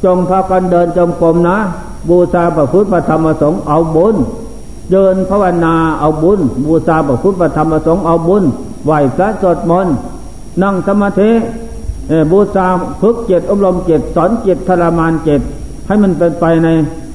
[0.03, 1.57] จงพากันเดินจงกรมนะ
[2.10, 4.15] บูชาพระพุทธพระธรรมพระสงฆ์เอาบุญ
[4.91, 8.43] เดินภาวนาเอาบุญ บูชาพระพุทธพระธรรมพระสงฆ์เอาบุญ
[8.85, 9.95] ไหวพระสวดมนต์
[10.63, 11.31] นั่งสมาธิ
[12.31, 12.67] บูชา
[13.01, 15.41] ฝึกเจตอบรมเจตสอนเจตทรมานเจต
[15.87, 16.67] ให้มันเป็นไปใน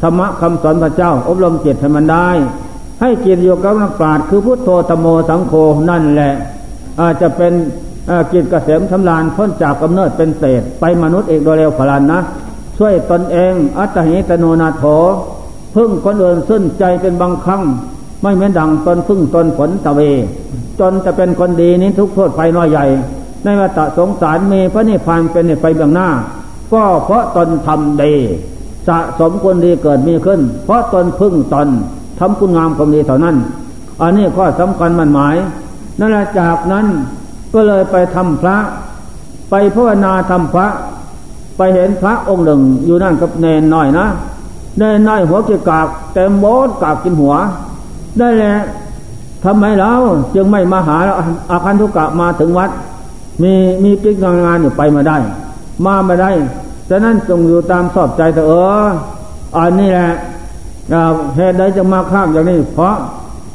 [0.02, 2.28] ธรรมะคำสอนพระเจ้า อบรมเจตให้มันได้
[3.00, 5.52] ให้เกียรติโยกับนักปราชญ์คือพุทโธธโมสังโฆ
[5.90, 6.32] นั่นแหละ
[7.00, 7.52] อาจจะเป็น
[8.32, 12.20] กิจเกษมชำลานพ้นจากกำเนิดเป็นเศษ ไปมนุษย์เอกโดยเร็วพลันนะ
[12.78, 14.84] ช่วยตนเอง อัตหิตโนนาโถ
[15.76, 17.62] พึ่งคนอื่นสิ้นใจเป็นบางครั้ง
[18.22, 20.00] ไม่เหมือนดังตนพึ่งตนผลตะเว
[20.80, 22.86] จนจะเป็นคนดีนี้ทุกโทษภัยน้อยใหญ่
[23.44, 26.08] ในวัฏสงสารมีพระนิพพานเป็นไปเบื้องหน้า
[26.72, 28.14] ก็เพราะตนทำดี
[28.88, 31.68] สะสมคนดีเกิดมีขึ้น เพราะตนพึ่งตน
[32.18, 33.36] ทำคุณงามความดีเท่านั้น
[34.02, 35.36] อันนี้ข้อสำคัญมันหมาย
[35.98, 36.86] นั่นแหละจากนั้น
[37.52, 38.56] ก็เลยไปทำพระ
[39.50, 40.66] ไปภาวนาทำพระ
[41.56, 44.06] ไปเห็นพระองค์หนึ่งอยู่นั่นกับเนนน้อยนะ
[44.78, 47.34] เนนน้อยหัวเกี่กากเต็มโบสกากกินหัว
[48.18, 48.54] ได้แหละ
[49.44, 49.92] ทำไมเรา
[50.34, 50.96] จึงไม่มาหา
[51.50, 52.70] อาคันทุกะมาถึงวัด
[53.42, 53.52] มี
[53.82, 55.16] มีกิจงานอยู่ไปมาได้
[55.84, 56.30] มาไม่ได้
[56.88, 58.52] ฉะนั้นจงอยู่ตามสอบใจเถอะเอ
[58.82, 58.86] อ
[59.56, 60.08] อันนี้แหละ
[61.36, 62.94] เหตุใดจะมาข้ามอย่างนี้ เพราะ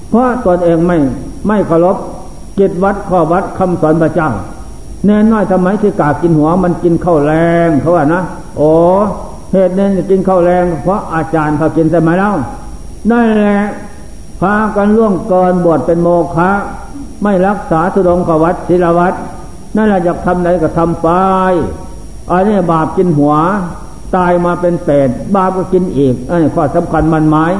[0.09, 0.97] เพราะตนเองไม่
[1.47, 1.97] ไม่เคารพ
[2.59, 4.29] กิจวัดข้อวัดคำสอนพระเจ้า
[5.05, 7.33] แน่น้อยทำไมที่กากินหัวมันกินข้าวแร
[7.67, 8.21] งเขาว่านะ
[8.57, 8.71] โอ้
[9.51, 12.31] เหตุนี้นกินข้าวแรงเพราะอาจารย์เขากินใช่ไหมเล่า
[13.11, 13.59] นั่นแหละ
[14.41, 16.51] พากันล่วงเกินบวชเป็นโมฆะ
[17.23, 19.13] ไม่รักษาสุดงกวัดศิลวัด
[19.75, 21.09] นั่นแหละอยากทำไหนก็ทำไป
[22.31, 23.33] อันนี้บาปกินหัว
[24.15, 27.51] ตายมาเป็นเศษบาปก็กินอีกอันนี้ข้อสำคัญมันหมาย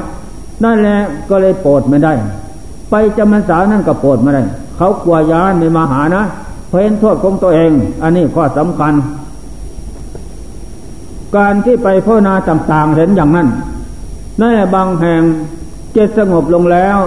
[0.63, 0.99] นั่นแหละ
[1.29, 2.13] ก็เลยโปรดไม่ได้
[2.89, 4.43] ไปจำพรรษานั่นก็โปรดไม่ได้
[4.77, 6.23] เขากลัวยานไม่มาหานะ
[6.67, 7.71] เพราะเห็นโทษของตัวเอง
[8.03, 8.93] อันนี้ข้อสำคัญ
[11.37, 13.47] การที่ไปพ่อนาต่างๆเห็นอย่างนั้น
[14.39, 15.21] นั่นแหละบางแห่ง
[15.93, 16.97] เจตสงบลงแล้ว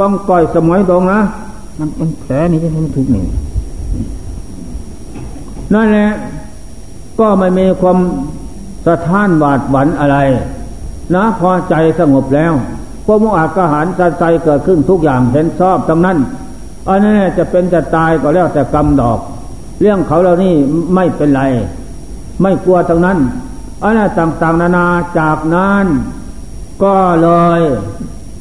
[0.00, 1.20] ต้องปล่อยสมัยตรงนะ
[1.78, 3.24] มันมันแผลนี่ที่มันถูกนี่
[5.74, 6.10] นั่นแหละ
[7.20, 7.98] ก็ไม่มีความ
[8.86, 10.18] สะท้านบาดหวันอะไร
[11.14, 12.52] นะพอใจสงบแล้ว
[13.06, 16.18] พวกมุอากาหารใจใจเกิดขึ้นทุกอย่างเห็นชอบทั้งนั้น
[16.88, 19.18] อันนี้จะเป็นจะตายก็แล้วแต่กรรมดอก
[19.80, 20.54] เรื่องเขาเหล่านี้
[20.94, 21.42] ไม่เป็นไร
[22.42, 23.18] ไม่กลัวทั้งนั้น
[23.82, 24.86] อันนั้นต่างๆ นานา
[25.18, 25.86] จากนั้น
[26.84, 27.28] ก็เล
[27.58, 27.60] ย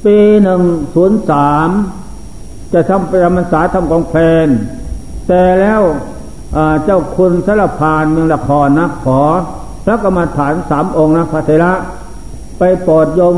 [0.03, 0.61] ปีหนึ่ง
[0.93, 1.69] ศูนย์สาม
[2.73, 4.47] จะทำประมษาทำของเพลน
[5.27, 5.81] แต่แล้ว
[6.83, 9.21] เจ้าคุณสารพานเมืองละครนะขอ
[9.85, 11.73] พระกรรมฐานสามองค์นะพระเถระ
[12.57, 13.35] ไปโปรดโยม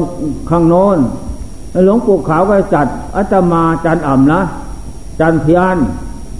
[0.49, 0.97] ข้างโน้น
[1.85, 4.41] หลวงปู่ขาวไปจัดอาตมาจันอ่ำนะ
[5.19, 5.77] จันเพียน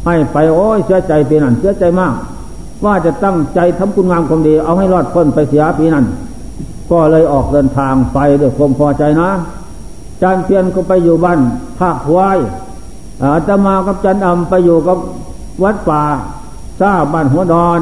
[0.06, 2.14] ให้ไปโอ้ยเสียใจปีนั้นเสียใจมาก
[2.86, 6.06] ว่าจะตั้งใจทำคุณงามความดี เอาให้รอดพ้นไปเสียปีนั้น
[6.92, 9.30] ก็เลยออกเดินทางไปด้วยความพอใจนะ
[10.22, 11.40] จันเพียนก็ไปอยู่บ้าน
[11.80, 12.38] ภาคควาย
[13.24, 14.98] อาตมากับจันอ่ำไปอยู่กับ
[15.64, 16.04] วัดป่า
[16.82, 17.80] ทราบบ้านหัวดอน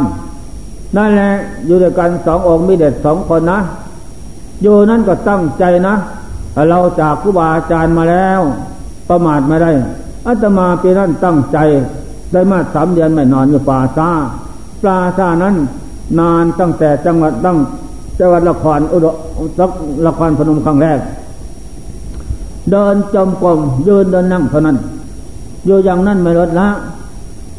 [0.97, 1.31] นั่นแหละ
[1.65, 3.59] อยู่ด้วยกันสององค์มีเด็ดสองคนนะ
[4.61, 5.95] อยู่นั้นก็ตั้งใจนะ
[6.69, 8.41] เราจากครูบาอาจารย์มาแล้ว
[9.09, 9.71] ประมาทไม่ได้
[10.27, 11.57] อาตมาปีนั้นตั้งใจ
[12.33, 14.09] ได้มาสามเดือนไม่นอนอยู่ป่าซา
[14.87, 15.55] ลาซานั้น
[16.19, 17.57] นานตั้งแต่จังหวัดตั้ง
[18.19, 19.61] จังหวัดละครอุดร
[20.05, 20.99] ละครพนมครั้งแรก
[22.71, 24.77] เดินจมกลมยืนเดินนั่งเท่านั้น
[25.65, 26.67] อยู่อย่างนั้นไม่ลดละ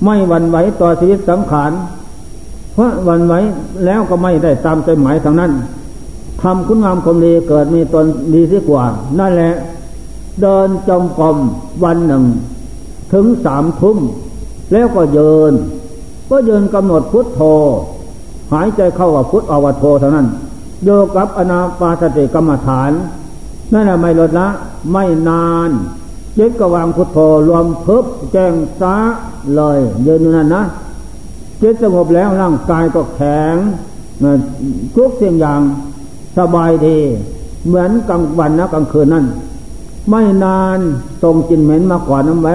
[0.04, 1.72] ไม่หวั่นไหวต่อชีวิตสังขาร
[2.72, 3.34] เพราะหวั่นไหว
[3.84, 5.52] แล้วก็ไม่ได้ตามใจหมายทางนั้น
[6.42, 8.84] ทำคุณงามความดีเกิดมีตนดีเสียกว่า
[9.18, 9.54] นั่นแหละ
[10.40, 11.36] เดินจมกรม
[11.84, 12.24] วันหนึ่ง
[13.12, 13.98] ถึงสามทุ่ม
[14.72, 15.52] แล้วก็เยิน
[16.30, 17.40] ก็ยินกำหนดพุทโธ
[18.52, 20.26] หายใจเข้าว่าพุทออกว่าโธเท่านั้น
[20.84, 22.90] โยกับอนาปาสติกรรมฐาน
[23.72, 24.48] นั่นแหละไม่ลดละ
[24.92, 25.70] ไม่นาน
[26.38, 28.96] จิตกวางพุทโธรวมเพิบแจ้งซา
[29.54, 30.64] เลยเดินอยู่นั่นนะ
[31.62, 33.54] จิตสงบแล้วร่างกายก็แข็ง
[34.96, 35.60] ทุกสิ่งอย่าง
[36.38, 36.98] สบายดี
[37.66, 39.26] เหมือนกลางวันนะกลางคืนนั่น
[40.10, 40.78] ไม่นาน
[41.22, 42.48] ตรงกินเหม็นมาก่อนน้ำแหว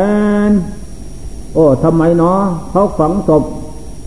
[0.49, 0.51] น
[1.53, 3.43] โอ้ทำไมเนาะเขาฝังศพ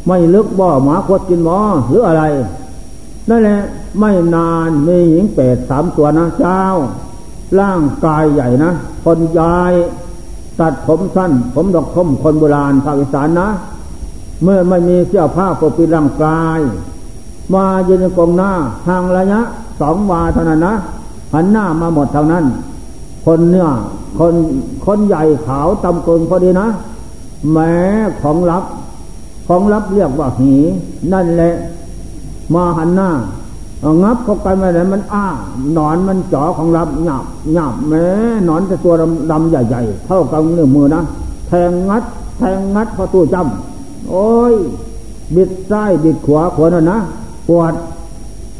[0.06, 1.58] ไม่ลึกบ่หมาคดกินหมอ
[1.88, 2.24] หรืออะไร
[3.28, 3.60] นั่นแหละ
[3.98, 6.62] ไม่นานมีหญิงเป็ดสามตัวนะเจ้า
[7.60, 8.72] ร่างกายใหญ่นะ
[9.04, 9.72] คนยาย
[10.60, 13.48] ตัดผมสั้น ผมดอกทมคนโบราณภาคอีสานนะ
[14.42, 16.60] เมื่อไม่มีเสื้อผ้าปกปิดร่างกาย
[17.54, 18.52] มายืนกองหน้า
[18.88, 19.40] ห่างระยะ
[19.80, 20.74] สองวาเท่านั้นนะ
[21.32, 22.44] หันหน้ามาหมดเท่านั้น
[23.26, 23.70] คนเนี่ย
[24.18, 24.34] คน
[24.86, 26.68] คนใหญ่ขาวตำกลนพอดีนะ
[27.52, 27.74] แม้
[28.22, 28.64] ของลับ
[29.46, 30.54] ของลับเรียกว่าหี
[31.12, 31.54] นั่นแหละ
[32.54, 33.10] มาหันหน้า
[34.02, 35.26] งับเข้าไปม่ได้มันอ้า
[35.72, 38.04] หนอนมันจ่อของรับหยาบหยาบแม้
[38.44, 41.02] หนอนจะตัวดำดำใหญ่ๆ เท่ากับเนื้อมือนะ
[41.48, 42.02] แทงงัด
[42.38, 44.54] แทงงัดเข้าตู้จำโอ้ย
[45.34, 46.98] บิดซ้ายบิดขวาขวานั่นนะ
[47.48, 47.74] ปวด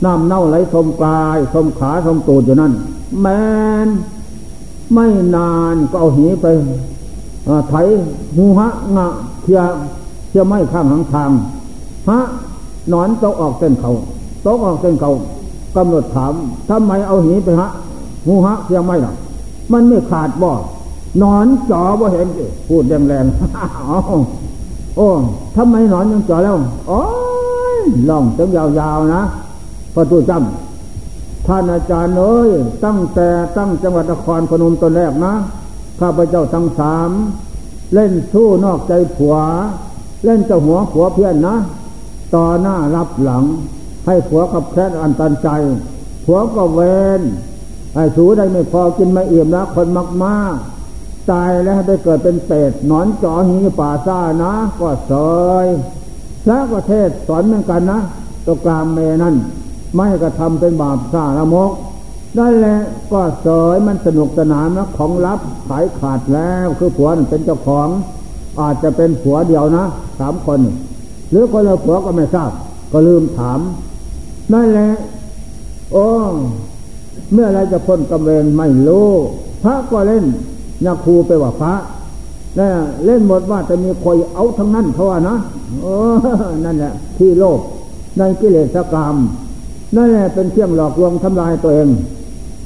[0.05, 2.73] น้ำเน่าไหลสมกายสมขาสมตูดอยู่นั่น
[3.21, 3.27] แม
[3.87, 3.89] น
[4.93, 5.07] ไม่
[5.37, 6.47] นานก็เอาหีไป
[7.69, 7.75] ไถ
[8.37, 9.07] หูฮะงะ
[9.43, 9.61] เทีย
[10.35, 11.31] เทียไม่ข้างหางทาง
[12.09, 12.21] ฮะ
[12.93, 13.93] นอนตกออกเส้นเขา
[14.47, 15.11] ตกออกเส้นเขา
[15.77, 16.33] กำหนดถาม
[16.69, 17.69] ทำไมเอาหีไปฮะ
[18.27, 19.15] หูหักเสียงไม่หรอก
[19.73, 20.53] มันไม่ขาดบ่
[21.23, 22.27] นอนจ่อบ่เห็น
[22.69, 25.09] พูดแรงๆโอ้
[25.57, 26.57] ทำไมนอนยังจ่อแล้ว
[26.89, 27.03] โอ้
[27.77, 27.79] ย
[28.09, 29.23] ลองจังยาวๆนะ
[29.95, 32.51] พระตูจำท่านอาจารย์เอ้ย
[32.85, 35.35] ตั้งแต่ตั้งจังหวัดนครพนมตนแรกนะ
[36.01, 37.11] ข้าพเจ้าทั้งสาม
[37.95, 39.35] เล่นสู้นอกใจผัว
[40.25, 41.57] เล่นเจ้าหัวผัวเพื่อนนะ
[42.35, 43.45] ต่อหน้ารับหลัง
[44.07, 45.49] ให้ผัวกับแค่อันตันใจ
[46.25, 46.81] ผัวก็เว
[47.21, 47.23] น
[47.95, 50.57] ไอ้สูได้ไม่พอกินไม่เอี่ยมนะคนมากมาก
[51.31, 55.13] ตายแล้วไปเกิดเป็นเปรตนอนจอหีป่าซ่านะ ก็เส
[55.65, 55.67] ย
[56.45, 58.01] พระก็เทศสอนเหมือนกันนะ
[58.47, 59.35] ตัวกลางเมนั่น
[59.95, 61.73] ไม่กระทำเป็นบาปซ่าละมก
[62.39, 62.79] นั่นแหละ
[63.13, 67.89] ก็เสยมันสนุกสนานนะของลับขายขาดแล้วคือผัวเป็นเจ้าของ
[68.61, 69.85] อาจจะเป็นผัวเดียวนะ
[70.21, 70.61] สามคน
[71.31, 72.51] หรือคนละผัวก็ไม่ทราบ
[72.93, 73.61] ก็ลืมถาม
[74.53, 74.91] นั่นแหละ
[75.93, 76.07] โอ้
[77.33, 79.11] เมื่อไรจะพ้นกำเวรไม่รู้
[79.63, 80.25] พระก็เล่น
[80.85, 81.75] ยาคูไปว่าพระ
[82.59, 82.69] นี่
[83.05, 85.37] เล่นหมดว่าจะมีคอยเอาทั้งนั้นเพราะว่านะ
[85.83, 85.95] โอ้
[86.65, 87.61] นั่นแหละที่โลก
[88.19, 89.17] ในกิเลสกรรม
[89.97, 91.89] นั่นแหละเป็นเครื่องหลอกลวงทำลายตัวเอง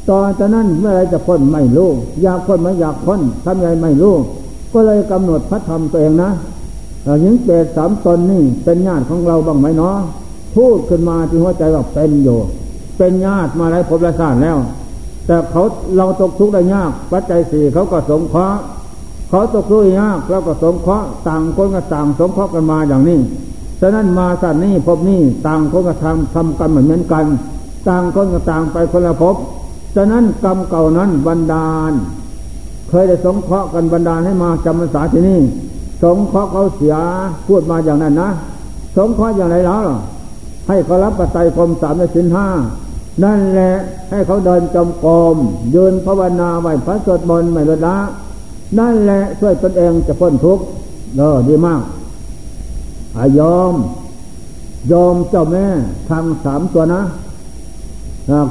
[0.09, 1.91] ตอนจากนั้นเมื่อไรจะพ้นไม่รู้
[2.23, 4.15] อยากพ้นไม่อยากพ้นทำไงไม่รู้
[4.73, 6.31] ก็เลยกำหนดพระธรรมตัวเองนะ
[7.21, 9.97] หญิงเปรตสามตนนี่เป็นญาติของเราบ้างไหมเนาะ
[10.55, 12.39] พูดขึ้นมาที่หัวใจว่าเป็นอยู่
[12.97, 14.59] เป็นญาติมาหลายภพหลายชาติแล้ว
[15.27, 15.63] แต่เขา
[15.97, 18.61] เราตกทุกข์ได้ยากปัจจัยสี่เขาก็สงเคราะห์
[19.29, 23.19] เขาตกทุกข์ยากเราก็สงเคราะห์ต่างคนก็ต่างสงเคราะห์กันมาอย่างนี้
[23.81, 27.25] ฉะนั้นมาสัตว์นี้พบนี้ต่างคนก็ทำทำกันเหมือนกัน
[27.89, 29.37] ต่างคนก็ต่างไปคนละภพ
[29.97, 31.93] ฉะนั้นกรรมเก่านั้นบันดาล
[32.89, 35.41] เคยได้สงเคราะห์กันบันดาให้มาจำพรรษาที่นี่
[36.03, 36.95] สงเคราะห์เขาเสีย
[37.47, 38.31] พูดมาอย่างนั้นนะ
[38.97, 39.85] สงเคราะห์อย่างไรแล้ว
[40.69, 42.47] ให้เขารับปัจจัยกรมสามในสินห้า
[43.25, 43.73] นั่นแหละ
[44.11, 45.37] ให้เขาเดินจมกรม
[45.75, 47.99] ยืนภาวนาไหวพระสวดมนต์ไม่ลดละ
[48.79, 50.65] นั่นแหละช่วยตนเองจะพ้นทุกข์
[51.17, 51.83] เออดีมาก
[53.17, 53.75] อายอม
[54.93, 55.67] ยอมเจ้าแม่
[56.09, 57.03] ทางสามตัวนะ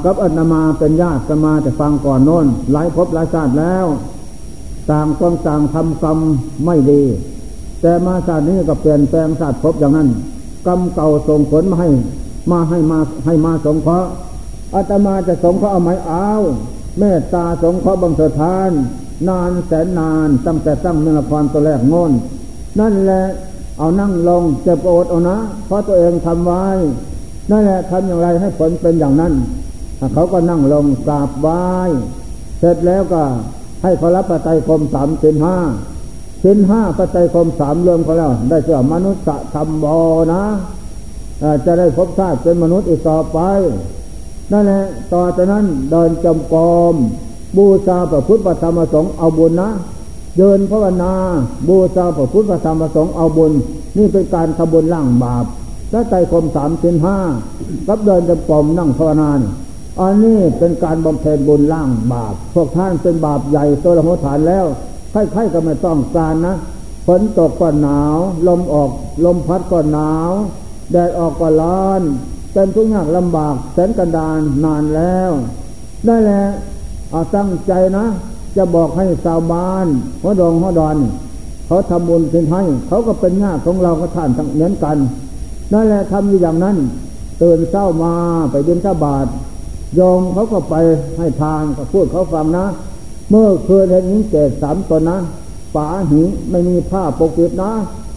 [0.04, 3.86] กับอันมาเป็นญาติสมาจะฟังก่อนโน้นหลายภพหลายชาติแล้ว
[4.90, 6.18] ต่างคนต่างทำกรรม
[6.64, 7.02] ไม่ดี
[7.80, 10.08] แต่มาชาตินี้ก็เปลี่ยนแปลงชาติภพอย่างนั้น
[10.66, 11.88] กรรมเก่าส่งผลมาให้
[12.50, 14.10] มาให้มาให้มาสงเคราะห์
[14.74, 16.30] อาตมาจะสงเคราะห์เอาไหมเอา
[16.98, 18.70] เมตตาสงเคราะห์บังเสทาน
[19.28, 22.12] นานแสนนานตั้งแต่ตั้งเมืองละครตัวแรกงอน
[22.80, 23.24] นั่นแหละ
[23.78, 26.64] เอานั่งลงเจ็บโอดเอานะเพราะตัวเองทำไว้
[27.50, 29.32] นั่นแหละทำอย่างไรให้ผลเป็นอย่างนั้น
[30.14, 31.62] เขาก็นั่งลงกราบไหว้
[32.58, 33.22] เสร็จแล้วก็
[33.82, 35.56] ให้เขารับปัจจัยคมสามสินห้า
[36.44, 39.24] สินห้าปัจจัยคมสามรวมเขาแล้ว ได้เสื่อมนุษย์
[39.54, 39.98] ธรรมบอ
[40.32, 40.42] นะ
[41.66, 43.38] จะได้พบชาติเป็นมนุษย์อีกต่อไป
[44.52, 46.94] นั่นแหละต่อจากนั้นเดินจมกรม
[47.56, 49.70] บูชาพระพุทธธรรมสงฆ์เอาบุญนะ
[50.38, 51.12] เดินภาวนา
[51.68, 53.52] บูชาพระพุทธธรรมสงฆ์เอาบุญ
[53.96, 55.44] นี่เป็นการทำบุญล่างบาป
[55.90, 57.16] และใจคมสามสินห้า
[57.88, 59.30] รับเดินจมกรมนั่งภาวนา
[60.00, 64.66] อันนี้เป็นการบำเพ็ญบุญล่างบาป พวกท่านเป็นบาปใหญ่ตัวละหัวฐานแล้ว
[65.10, 66.56] ใครๆก็ไม่ต้องการนะ
[67.06, 68.16] ฝนตกก็หนาว
[68.48, 68.90] ลมออก
[69.24, 70.30] ลมพัดก็หนาว
[70.92, 72.00] แดดออกก็ร้อน
[72.52, 75.30] เป็นทุกข์ยากลำบากแสนกันดานนานแล้ว
[76.04, 76.44] ได้แหละ
[77.10, 78.06] เอาตั้งใจนะ
[78.56, 79.86] จะบอกให้ชาวบ้าน
[80.22, 80.96] หัวดองหัวดอน
[81.66, 84.96] เขาทำบุญเป็นให้ เขาก็เป็นญาติของเราก็ท่านทั้งเหมือนกัน
[85.72, 86.76] นั่นแหละทำอยู่อย่างนั้น
[87.42, 88.14] ตื่นเช้ามา
[88.50, 89.26] ไปบินทบาท
[89.98, 90.74] ยอมเขาก็ไป
[91.18, 92.66] ให้ทานก็พูดเขาฟังนะ
[93.30, 95.18] เมื่อคืนเห็นหิงเกศสามตนนะ
[95.74, 97.72] ป่าหิไม่มีผ้าปกปิดนะ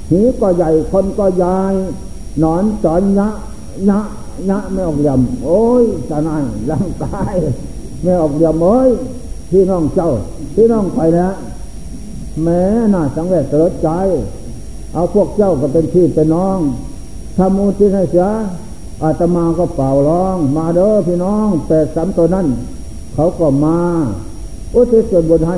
[0.09, 1.57] หีก็ใหญ่คนก็ใหญ่
[2.43, 3.29] นอนจอนยะ
[3.89, 3.99] ยะ
[4.49, 7.35] ยะไม่ออกเหลี่ยมโอ้ยจะนายร่างกาย
[8.01, 8.89] ไม่ออกเหลี่ยมเอ้ย
[9.51, 10.11] พี่น้องเจ้า
[10.55, 11.29] พี่น้องไปนะ
[12.43, 12.61] แม้
[12.93, 13.89] น่าสังเวชสลดใจ
[14.93, 16.59] เอาพวกเจ้าก็เป็นพี่เป็นน้อง
[17.37, 18.27] ทำมูทิให้เสีย
[19.03, 22.47] อาตมาก็เป่าร้อง มาเด้อพี่น้องแปดสามตัวนั้น
[23.13, 23.77] เขาก็มา
[24.75, 25.57] อุทิศส่วนบุญให้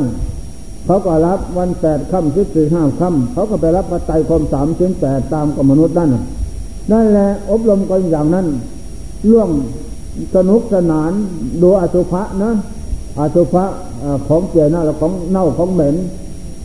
[0.86, 6.10] เขาก็รับวันแปดค่ำสิบสี่ห้าค่ำเขาก็ไปรับพระไตรคมสามชิ้นแปดตามกับมนุษย์นั่น
[6.92, 8.48] นั่นแหละอบรมกันอย่างนั้น
[9.30, 9.50] ล่วง
[10.36, 11.12] สนุกสนาน
[11.62, 12.52] ดูอสุภะนะ
[13.20, 13.64] อสุภะ
[14.28, 15.96] ของเจียนะและของเน่าของเหม็น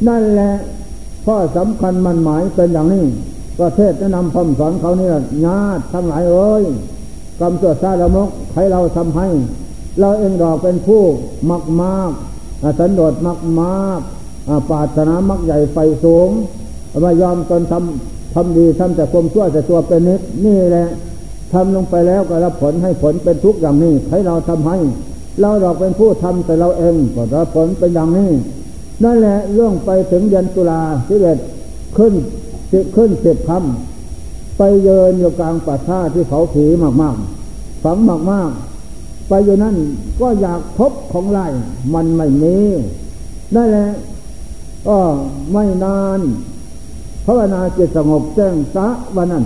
[0.09, 0.51] นั่นแหละ
[1.25, 3.05] ข้อสำคัญมันหมายเป็นอย่างนี้
[3.61, 5.15] ประเทศแนะนำคำสอนเขาเนี่ย
[5.45, 6.65] ญาติทั้งหลายเอ้ย
[7.41, 9.29] กำจัดซาละมกใครเราทำให้
[10.01, 11.03] เราเองดอกเป็นผู้
[11.51, 12.11] มักมาก
[12.79, 14.01] สันโดษมักมาก
[14.71, 16.31] ปาถนามักใหญ่ไฟสูง
[17.05, 20.89] มายอมตนทำทำดีทำแต่ความชั่วแต่ตัวเป็นนิดนี่แหละ
[21.53, 24.79] ทำลงไปแล้วก็รับผลให้ผลเป็นทุกอย่างนี้ให้เราทำให้
[25.41, 28.31] เราเราเป็นผู้ทำแต่เราเองก็รับผลเป็นอย่างนี้
[29.05, 31.39] นั่นแหละเรื่องไปถึงเดือนตุลาสิบเอ็ด
[31.97, 32.13] ขึ้น
[32.71, 36.65] สิขึ้นสิบคำไปเยินอยู่กลางป่าชาที่เขาผี
[37.03, 37.99] มากๆ ฝัง
[38.31, 39.77] มากๆ ไปอยู่นั่น
[40.21, 41.41] ก็อยากพบของไร
[41.95, 42.57] มันไม่มี
[43.55, 43.91] นั่นแหละ
[44.89, 44.99] ก็
[45.53, 46.21] ไม่นาน
[47.25, 48.87] ภาวนาจิตสงบแจ้งสะ
[49.17, 49.45] วันนั้น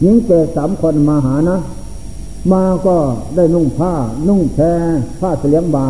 [0.00, 1.56] หญิงเปรตสามคนมาหานะ
[2.52, 2.96] มาก็
[3.36, 3.92] ได้นุ่งผ้า
[4.28, 4.64] นุ่งแพร
[5.20, 5.86] ผ้าเสียงบา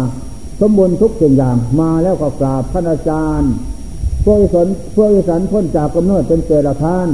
[0.61, 3.51] สมบูรณ์ทุกสิ่งอย่างมาแล้วก็กราบท่านอาจารย์
[4.25, 7.09] พวกอิสนพวกอิสันพ้นจากกำเนิดเป็นเจรทาน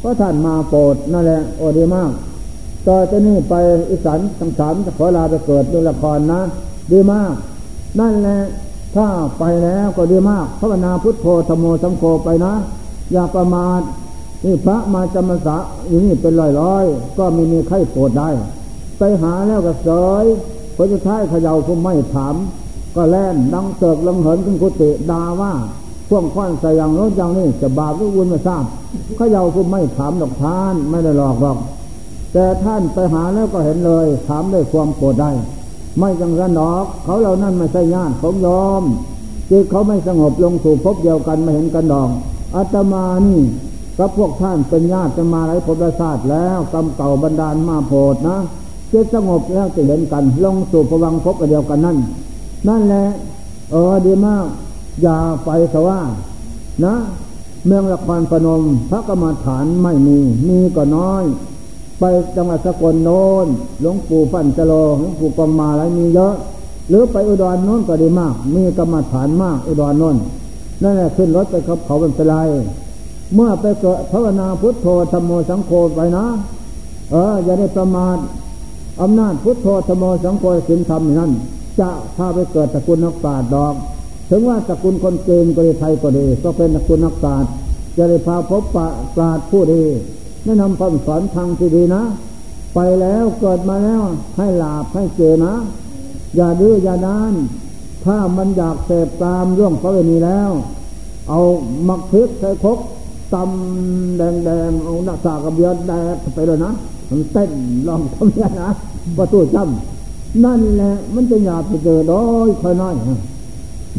[0.00, 2.10] เพราะท่านมาโปรดนั่นแหละโอดีมาก
[2.86, 3.54] ต่อจากนี้ไป
[3.90, 6.40] อิสันทั้งสามจะขอลาไปเกิดดูละครนะ
[6.92, 7.34] ดีมาก
[8.00, 8.40] นั่นแหละ
[8.94, 9.06] ถ้า
[9.38, 12.52] ไปแล้วก็ดีมากภาวนาพุทโธธโมสังโฆไปนะ
[13.12, 13.80] อย่าประมาท
[14.44, 15.56] นี่พระมาจำพรรษา
[15.88, 16.84] อย่างนี้เป็นร้อยร้อย
[17.18, 18.30] ก็ไม่มีใครโปรดได้
[18.98, 19.88] ไปหาแล้วก็เส
[20.22, 20.24] ย
[20.76, 22.34] ผลสุดท้ายเขย่าผู้ไม่ถาม
[22.96, 25.52] ก็แล่นดังเติกลังเหินขึ้นกุฏิดาว่า
[26.08, 28.64] พ่วงคว้านใส่อย่างโน้นอย่างนี้จะบาปหรือวุญไม่ทราบ
[29.16, 31.58] เขย่าผู้ไม่ถามดอกทานไม่ได้หลอกหรอก
[32.32, 35.30] แต่ท่านไปหาแล้วก็เห็นเลยถามด้วยความโปรดได้
[35.98, 38.82] ไม่จังรันหรอก เขาเหล่านั้นไม่ใช่ญาติของยอม
[39.50, 42.08] จิตเขาไม่สงบลงสู่พบเดียวกันไม่เห็นกันดอง
[42.54, 43.42] อาตมานี่
[43.98, 48.38] กับพวกท่านเป็นญาติจะมาหลายภพศาสตร์แล้วกรรมเก่าบันดาลมาโพดนะ
[48.92, 51.98] จิตสงบแล้วจะเห็นกัน ลงสู่ภวังพบเดียวกันนั่น
[52.68, 53.04] นั่นแหละ
[53.70, 54.46] เออดีมาก
[55.02, 56.00] อย่าไปสว่า
[56.84, 56.94] นะ
[57.66, 60.18] เมืองละครพนม พระกรรมฐานไม่มี
[60.48, 61.24] มีก็น้อย
[61.98, 62.04] ไป
[62.36, 63.46] จังหวัดสกลโน้น
[63.80, 66.34] หลวงปู่ฟันจโลหลวงปู่กรมมาอะไรมีเยอะ
[66.88, 70.16] หรือไปอุดรโน้นก็ดีมาก มีกรรมฐานมาก อุดรโน้น
[70.82, 72.36] นั่นแหละขึ้นรถไปขับเขาเป็นไร
[73.34, 76.26] เมื่อไปเกิดภาวนาพุทโธธรรมโมสังโฆไปนะ
[77.10, 78.18] เออ อย่าได้ประมาท
[79.02, 81.32] อำนาจพุทโธธรรมโมสังโฆสินธรรมนั่น
[81.80, 83.74] จะพาไปเกิดตระกูลนักปราชญ์ดอก
[84.36, 87.50] ถึงว่าตระกูลคนเกณฑ์ก็ดีไทยก็ดีก็เป็นตระกูลนักปราชญ์
[87.96, 89.82] จะได้พาพบปะปราชญ์ผู้ดี
[90.44, 92.02] แนะนำคำสอนทางที่ดีนะ
[92.74, 94.02] ไปแล้วเกิดมาแล้ว
[94.36, 95.54] ให้หลาบให้เจอนะ
[96.36, 97.34] อย่าดื้ออย่าด้าน
[98.04, 100.50] ถ้ามันอยากเสพตามเรื่องพระเวณีแล้ว
[101.28, 101.40] เอา
[101.88, 102.78] มักพริกใส่คก
[103.34, 106.72] ตำแดงๆเอาหน้าสากระเบียดแดกไปเลยนะ
[107.10, 107.50] มันเต้น
[107.88, 108.70] ลองทำเนี่ยนะ
[109.18, 112.14] ประตูจำนั่นแหละมันจะหยาบไปเจอโด
[112.46, 112.94] ยค่อยน้อย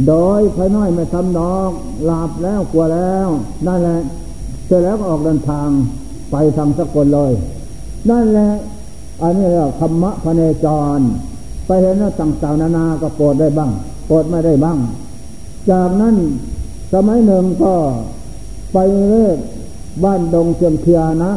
[0.08, 1.72] โดยค่อยน้อยไม่ทำดอก
[2.06, 3.28] หลับแล้วกลัวแล้ว
[3.68, 4.00] นั่นแหละ
[4.66, 5.68] เสร็จแล้วก็ออกเดินทาง
[6.32, 7.34] ไปทางสกลเลย
[8.10, 8.52] นั่นแหละ
[9.22, 10.68] อันนี้เรียกธรรมะพเนจ
[10.98, 11.00] ร
[11.66, 13.72] ไปเห็นว่าต่างๆนานาก็โปรดได้บ้าง
[14.06, 14.78] โปรดไม่ได้บ้าง
[15.72, 16.16] จากนั้น
[16.94, 17.76] สมัยหนึ่งก็
[18.74, 18.78] ไป
[19.10, 19.38] เลิก
[20.04, 21.34] บ้านดงเชียมเทียนะ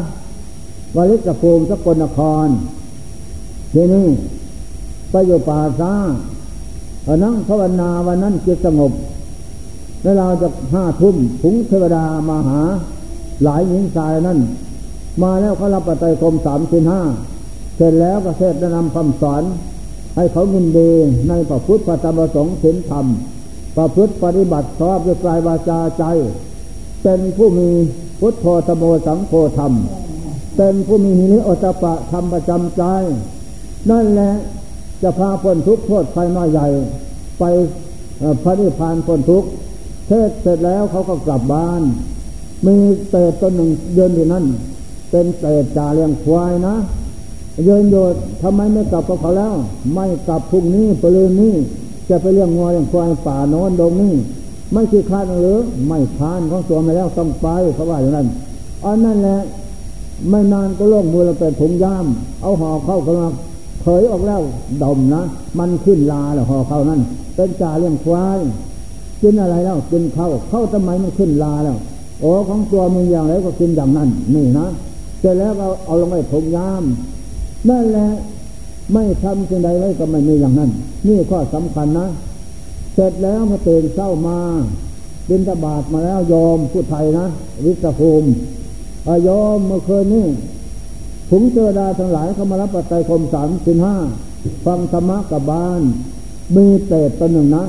[0.97, 2.49] วลิกภูมิสกลนคร
[3.75, 4.07] ทีนี้
[5.11, 5.95] ไปอยู่ป่าซ่า
[7.25, 8.93] นั่งภาวนาวันนั้นจิตสงบ
[10.05, 12.61] เวลาจะห้าทุ่มผงเทวดามาหา
[13.43, 14.39] หลายหญิงชายนั่น
[15.23, 17.01] มาแล้วเขารับปัจจัยคมสามสินห้า
[17.77, 19.43] เสร็จแล้วก็เทศแนะนำคำสอน
[20.17, 20.91] ให้เขายินดี
[21.29, 23.07] ในพระพุทธพระธรรมประสงค์ศีลธรรม
[23.77, 26.05] ประพฤติปฏิบัติชอบด้วยกายวาจาใจ
[27.03, 27.69] เป็นผู้มี
[28.21, 29.73] พุทโธธโมสังโฆธรรม
[30.57, 32.83] เป็นผู้มีหิริโอตปะธรรมประจำใจ
[33.91, 34.33] นั่นแหละ
[35.03, 36.67] จะพาพ้นทุกข์โทษไฟน้อยใหญ่
[37.39, 37.45] ไป
[38.43, 39.49] พระนิพพานพ้นทุกข์
[40.07, 41.83] เทศเสร็จแล้วเขาก็กลับบ้าน
[42.67, 42.77] มี
[43.11, 44.45] เตดต้นหนึ่งเดินอยู่นั่น
[45.11, 46.75] เป็นเตดจ่าเลี้ยงควายนะ
[47.65, 49.55] เยินโยดทำไมไม่กลับกับเขาแล้ว
[49.95, 51.55] ไม่กลับพรุ่งนี้ปลืนนี้
[52.09, 54.15] จะไปเลี้ยงงัวเลี้ยงควายป่าโน้นดงนี้
[54.73, 58.27] ไม่ขี้คานหรือไม่คานของตัวมาแล้วต้องไปเขาว่าอย่างนั้น
[58.85, 59.39] อันนั่นแหละ
[60.31, 62.07] ไม่นานก็ล่งมือเราเป็นถุงย่าม
[62.43, 63.29] เอาห่อเข้ากันมา
[64.01, 64.41] ยออกแล้ว
[64.83, 65.23] ดมนะ
[65.59, 67.01] มันขึ้นลาแล้วห่อเขานั่น
[67.35, 68.39] เป็นจ่าเลี้ยงควาย
[69.23, 71.77] กินอะไรแล้วกินเข้าเข้าทำไมมันขึ้นลาแล้ว
[72.21, 74.67] โอ้ของตัวมึงอย่างไรก็กินอย่างนั้นนี่นะ
[75.21, 76.83] เสร็จแล้วเอาเอาลงไปถงยาม
[77.69, 78.09] นั่นแหละ
[78.93, 80.71] ไม่ทำสิ่งใดไว้ก็ไม่มีอย่างนั้น
[81.07, 82.07] นี่ข้อสำคัญนะ
[82.95, 84.39] เสร็จแล้วมาตื่นเศร้ามา
[85.29, 87.27] บินตบาทมาแล้วยอมผู้ไทยนะ
[87.65, 88.29] วิสภูมิ
[89.29, 90.27] ยอมเมื่อคืนนี้
[91.31, 93.97] ผงเจอดาทั้งหลายเขามารับปัจจัยคมสามสิบห้า
[94.67, 95.83] ฟังธรรมะกับบ้าน
[96.57, 97.65] มีเตดตัวหนึ่งนะ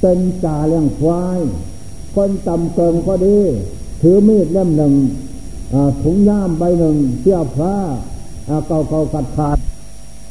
[0.00, 1.40] เป็นจ่าเลี้ยงควาย
[2.14, 3.38] คนต่ำเกิงก็ดี
[4.02, 4.94] ถือมีดเล่มหนึ่ง
[6.02, 7.74] ถุงย่ามใบหนึ่งเสื้อผ้า
[8.66, 9.56] เก่าเก่าขัดขาด